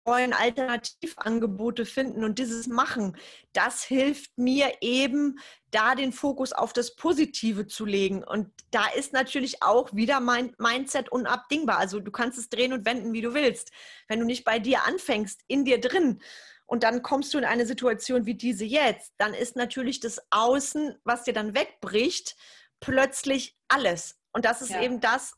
wollen 0.04 0.32
Alternativangebote 0.32 1.86
finden 1.86 2.24
und 2.24 2.38
dieses 2.38 2.66
machen, 2.66 3.16
das 3.52 3.82
hilft 3.84 4.36
mir 4.36 4.72
eben, 4.80 5.38
da 5.70 5.94
den 5.94 6.12
Fokus 6.12 6.52
auf 6.52 6.72
das 6.72 6.94
Positive 6.94 7.66
zu 7.66 7.84
legen. 7.84 8.22
Und 8.22 8.50
da 8.70 8.86
ist 8.96 9.12
natürlich 9.12 9.62
auch 9.62 9.92
wieder 9.92 10.20
mein 10.20 10.54
Mindset 10.58 11.10
unabdingbar. 11.10 11.78
Also 11.78 12.00
du 12.00 12.12
kannst 12.12 12.38
es 12.38 12.48
drehen 12.48 12.72
und 12.72 12.86
wenden, 12.86 13.12
wie 13.12 13.22
du 13.22 13.34
willst. 13.34 13.72
Wenn 14.06 14.20
du 14.20 14.26
nicht 14.26 14.44
bei 14.44 14.58
dir 14.58 14.84
anfängst, 14.84 15.42
in 15.48 15.64
dir 15.64 15.80
drin, 15.80 16.20
und 16.66 16.82
dann 16.82 17.02
kommst 17.02 17.34
du 17.34 17.38
in 17.38 17.44
eine 17.44 17.66
Situation 17.66 18.26
wie 18.26 18.34
diese 18.34 18.64
jetzt, 18.64 19.12
dann 19.18 19.34
ist 19.34 19.54
natürlich 19.54 20.00
das 20.00 20.20
Außen, 20.30 20.96
was 21.04 21.24
dir 21.24 21.34
dann 21.34 21.54
wegbricht, 21.54 22.36
plötzlich 22.80 23.56
alles. 23.68 24.18
Und 24.32 24.44
das 24.44 24.62
ist 24.62 24.70
ja. 24.70 24.82
eben 24.82 25.00
das, 25.00 25.34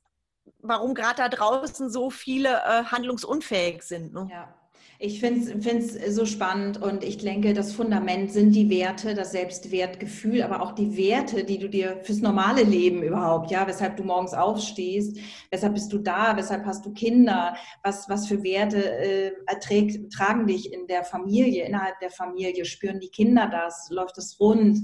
warum 0.60 0.94
gerade 0.94 1.16
da 1.16 1.28
draußen 1.28 1.90
so 1.90 2.10
viele 2.10 2.48
äh, 2.48 2.84
handlungsunfähig 2.84 3.82
sind. 3.82 4.12
Ne? 4.12 4.28
Ja. 4.30 4.54
Ich 4.98 5.20
finde 5.20 5.52
es 5.52 6.14
so 6.14 6.24
spannend 6.24 6.80
und 6.80 7.04
ich 7.04 7.18
denke, 7.18 7.52
das 7.52 7.72
Fundament 7.72 8.32
sind 8.32 8.52
die 8.52 8.70
Werte, 8.70 9.14
das 9.14 9.32
Selbstwertgefühl, 9.32 10.42
aber 10.42 10.62
auch 10.62 10.72
die 10.72 10.96
Werte, 10.96 11.44
die 11.44 11.58
du 11.58 11.68
dir 11.68 12.00
fürs 12.02 12.22
normale 12.22 12.62
Leben 12.62 13.02
überhaupt, 13.02 13.50
ja, 13.50 13.66
weshalb 13.66 13.98
du 13.98 14.04
morgens 14.04 14.32
aufstehst, 14.32 15.18
weshalb 15.50 15.74
bist 15.74 15.92
du 15.92 15.98
da, 15.98 16.34
weshalb 16.38 16.64
hast 16.64 16.86
du 16.86 16.94
Kinder, 16.94 17.56
was, 17.82 18.08
was 18.08 18.26
für 18.26 18.42
Werte 18.42 18.82
äh, 18.82 19.32
erträgt, 19.46 20.10
tragen 20.14 20.46
dich 20.46 20.72
in 20.72 20.86
der 20.86 21.04
Familie, 21.04 21.66
innerhalb 21.66 22.00
der 22.00 22.10
Familie, 22.10 22.64
spüren 22.64 22.98
die 22.98 23.10
Kinder 23.10 23.50
das, 23.52 23.88
läuft 23.90 24.16
es 24.16 24.40
rund. 24.40 24.78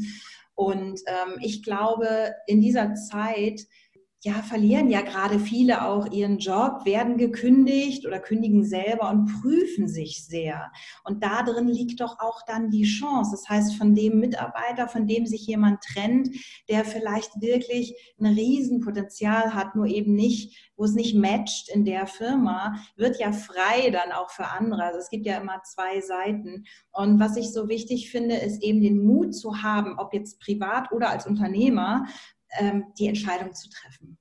Und 0.54 1.00
ähm, 1.06 1.38
ich 1.40 1.62
glaube, 1.62 2.34
in 2.46 2.60
dieser 2.60 2.92
Zeit 2.94 3.62
ja, 4.24 4.34
verlieren 4.34 4.88
ja 4.88 5.00
gerade 5.00 5.40
viele 5.40 5.84
auch 5.84 6.12
ihren 6.12 6.38
Job, 6.38 6.84
werden 6.84 7.16
gekündigt 7.16 8.06
oder 8.06 8.20
kündigen 8.20 8.64
selber 8.64 9.10
und 9.10 9.26
prüfen 9.40 9.88
sich 9.88 10.24
sehr. 10.24 10.70
Und 11.02 11.24
da 11.24 11.42
drin 11.42 11.66
liegt 11.66 12.00
doch 12.00 12.20
auch 12.20 12.42
dann 12.46 12.70
die 12.70 12.84
Chance. 12.84 13.32
Das 13.32 13.48
heißt, 13.48 13.74
von 13.76 13.96
dem 13.96 14.20
Mitarbeiter, 14.20 14.86
von 14.86 15.08
dem 15.08 15.26
sich 15.26 15.44
jemand 15.48 15.80
trennt, 15.82 16.28
der 16.68 16.84
vielleicht 16.84 17.40
wirklich 17.40 17.96
ein 18.20 18.26
Riesenpotenzial 18.26 19.54
hat, 19.54 19.74
nur 19.74 19.86
eben 19.86 20.14
nicht, 20.14 20.70
wo 20.76 20.84
es 20.84 20.94
nicht 20.94 21.16
matcht 21.16 21.68
in 21.68 21.84
der 21.84 22.06
Firma, 22.06 22.76
wird 22.94 23.18
ja 23.18 23.32
frei 23.32 23.90
dann 23.90 24.12
auch 24.12 24.30
für 24.30 24.46
andere. 24.46 24.84
Also 24.84 25.00
es 25.00 25.10
gibt 25.10 25.26
ja 25.26 25.38
immer 25.38 25.62
zwei 25.64 26.00
Seiten. 26.00 26.64
Und 26.92 27.18
was 27.18 27.36
ich 27.36 27.52
so 27.52 27.68
wichtig 27.68 28.12
finde, 28.12 28.36
ist 28.36 28.62
eben 28.62 28.82
den 28.82 29.04
Mut 29.04 29.34
zu 29.34 29.62
haben, 29.62 29.98
ob 29.98 30.14
jetzt 30.14 30.38
privat 30.38 30.92
oder 30.92 31.10
als 31.10 31.26
Unternehmer, 31.26 32.06
ähm, 32.58 32.84
die 32.98 33.08
Entscheidung 33.08 33.54
zu 33.54 33.68
treffen. 33.70 34.18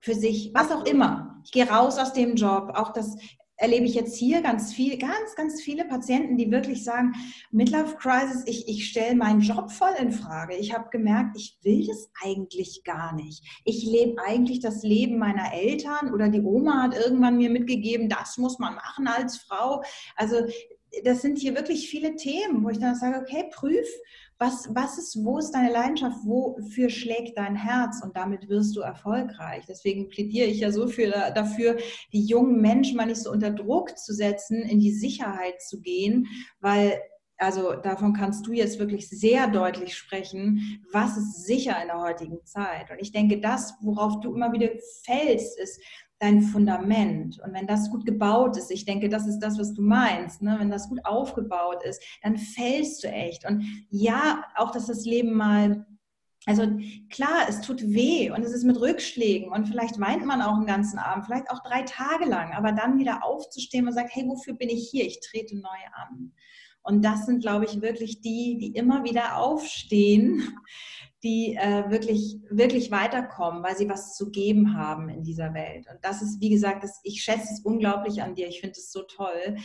Für 0.00 0.14
sich, 0.14 0.52
was 0.54 0.70
auch 0.70 0.84
immer. 0.84 1.40
Ich 1.44 1.52
gehe 1.52 1.68
raus 1.68 1.98
aus 1.98 2.12
dem 2.12 2.36
Job. 2.36 2.72
Auch 2.74 2.92
das 2.92 3.16
erlebe 3.56 3.86
ich 3.86 3.94
jetzt 3.94 4.16
hier 4.16 4.42
ganz 4.42 4.72
viel, 4.72 4.98
ganz, 4.98 5.34
ganz 5.36 5.62
viele 5.62 5.84
Patienten, 5.84 6.36
die 6.36 6.50
wirklich 6.50 6.82
sagen, 6.82 7.12
Midlife 7.50 7.96
Crisis, 7.96 8.42
ich, 8.46 8.68
ich 8.68 8.88
stelle 8.88 9.14
meinen 9.14 9.40
Job 9.40 9.70
voll 9.70 9.94
in 9.98 10.12
Frage. 10.12 10.56
Ich 10.56 10.74
habe 10.74 10.90
gemerkt, 10.90 11.36
ich 11.38 11.58
will 11.62 11.86
das 11.86 12.10
eigentlich 12.22 12.82
gar 12.84 13.14
nicht. 13.14 13.44
Ich 13.64 13.84
lebe 13.84 14.20
eigentlich 14.24 14.60
das 14.60 14.82
Leben 14.82 15.18
meiner 15.18 15.52
Eltern 15.52 16.12
oder 16.12 16.28
die 16.28 16.42
Oma 16.42 16.82
hat 16.82 16.96
irgendwann 16.96 17.36
mir 17.36 17.50
mitgegeben, 17.50 18.08
das 18.08 18.38
muss 18.38 18.58
man 18.58 18.74
machen 18.74 19.06
als 19.06 19.38
Frau. 19.38 19.82
Also 20.16 20.46
das 21.04 21.22
sind 21.22 21.38
hier 21.38 21.54
wirklich 21.54 21.88
viele 21.88 22.16
Themen, 22.16 22.64
wo 22.64 22.68
ich 22.68 22.78
dann 22.78 22.94
sage, 22.94 23.20
okay, 23.20 23.48
prüf, 23.52 23.86
was, 24.38 24.68
was 24.74 24.98
ist, 24.98 25.24
wo 25.24 25.38
ist 25.38 25.52
deine 25.52 25.72
Leidenschaft, 25.72 26.18
wofür 26.24 26.90
schlägt 26.90 27.38
dein 27.38 27.56
Herz 27.56 28.02
und 28.02 28.16
damit 28.16 28.48
wirst 28.48 28.76
du 28.76 28.80
erfolgreich. 28.80 29.64
Deswegen 29.68 30.08
plädiere 30.08 30.48
ich 30.48 30.60
ja 30.60 30.72
so 30.72 30.88
viel 30.88 31.10
dafür, 31.10 31.76
die 32.12 32.24
jungen 32.24 32.60
Menschen 32.60 32.96
mal 32.96 33.06
nicht 33.06 33.22
so 33.22 33.30
unter 33.30 33.50
Druck 33.50 33.96
zu 33.98 34.12
setzen, 34.12 34.62
in 34.62 34.80
die 34.80 34.92
Sicherheit 34.92 35.62
zu 35.62 35.80
gehen, 35.80 36.26
weil 36.60 37.00
also 37.36 37.74
davon 37.74 38.12
kannst 38.12 38.46
du 38.46 38.52
jetzt 38.52 38.78
wirklich 38.78 39.08
sehr 39.08 39.48
deutlich 39.48 39.96
sprechen, 39.96 40.84
was 40.92 41.16
ist 41.16 41.44
sicher 41.44 41.80
in 41.82 41.88
der 41.88 42.00
heutigen 42.00 42.44
Zeit. 42.44 42.90
Und 42.90 43.00
ich 43.00 43.12
denke, 43.12 43.40
das, 43.40 43.74
worauf 43.80 44.20
du 44.20 44.34
immer 44.34 44.52
wieder 44.52 44.70
fällst, 45.04 45.58
ist, 45.58 45.80
dein 46.18 46.42
Fundament. 46.42 47.40
Und 47.40 47.52
wenn 47.52 47.66
das 47.66 47.90
gut 47.90 48.06
gebaut 48.06 48.56
ist, 48.56 48.70
ich 48.70 48.84
denke, 48.84 49.08
das 49.08 49.26
ist 49.26 49.40
das, 49.40 49.58
was 49.58 49.74
du 49.74 49.82
meinst, 49.82 50.42
ne? 50.42 50.56
wenn 50.58 50.70
das 50.70 50.88
gut 50.88 51.04
aufgebaut 51.04 51.82
ist, 51.84 52.02
dann 52.22 52.36
fällst 52.36 53.04
du 53.04 53.08
echt. 53.08 53.48
Und 53.48 53.64
ja, 53.90 54.44
auch, 54.54 54.70
dass 54.70 54.86
das 54.86 55.04
Leben 55.04 55.34
mal 55.34 55.86
also 56.46 56.66
klar, 57.08 57.46
es 57.48 57.62
tut 57.62 57.82
weh 57.82 58.30
und 58.30 58.42
es 58.42 58.52
ist 58.52 58.64
mit 58.64 58.78
Rückschlägen 58.78 59.50
und 59.50 59.66
vielleicht 59.66 59.98
weint 59.98 60.26
man 60.26 60.42
auch 60.42 60.56
einen 60.56 60.66
ganzen 60.66 60.98
Abend, 60.98 61.24
vielleicht 61.24 61.50
auch 61.50 61.62
drei 61.62 61.82
Tage 61.82 62.26
lang, 62.26 62.52
aber 62.52 62.72
dann 62.72 62.98
wieder 62.98 63.24
aufzustehen 63.24 63.86
und 63.86 63.94
sagt, 63.94 64.14
hey, 64.14 64.24
wofür 64.26 64.52
bin 64.54 64.68
ich 64.68 64.90
hier? 64.90 65.06
Ich 65.06 65.20
trete 65.20 65.56
neu 65.56 65.70
an. 65.94 66.32
Und 66.82 67.02
das 67.02 67.24
sind, 67.24 67.40
glaube 67.40 67.64
ich, 67.64 67.80
wirklich 67.80 68.20
die, 68.20 68.58
die 68.58 68.78
immer 68.78 69.04
wieder 69.04 69.38
aufstehen, 69.38 70.42
die 71.24 71.56
äh, 71.56 71.90
wirklich, 71.90 72.38
wirklich 72.50 72.90
weiterkommen, 72.90 73.62
weil 73.62 73.76
sie 73.76 73.88
was 73.88 74.14
zu 74.14 74.30
geben 74.30 74.76
haben 74.76 75.08
in 75.08 75.22
dieser 75.22 75.54
Welt. 75.54 75.86
Und 75.90 75.98
das 76.02 76.20
ist, 76.20 76.40
wie 76.40 76.50
gesagt, 76.50 76.84
das, 76.84 77.00
ich 77.02 77.22
schätze 77.22 77.48
es 77.50 77.60
unglaublich 77.60 78.22
an 78.22 78.34
dir. 78.34 78.46
Ich 78.46 78.60
finde 78.60 78.74
es 78.78 78.92
so 78.92 79.02
toll, 79.02 79.56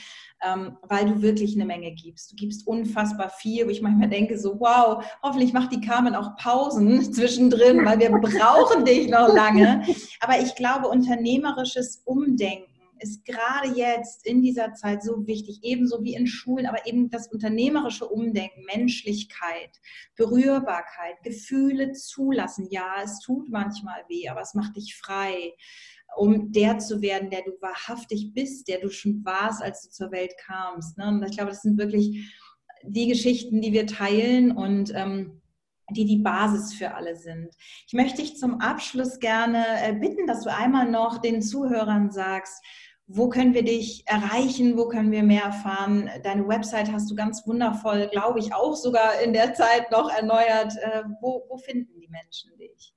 ähm, 0.42 0.78
weil 0.84 1.06
du 1.06 1.22
wirklich 1.22 1.56
eine 1.56 1.66
Menge 1.66 1.92
gibst. 1.92 2.32
Du 2.32 2.36
gibst 2.38 2.66
unfassbar 2.66 3.30
viel, 3.30 3.66
wo 3.66 3.70
ich 3.70 3.82
manchmal 3.82 4.10
denke, 4.10 4.40
so, 4.40 4.58
wow, 4.60 5.04
hoffentlich 5.22 5.52
macht 5.52 5.74
die 5.74 5.82
Carmen 5.82 6.16
auch 6.16 6.38
Pausen 6.38 7.02
zwischendrin, 7.14 7.86
weil 7.86 8.00
wir 8.00 8.12
brauchen 8.12 8.86
dich 8.86 9.10
noch 9.10 9.34
lange. 9.34 9.84
Aber 10.22 10.40
ich 10.40 10.56
glaube, 10.56 10.88
unternehmerisches 10.88 12.04
Umdenken, 12.06 12.69
ist 13.00 13.26
gerade 13.26 13.70
jetzt 13.76 14.26
in 14.26 14.42
dieser 14.42 14.74
Zeit 14.74 15.04
so 15.04 15.26
wichtig, 15.28 15.60
ebenso 15.64 16.04
wie 16.04 16.16
in 16.16 16.28
Schulen, 16.28 16.66
aber 16.66 16.86
eben 16.86 17.10
das 17.10 17.28
unternehmerische 17.28 18.08
Umdenken, 18.08 18.66
Menschlichkeit, 18.66 19.80
Berührbarkeit, 20.16 21.22
Gefühle 21.24 21.94
zulassen. 21.94 22.68
Ja, 22.70 22.96
es 23.04 23.20
tut 23.20 23.50
manchmal 23.50 24.04
weh, 24.08 24.30
aber 24.30 24.42
es 24.42 24.54
macht 24.54 24.76
dich 24.76 24.96
frei, 24.96 25.54
um 26.16 26.52
der 26.52 26.80
zu 26.80 27.02
werden, 27.02 27.30
der 27.30 27.44
du 27.44 27.52
wahrhaftig 27.62 28.34
bist, 28.34 28.68
der 28.68 28.80
du 28.80 28.90
schon 28.90 29.24
warst, 29.24 29.62
als 29.62 29.84
du 29.84 29.90
zur 29.90 30.12
Welt 30.12 30.34
kamst. 30.38 30.98
Ne? 30.98 31.08
Und 31.08 31.24
ich 31.24 31.38
glaube, 31.38 31.52
das 31.52 31.62
sind 31.62 31.78
wirklich 31.78 32.34
die 32.84 33.08
Geschichten, 33.08 33.62
die 33.62 33.74
wir 33.74 33.88
teilen 33.88 34.52
und 34.52 34.92
ähm, 34.96 35.42
die 35.92 36.06
die 36.06 36.18
Basis 36.18 36.74
für 36.74 36.94
alle 36.94 37.16
sind. 37.16 37.50
Ich 37.88 37.94
möchte 37.94 38.22
dich 38.22 38.38
zum 38.38 38.62
Abschluss 38.62 39.20
gerne 39.20 39.66
äh, 39.82 39.94
bitten, 39.94 40.28
dass 40.28 40.44
du 40.44 40.54
einmal 40.54 40.90
noch 40.90 41.20
den 41.20 41.42
Zuhörern 41.42 42.12
sagst, 42.12 42.64
wo 43.12 43.28
können 43.28 43.56
wir 43.56 43.64
dich 43.64 44.04
erreichen? 44.06 44.78
Wo 44.78 44.88
können 44.88 45.12
wir 45.12 45.24
mehr 45.24 45.44
erfahren? 45.44 46.12
Deine 46.24 46.48
Website 46.48 46.92
hast 46.92 47.10
du 47.10 47.16
ganz 47.16 47.46
wundervoll, 47.48 48.08
glaube 48.12 48.38
ich, 48.38 48.54
auch 48.54 48.76
sogar 48.76 49.20
in 49.22 49.34
der 49.34 49.56
Zeit 49.56 49.92
noch 49.92 50.12
erneuert. 50.12 50.78
Äh, 50.78 51.04
wo, 51.20 51.44
wo 51.50 51.58
finden 51.58 52.00
die 52.00 52.08
Menschen 52.08 52.56
dich? 52.58 52.94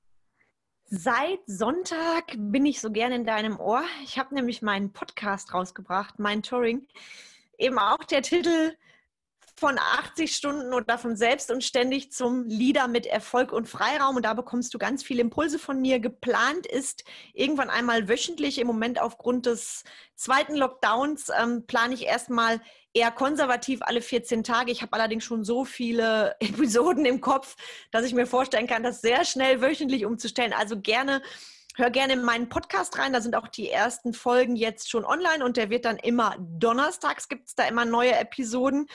Seit 0.85 1.41
Sonntag 1.47 2.35
bin 2.37 2.67
ich 2.67 2.83
so 2.83 2.91
gerne 2.91 3.15
in 3.15 3.25
deinem 3.25 3.59
Ohr. 3.59 3.83
Ich 4.05 4.19
habe 4.19 4.35
nämlich 4.35 4.61
meinen 4.61 4.93
Podcast 4.93 5.55
rausgebracht, 5.55 6.19
mein 6.19 6.43
Touring. 6.43 6.87
Eben 7.57 7.79
auch 7.79 8.05
der 8.05 8.21
Titel 8.21 8.77
von 9.63 9.79
80 9.79 10.35
Stunden 10.35 10.75
oder 10.75 10.99
von 10.99 11.15
selbst 11.15 11.49
und 11.53 11.63
ständig 11.63 12.11
zum 12.11 12.49
Leader 12.49 12.89
mit 12.89 13.07
Erfolg 13.07 13.53
und 13.53 13.69
Freiraum. 13.69 14.17
Und 14.17 14.25
da 14.25 14.35
bekommst 14.35 14.75
du 14.75 14.79
ganz 14.79 15.05
viele 15.05 15.21
Impulse 15.21 15.57
von 15.61 15.81
mir. 15.81 16.01
Geplant 16.01 16.67
ist 16.67 17.05
irgendwann 17.33 17.71
einmal 17.71 18.09
wöchentlich. 18.09 18.59
Im 18.59 18.67
Moment 18.67 19.01
aufgrund 19.01 19.47
des 19.47 19.85
zweiten 20.17 20.57
Lockdowns 20.57 21.31
ähm, 21.41 21.65
plane 21.65 21.95
ich 21.95 22.07
erstmal 22.07 22.61
eher 22.93 23.13
konservativ 23.13 23.83
alle 23.83 24.03
14 24.03 24.43
Tage. 24.43 24.73
Ich 24.73 24.83
habe 24.83 24.95
allerdings 24.95 25.23
schon 25.23 25.45
so 25.45 25.65
viele 25.65 26.35
Episoden 26.41 27.05
im 27.05 27.21
Kopf, 27.21 27.55
dass 27.93 28.05
ich 28.05 28.15
mir 28.15 28.27
vorstellen 28.27 28.67
kann, 28.67 28.83
das 28.83 29.01
sehr 29.01 29.25
schnell 29.25 29.63
wöchentlich 29.63 30.05
umzustellen. 30.05 30.55
Also 30.55 30.81
gerne 30.81 31.23
Hör 31.77 31.89
gerne 31.89 32.13
in 32.13 32.23
meinen 32.23 32.51
Podcast 32.51 32.99
rein, 32.99 33.15
da 33.15 33.23
sind 33.23 33.35
auch 33.35 33.49
die 33.49 33.71
ersten 33.71 34.13
Folgen 34.13 34.57
jetzt 34.57 34.91
schon 34.91 35.07
online 35.07 35.43
und 35.43 35.57
der 35.57 35.71
wird 35.71 35.87
dann 35.87 35.97
immer 35.97 36.37
donnerstags, 36.39 37.29
gibt 37.31 37.49
es 37.49 37.55
da 37.55 37.65
immer 37.65 37.87
neue 37.87 38.15
Episoden. 38.15 38.89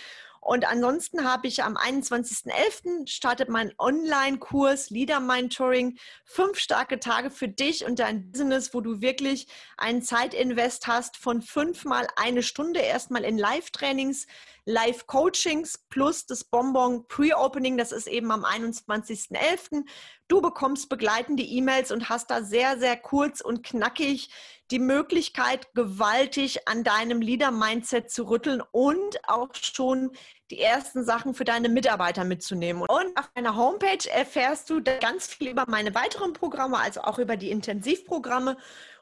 Und 0.48 0.66
ansonsten 0.66 1.26
habe 1.26 1.46
ich 1.50 1.62
am 1.62 1.76
21.11. 1.76 3.06
startet 3.10 3.50
mein 3.50 3.74
Online-Kurs 3.78 4.90
Leader 4.92 5.20
Mentoring. 5.20 5.98
Fünf 6.24 6.60
starke 6.60 7.02
Tage 7.02 7.32
für 7.32 7.50
dich 7.50 7.84
und 7.84 8.00
dein 8.00 8.32
Business, 8.32 8.74
wo 8.74 8.80
du 8.80 9.02
wirklich 9.02 9.48
einen 9.76 10.02
Zeitinvest 10.02 10.88
hast 10.88 11.18
von 11.18 11.42
fünfmal 11.42 12.08
eine 12.16 12.44
Stunde 12.44 12.80
erstmal 12.80 13.26
in 13.26 13.38
Live-Trainings, 13.38 14.26
Live-Coachings 14.68 15.86
plus 15.90 16.26
das 16.26 16.44
Bonbon 16.44 17.08
Pre-Opening. 17.08 17.78
Das 17.78 17.94
ist 17.94 18.08
eben 18.08 18.32
am 18.32 18.44
21.11. 18.44 19.86
Du 20.28 20.42
bekommst 20.42 20.90
begleitende 20.90 21.42
E-Mails 21.42 21.90
und 21.90 22.10
hast 22.10 22.30
da 22.30 22.44
sehr, 22.44 22.78
sehr 22.78 22.98
kurz 22.98 23.40
und 23.40 23.64
knackig 23.64 24.30
die 24.70 24.80
Möglichkeit, 24.80 25.74
gewaltig 25.74 26.68
an 26.68 26.84
deinem 26.84 27.22
Leader-Mindset 27.22 28.12
zu 28.12 28.24
rütteln 28.30 28.62
und 28.72 29.18
auch 29.30 29.56
schon 29.56 30.12
die 30.52 30.60
ersten 30.60 31.06
Sachen 31.06 31.34
für 31.34 31.46
deine 31.46 31.70
Mitarbeiter 31.70 32.26
mitzunehmen. 32.26 32.82
Und 32.82 33.18
auf 33.18 33.30
meiner 33.36 33.56
Homepage 33.56 34.10
erfährst 34.10 34.70
du 34.70 34.84
ganz 34.84 35.28
viel 35.28 35.50
über 35.50 35.64
meine 35.70 35.96
weiteren 35.96 36.34
Programme, 36.34 36.78
also 36.78 37.02
auch 37.02 37.20
über 37.20 37.38
die 37.38 37.52
Intensivprogramme. 37.52 38.58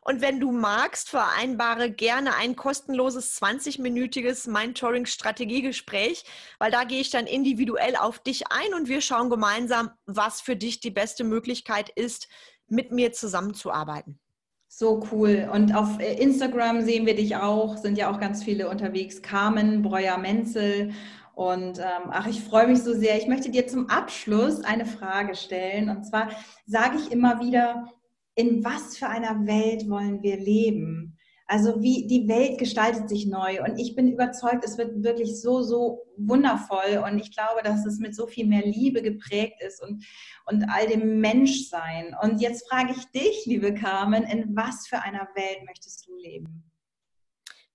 Und 0.07 0.21
wenn 0.21 0.39
du 0.39 0.51
magst, 0.51 1.09
vereinbare 1.09 1.89
gerne 1.89 2.35
ein 2.35 2.55
kostenloses 2.55 3.41
20-minütiges 3.41 4.47
Mentoring-Strategiegespräch, 4.47 6.23
weil 6.59 6.69
da 6.69 6.83
gehe 6.83 7.01
ich 7.01 7.09
dann 7.09 7.25
individuell 7.25 7.95
auf 7.95 8.19
dich 8.19 8.43
ein 8.51 8.75
und 8.75 8.87
wir 8.87 9.01
schauen 9.01 9.31
gemeinsam, 9.31 9.89
was 10.05 10.41
für 10.41 10.55
dich 10.55 10.79
die 10.79 10.91
beste 10.91 11.23
Möglichkeit 11.23 11.89
ist, 11.89 12.27
mit 12.67 12.91
mir 12.91 13.13
zusammenzuarbeiten. 13.13 14.19
So 14.67 15.07
cool. 15.11 15.49
Und 15.51 15.73
auf 15.73 15.99
äh, 15.99 16.13
Instagram 16.21 16.83
sehen 16.83 17.07
wir 17.07 17.15
dich 17.15 17.37
auch, 17.37 17.75
sind 17.77 17.97
ja 17.97 18.11
auch 18.11 18.19
ganz 18.19 18.43
viele 18.43 18.69
unterwegs. 18.69 19.23
Carmen 19.23 19.81
Breuer-Menzel. 19.81 20.91
Und 21.33 21.79
ähm, 21.79 22.11
ach, 22.11 22.27
ich 22.27 22.43
freue 22.43 22.67
mich 22.67 22.83
so 22.83 22.93
sehr. 22.93 23.17
Ich 23.17 23.27
möchte 23.27 23.49
dir 23.49 23.65
zum 23.65 23.89
Abschluss 23.89 24.63
eine 24.63 24.85
Frage 24.85 25.33
stellen. 25.33 25.89
Und 25.89 26.03
zwar 26.03 26.29
sage 26.67 26.97
ich 26.97 27.11
immer 27.11 27.39
wieder, 27.39 27.91
in 28.35 28.63
was 28.63 28.97
für 28.97 29.07
einer 29.07 29.45
Welt 29.47 29.89
wollen 29.89 30.21
wir 30.21 30.37
leben? 30.37 31.17
Also 31.47 31.81
wie 31.81 32.07
die 32.07 32.27
Welt 32.27 32.57
gestaltet 32.57 33.07
sich 33.07 33.27
neu 33.27 33.63
und 33.63 33.77
ich 33.77 33.95
bin 33.95 34.11
überzeugt, 34.11 34.63
es 34.65 34.79
wird 34.79 35.03
wirklich 35.03 35.39
so, 35.39 35.61
so 35.61 36.07
wundervoll 36.17 37.03
und 37.05 37.19
ich 37.19 37.35
glaube, 37.35 37.61
dass 37.63 37.85
es 37.85 37.99
mit 37.99 38.15
so 38.15 38.25
viel 38.25 38.47
mehr 38.47 38.65
Liebe 38.65 39.03
geprägt 39.03 39.61
ist 39.61 39.81
und, 39.81 40.03
und 40.47 40.63
all 40.69 40.87
dem 40.87 41.19
Menschsein. 41.19 42.15
Und 42.19 42.41
jetzt 42.41 42.67
frage 42.67 42.95
ich 42.97 43.05
dich, 43.11 43.45
liebe 43.45 43.75
Carmen, 43.75 44.23
in 44.23 44.55
was 44.55 44.87
für 44.87 44.99
einer 45.03 45.27
Welt 45.35 45.63
möchtest 45.65 46.07
du 46.07 46.15
leben? 46.15 46.71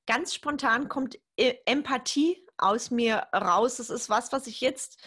Ganz 0.07 0.35
spontan 0.35 0.89
kommt 0.89 1.21
e-, 1.37 1.55
Empathie 1.65 2.45
aus 2.59 2.91
mir 2.91 3.29
raus. 3.33 3.77
Das 3.77 3.91
ist 3.91 4.11
was, 4.11 4.33
was 4.33 4.49
ich 4.49 4.61
jetzt 4.61 4.99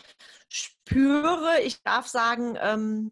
spüre. 0.48 1.60
Ich 1.66 1.84
darf 1.84 2.08
sagen, 2.08 2.58
ähm, 2.62 3.12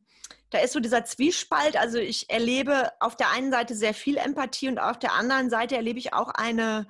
da 0.52 0.60
ist 0.60 0.74
so 0.74 0.80
dieser 0.80 1.06
Zwiespalt. 1.06 1.78
Also 1.78 1.98
ich 1.98 2.30
erlebe 2.30 2.92
auf 3.00 3.16
der 3.16 3.32
einen 3.32 3.52
Seite 3.52 3.74
sehr 3.74 3.94
viel 3.94 4.18
Empathie 4.18 4.68
und 4.68 4.80
auf 4.80 5.00
der 5.00 5.14
anderen 5.14 5.50
Seite 5.50 5.76
erlebe 5.76 5.98
ich 5.98 6.14
auch 6.14 6.30
eine, 6.30 6.88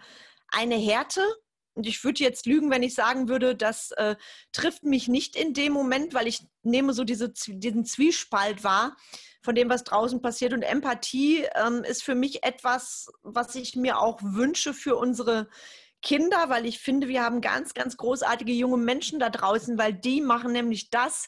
eine 0.50 0.76
Härte. 0.76 1.22
Und 1.74 1.88
ich 1.88 2.04
würde 2.04 2.24
jetzt 2.24 2.46
lügen, 2.46 2.70
wenn 2.70 2.84
ich 2.84 2.96
sagen 2.96 3.30
würde, 3.30 3.56
das 3.56 3.92
äh, 3.92 4.16
trifft 4.52 4.84
mich 4.84 5.08
nicht 5.08 5.36
in 5.36 5.54
dem 5.54 5.72
Moment, 5.72 6.14
weil 6.14 6.28
ich 6.28 6.46
nehme 6.64 6.94
so 6.94 7.04
diese, 7.04 7.32
diesen 7.48 7.86
Zwiespalt 7.86 8.64
wahr 8.64 8.98
von 9.44 9.56
dem, 9.56 9.70
was 9.70 9.84
draußen 9.84 10.22
passiert. 10.22 10.54
Und 10.54 10.64
Empathie 10.64 11.46
ähm, 11.56 11.84
ist 11.84 12.04
für 12.04 12.16
mich 12.16 12.44
etwas, 12.44 13.10
was 13.22 13.56
ich 13.56 13.76
mir 13.76 14.00
auch 14.00 14.20
wünsche 14.22 14.74
für 14.74 14.98
unsere 14.98 15.50
Kinder, 16.02 16.50
weil 16.50 16.66
ich 16.66 16.80
finde, 16.80 17.08
wir 17.08 17.24
haben 17.24 17.42
ganz, 17.42 17.74
ganz 17.76 17.96
großartige 17.96 18.52
junge 18.52 18.78
Menschen 18.78 19.20
da 19.20 19.30
draußen, 19.30 19.78
weil 19.78 19.94
die 19.94 20.20
machen 20.20 20.52
nämlich 20.52 20.90
das, 20.90 21.28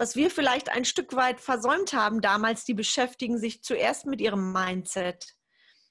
was 0.00 0.16
wir 0.16 0.30
vielleicht 0.30 0.70
ein 0.70 0.86
Stück 0.86 1.14
weit 1.14 1.42
versäumt 1.42 1.92
haben 1.92 2.22
damals. 2.22 2.64
Die 2.64 2.72
beschäftigen 2.72 3.36
sich 3.36 3.62
zuerst 3.62 4.06
mit 4.06 4.22
ihrem 4.22 4.50
Mindset. 4.50 5.36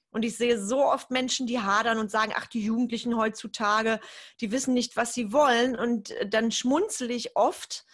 Und 0.09 0.25
ich 0.25 0.35
sehe 0.35 0.59
so 0.59 0.83
oft 0.83 1.11
Menschen, 1.11 1.45
die 1.45 1.59
hadern 1.59 1.99
und 1.99 2.09
sagen, 2.09 2.33
ach, 2.35 2.47
die 2.47 2.65
Jugendlichen 2.65 3.15
heutzutage, 3.15 3.99
die 4.41 4.51
wissen 4.51 4.73
nicht, 4.73 4.97
was 4.97 5.13
sie 5.13 5.31
wollen. 5.31 5.77
Und 5.77 6.11
dann 6.25 6.51
schmunzel 6.51 7.11
ich 7.11 7.35
oft, 7.35 7.85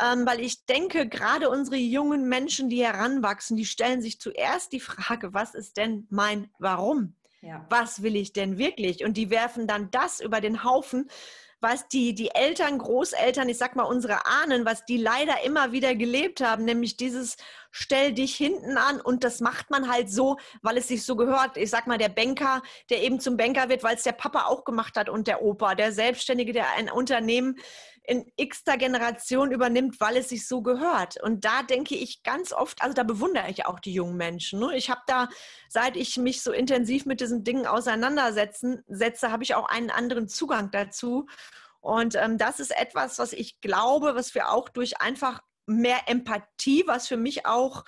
ähm, 0.00 0.24
weil 0.26 0.38
ich 0.38 0.64
denke, 0.64 1.08
gerade 1.08 1.50
unsere 1.50 1.76
jungen 1.76 2.28
Menschen, 2.28 2.70
die 2.70 2.84
heranwachsen, 2.84 3.56
die 3.56 3.66
stellen 3.66 4.00
sich 4.00 4.20
zuerst 4.20 4.70
die 4.70 4.78
Frage, 4.78 5.34
was 5.34 5.56
ist 5.56 5.76
denn 5.76 6.06
mein 6.08 6.52
Warum? 6.60 7.16
Ja. 7.40 7.66
Was 7.68 8.04
will 8.04 8.14
ich 8.14 8.32
denn 8.32 8.58
wirklich? 8.58 9.04
Und 9.04 9.16
die 9.16 9.28
werfen 9.28 9.66
dann 9.66 9.90
das 9.90 10.20
über 10.20 10.40
den 10.40 10.62
Haufen, 10.62 11.10
was 11.62 11.86
die, 11.86 12.14
die 12.14 12.34
Eltern, 12.34 12.76
Großeltern, 12.78 13.48
ich 13.48 13.56
sag 13.56 13.76
mal 13.76 13.84
unsere 13.84 14.26
Ahnen, 14.26 14.66
was 14.66 14.84
die 14.84 14.96
leider 14.96 15.44
immer 15.44 15.70
wieder 15.70 15.94
gelebt 15.94 16.40
haben, 16.40 16.64
nämlich 16.64 16.96
dieses 16.96 17.36
stell 17.70 18.12
dich 18.12 18.34
hinten 18.34 18.76
an 18.76 19.00
und 19.00 19.24
das 19.24 19.40
macht 19.40 19.70
man 19.70 19.90
halt 19.90 20.10
so, 20.10 20.38
weil 20.60 20.76
es 20.76 20.88
sich 20.88 21.04
so 21.04 21.16
gehört. 21.16 21.56
Ich 21.56 21.70
sag 21.70 21.86
mal, 21.86 21.98
der 21.98 22.08
Banker, 22.08 22.62
der 22.90 23.02
eben 23.02 23.20
zum 23.20 23.36
Banker 23.36 23.68
wird, 23.68 23.84
weil 23.84 23.94
es 23.94 24.02
der 24.02 24.12
Papa 24.12 24.46
auch 24.46 24.64
gemacht 24.64 24.96
hat 24.96 25.08
und 25.08 25.28
der 25.28 25.42
Opa, 25.42 25.74
der 25.74 25.92
Selbstständige, 25.92 26.52
der 26.52 26.72
ein 26.72 26.90
Unternehmen 26.90 27.56
in 28.04 28.30
x-ter 28.36 28.76
Generation 28.76 29.52
übernimmt, 29.52 30.00
weil 30.00 30.16
es 30.16 30.28
sich 30.28 30.48
so 30.48 30.62
gehört. 30.62 31.22
Und 31.22 31.44
da 31.44 31.62
denke 31.62 31.94
ich 31.94 32.22
ganz 32.22 32.52
oft, 32.52 32.82
also 32.82 32.94
da 32.94 33.04
bewundere 33.04 33.48
ich 33.48 33.66
auch 33.66 33.78
die 33.78 33.92
jungen 33.92 34.16
Menschen. 34.16 34.58
Ne? 34.58 34.76
Ich 34.76 34.90
habe 34.90 35.02
da, 35.06 35.28
seit 35.68 35.96
ich 35.96 36.16
mich 36.16 36.42
so 36.42 36.52
intensiv 36.52 37.06
mit 37.06 37.20
diesen 37.20 37.44
Dingen 37.44 37.66
auseinandersetzen 37.66 38.82
setze, 38.88 39.30
habe 39.30 39.44
ich 39.44 39.54
auch 39.54 39.68
einen 39.68 39.90
anderen 39.90 40.28
Zugang 40.28 40.70
dazu. 40.72 41.26
Und 41.80 42.16
ähm, 42.16 42.38
das 42.38 42.60
ist 42.60 42.76
etwas, 42.76 43.18
was 43.18 43.32
ich 43.32 43.60
glaube, 43.60 44.14
was 44.14 44.34
wir 44.34 44.50
auch 44.50 44.68
durch 44.68 45.00
einfach 45.00 45.42
mehr 45.66 46.00
Empathie, 46.06 46.84
was 46.86 47.06
für 47.06 47.16
mich 47.16 47.46
auch 47.46 47.84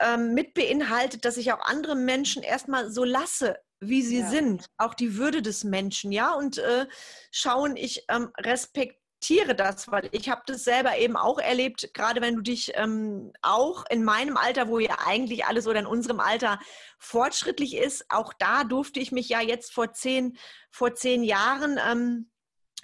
ähm, 0.00 0.34
mit 0.34 0.54
beinhaltet, 0.54 1.24
dass 1.24 1.36
ich 1.36 1.52
auch 1.52 1.60
andere 1.60 1.96
Menschen 1.96 2.42
erstmal 2.42 2.90
so 2.90 3.04
lasse, 3.04 3.58
wie 3.80 4.02
sie 4.02 4.20
ja. 4.20 4.28
sind, 4.28 4.70
auch 4.78 4.94
die 4.94 5.16
Würde 5.16 5.42
des 5.42 5.64
Menschen, 5.64 6.12
ja, 6.12 6.32
und 6.32 6.58
äh, 6.58 6.86
schauen, 7.30 7.76
ich 7.76 8.04
ähm, 8.08 8.30
respektiere 8.38 9.03
akzeptiere 9.24 9.54
das, 9.54 9.90
weil 9.90 10.08
ich 10.12 10.28
habe 10.28 10.42
das 10.46 10.64
selber 10.64 10.98
eben 10.98 11.16
auch 11.16 11.38
erlebt, 11.38 11.94
gerade 11.94 12.20
wenn 12.20 12.36
du 12.36 12.42
dich 12.42 12.72
ähm, 12.74 13.32
auch 13.40 13.84
in 13.88 14.04
meinem 14.04 14.36
Alter, 14.36 14.68
wo 14.68 14.78
ja 14.78 14.98
eigentlich 15.06 15.46
alles 15.46 15.66
oder 15.66 15.80
in 15.80 15.86
unserem 15.86 16.20
Alter 16.20 16.58
fortschrittlich 16.98 17.76
ist, 17.76 18.04
auch 18.10 18.34
da 18.34 18.64
durfte 18.64 19.00
ich 19.00 19.12
mich 19.12 19.28
ja 19.28 19.40
jetzt 19.40 19.72
vor 19.72 19.92
zehn, 19.92 20.36
vor 20.70 20.94
zehn 20.94 21.22
Jahren 21.22 21.80
ähm, 21.88 22.30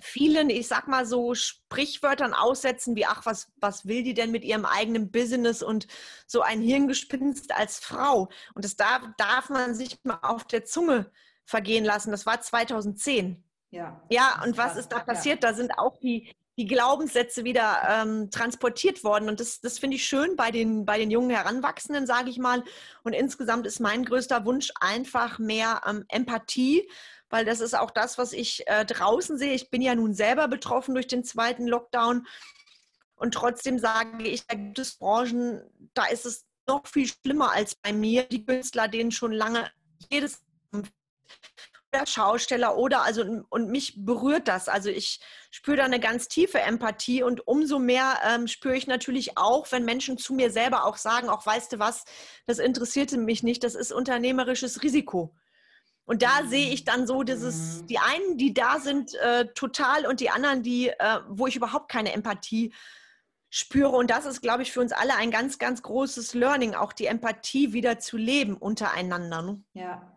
vielen, 0.00 0.48
ich 0.48 0.66
sag 0.66 0.88
mal 0.88 1.04
so, 1.04 1.34
Sprichwörtern 1.34 2.32
aussetzen, 2.32 2.96
wie, 2.96 3.04
ach, 3.04 3.26
was, 3.26 3.52
was 3.56 3.86
will 3.86 4.02
die 4.02 4.14
denn 4.14 4.30
mit 4.30 4.44
ihrem 4.44 4.64
eigenen 4.64 5.10
Business 5.10 5.62
und 5.62 5.88
so 6.26 6.40
ein 6.40 6.62
Hirngespinst 6.62 7.52
als 7.52 7.80
Frau. 7.80 8.30
Und 8.54 8.64
das 8.64 8.76
darf, 8.76 9.02
darf 9.18 9.50
man 9.50 9.74
sich 9.74 9.98
mal 10.04 10.20
auf 10.22 10.44
der 10.44 10.64
Zunge 10.64 11.10
vergehen 11.44 11.84
lassen. 11.84 12.12
Das 12.12 12.24
war 12.24 12.40
2010. 12.40 13.44
Ja, 13.70 14.00
ja 14.10 14.42
und 14.44 14.56
was 14.58 14.76
ist 14.76 14.88
da 14.88 15.00
passiert? 15.00 15.42
Ja. 15.42 15.50
Da 15.50 15.56
sind 15.56 15.78
auch 15.78 15.96
die, 15.98 16.34
die 16.58 16.66
Glaubenssätze 16.66 17.44
wieder 17.44 17.78
ähm, 17.88 18.30
transportiert 18.30 19.04
worden. 19.04 19.28
Und 19.28 19.40
das, 19.40 19.60
das 19.60 19.78
finde 19.78 19.96
ich 19.96 20.04
schön 20.04 20.36
bei 20.36 20.50
den, 20.50 20.84
bei 20.84 20.98
den 20.98 21.10
jungen 21.10 21.30
Heranwachsenden, 21.30 22.06
sage 22.06 22.30
ich 22.30 22.38
mal. 22.38 22.64
Und 23.02 23.12
insgesamt 23.12 23.66
ist 23.66 23.80
mein 23.80 24.04
größter 24.04 24.44
Wunsch 24.44 24.72
einfach 24.80 25.38
mehr 25.38 25.82
ähm, 25.86 26.04
Empathie, 26.08 26.88
weil 27.30 27.44
das 27.44 27.60
ist 27.60 27.74
auch 27.74 27.90
das, 27.90 28.18
was 28.18 28.32
ich 28.32 28.66
äh, 28.66 28.84
draußen 28.84 29.38
sehe. 29.38 29.54
Ich 29.54 29.70
bin 29.70 29.82
ja 29.82 29.94
nun 29.94 30.14
selber 30.14 30.48
betroffen 30.48 30.94
durch 30.94 31.06
den 31.06 31.24
zweiten 31.24 31.66
Lockdown. 31.66 32.26
Und 33.14 33.34
trotzdem 33.34 33.78
sage 33.78 34.24
ich, 34.24 34.46
da 34.46 34.56
gibt 34.56 34.78
es 34.78 34.96
Branchen, 34.96 35.62
da 35.94 36.06
ist 36.06 36.26
es 36.26 36.46
noch 36.66 36.86
viel 36.86 37.06
schlimmer 37.06 37.52
als 37.52 37.74
bei 37.74 37.92
mir. 37.92 38.24
Die 38.24 38.44
Künstler, 38.44 38.88
denen 38.88 39.12
schon 39.12 39.32
lange 39.32 39.70
jedes 40.10 40.42
Schausteller 42.04 42.76
oder 42.76 43.02
also 43.02 43.24
und 43.48 43.68
mich 43.70 44.04
berührt 44.04 44.48
das. 44.48 44.68
Also 44.68 44.90
ich 44.90 45.20
spüre 45.50 45.78
da 45.78 45.84
eine 45.84 46.00
ganz 46.00 46.28
tiefe 46.28 46.60
Empathie 46.60 47.22
und 47.22 47.46
umso 47.46 47.78
mehr 47.78 48.18
ähm, 48.24 48.46
spüre 48.46 48.76
ich 48.76 48.86
natürlich 48.86 49.36
auch, 49.36 49.70
wenn 49.72 49.84
Menschen 49.84 50.16
zu 50.18 50.34
mir 50.34 50.50
selber 50.50 50.84
auch 50.84 50.96
sagen, 50.96 51.28
auch 51.28 51.44
weißt 51.44 51.72
du 51.72 51.78
was, 51.78 52.04
das 52.46 52.58
interessierte 52.58 53.18
mich 53.18 53.42
nicht, 53.42 53.64
das 53.64 53.74
ist 53.74 53.92
unternehmerisches 53.92 54.82
Risiko. 54.82 55.34
Und 56.04 56.22
da 56.22 56.44
sehe 56.46 56.72
ich 56.72 56.84
dann 56.84 57.06
so 57.06 57.22
dieses, 57.22 57.82
mhm. 57.82 57.86
die 57.86 57.98
einen, 57.98 58.36
die 58.36 58.52
da 58.52 58.80
sind, 58.80 59.14
äh, 59.14 59.46
total 59.54 60.06
und 60.06 60.20
die 60.20 60.30
anderen, 60.30 60.62
die, 60.62 60.88
äh, 60.88 61.20
wo 61.28 61.46
ich 61.46 61.54
überhaupt 61.54 61.90
keine 61.90 62.12
Empathie 62.12 62.74
spüre. 63.48 63.90
Und 63.90 64.10
das 64.10 64.26
ist, 64.26 64.40
glaube 64.40 64.62
ich, 64.62 64.72
für 64.72 64.80
uns 64.80 64.92
alle 64.92 65.14
ein 65.14 65.30
ganz, 65.30 65.58
ganz 65.58 65.82
großes 65.82 66.34
Learning, 66.34 66.74
auch 66.74 66.92
die 66.92 67.06
Empathie 67.06 67.72
wieder 67.72 67.98
zu 67.98 68.16
leben 68.16 68.56
untereinander. 68.56 69.42
Ne? 69.42 69.62
Ja, 69.74 70.09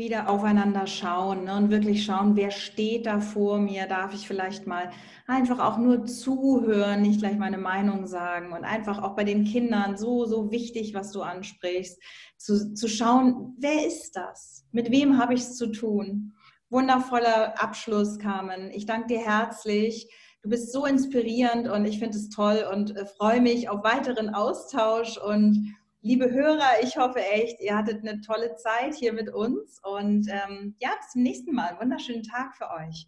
wieder 0.00 0.30
aufeinander 0.30 0.86
schauen 0.86 1.44
ne, 1.44 1.54
und 1.54 1.70
wirklich 1.70 2.06
schauen, 2.06 2.34
wer 2.34 2.50
steht 2.50 3.04
da 3.04 3.20
vor 3.20 3.58
mir, 3.58 3.86
darf 3.86 4.14
ich 4.14 4.26
vielleicht 4.26 4.66
mal 4.66 4.90
einfach 5.26 5.58
auch 5.58 5.76
nur 5.76 6.06
zuhören, 6.06 7.02
nicht 7.02 7.20
gleich 7.20 7.36
meine 7.36 7.58
Meinung 7.58 8.06
sagen 8.06 8.52
und 8.52 8.64
einfach 8.64 9.02
auch 9.02 9.14
bei 9.14 9.24
den 9.24 9.44
Kindern 9.44 9.98
so, 9.98 10.24
so 10.24 10.50
wichtig, 10.50 10.94
was 10.94 11.12
du 11.12 11.20
ansprichst, 11.20 12.00
zu, 12.38 12.72
zu 12.72 12.88
schauen, 12.88 13.54
wer 13.58 13.86
ist 13.86 14.16
das? 14.16 14.64
Mit 14.72 14.90
wem 14.90 15.18
habe 15.18 15.34
ich 15.34 15.40
es 15.40 15.58
zu 15.58 15.70
tun? 15.70 16.32
Wundervoller 16.70 17.62
Abschluss, 17.62 18.18
Carmen. 18.18 18.70
Ich 18.70 18.86
danke 18.86 19.08
dir 19.08 19.20
herzlich. 19.20 20.08
Du 20.42 20.48
bist 20.48 20.72
so 20.72 20.86
inspirierend 20.86 21.68
und 21.68 21.84
ich 21.84 21.98
finde 21.98 22.16
es 22.16 22.30
toll 22.30 22.66
und 22.72 22.96
äh, 22.96 23.04
freue 23.04 23.42
mich 23.42 23.68
auf 23.68 23.84
weiteren 23.84 24.30
Austausch 24.30 25.18
und 25.18 25.74
Liebe 26.02 26.30
Hörer, 26.30 26.82
ich 26.82 26.96
hoffe 26.96 27.20
echt, 27.20 27.60
ihr 27.60 27.76
hattet 27.76 28.00
eine 28.00 28.22
tolle 28.22 28.56
Zeit 28.56 28.94
hier 28.94 29.12
mit 29.12 29.28
uns 29.28 29.78
und 29.82 30.26
ähm, 30.30 30.74
ja, 30.80 30.90
bis 30.96 31.10
zum 31.10 31.22
nächsten 31.22 31.54
Mal. 31.54 31.76
Wunderschönen 31.78 32.22
Tag 32.22 32.56
für 32.56 32.70
euch. 32.70 33.06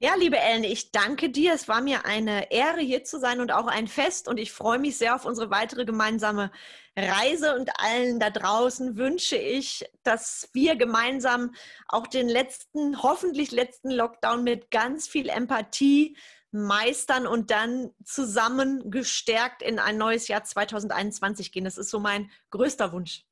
Ja, 0.00 0.16
liebe 0.16 0.36
Ellen, 0.36 0.64
ich 0.64 0.90
danke 0.90 1.30
dir. 1.30 1.54
Es 1.54 1.68
war 1.68 1.80
mir 1.80 2.04
eine 2.04 2.50
Ehre, 2.50 2.80
hier 2.80 3.04
zu 3.04 3.20
sein 3.20 3.40
und 3.40 3.52
auch 3.52 3.68
ein 3.68 3.86
Fest. 3.86 4.26
Und 4.26 4.38
ich 4.38 4.50
freue 4.52 4.80
mich 4.80 4.98
sehr 4.98 5.14
auf 5.14 5.24
unsere 5.24 5.50
weitere 5.50 5.84
gemeinsame 5.84 6.50
Reise. 6.96 7.54
Und 7.54 7.70
allen 7.78 8.18
da 8.18 8.30
draußen 8.30 8.96
wünsche 8.96 9.36
ich, 9.36 9.84
dass 10.02 10.50
wir 10.52 10.74
gemeinsam 10.74 11.54
auch 11.86 12.08
den 12.08 12.28
letzten, 12.28 13.00
hoffentlich 13.00 13.52
letzten 13.52 13.92
Lockdown 13.92 14.42
mit 14.42 14.72
ganz 14.72 15.06
viel 15.06 15.28
Empathie, 15.28 16.16
meistern 16.54 17.26
und 17.26 17.50
dann 17.50 17.90
zusammen 18.04 18.90
gestärkt 18.90 19.60
in 19.60 19.78
ein 19.78 19.98
neues 19.98 20.28
Jahr 20.28 20.44
2021 20.44 21.50
gehen. 21.50 21.64
Das 21.64 21.76
ist 21.76 21.90
so 21.90 21.98
mein 21.98 22.30
größter 22.50 22.92
Wunsch. 22.92 23.26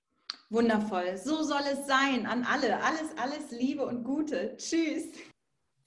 Wundervoll. 0.51 1.17
So 1.17 1.43
soll 1.43 1.63
es 1.73 1.87
sein 1.87 2.27
an 2.27 2.45
alle. 2.45 2.83
Alles, 2.83 3.17
alles 3.17 3.51
Liebe 3.53 3.87
und 3.87 4.05
Gute. 4.05 4.57
Tschüss. 4.57 5.05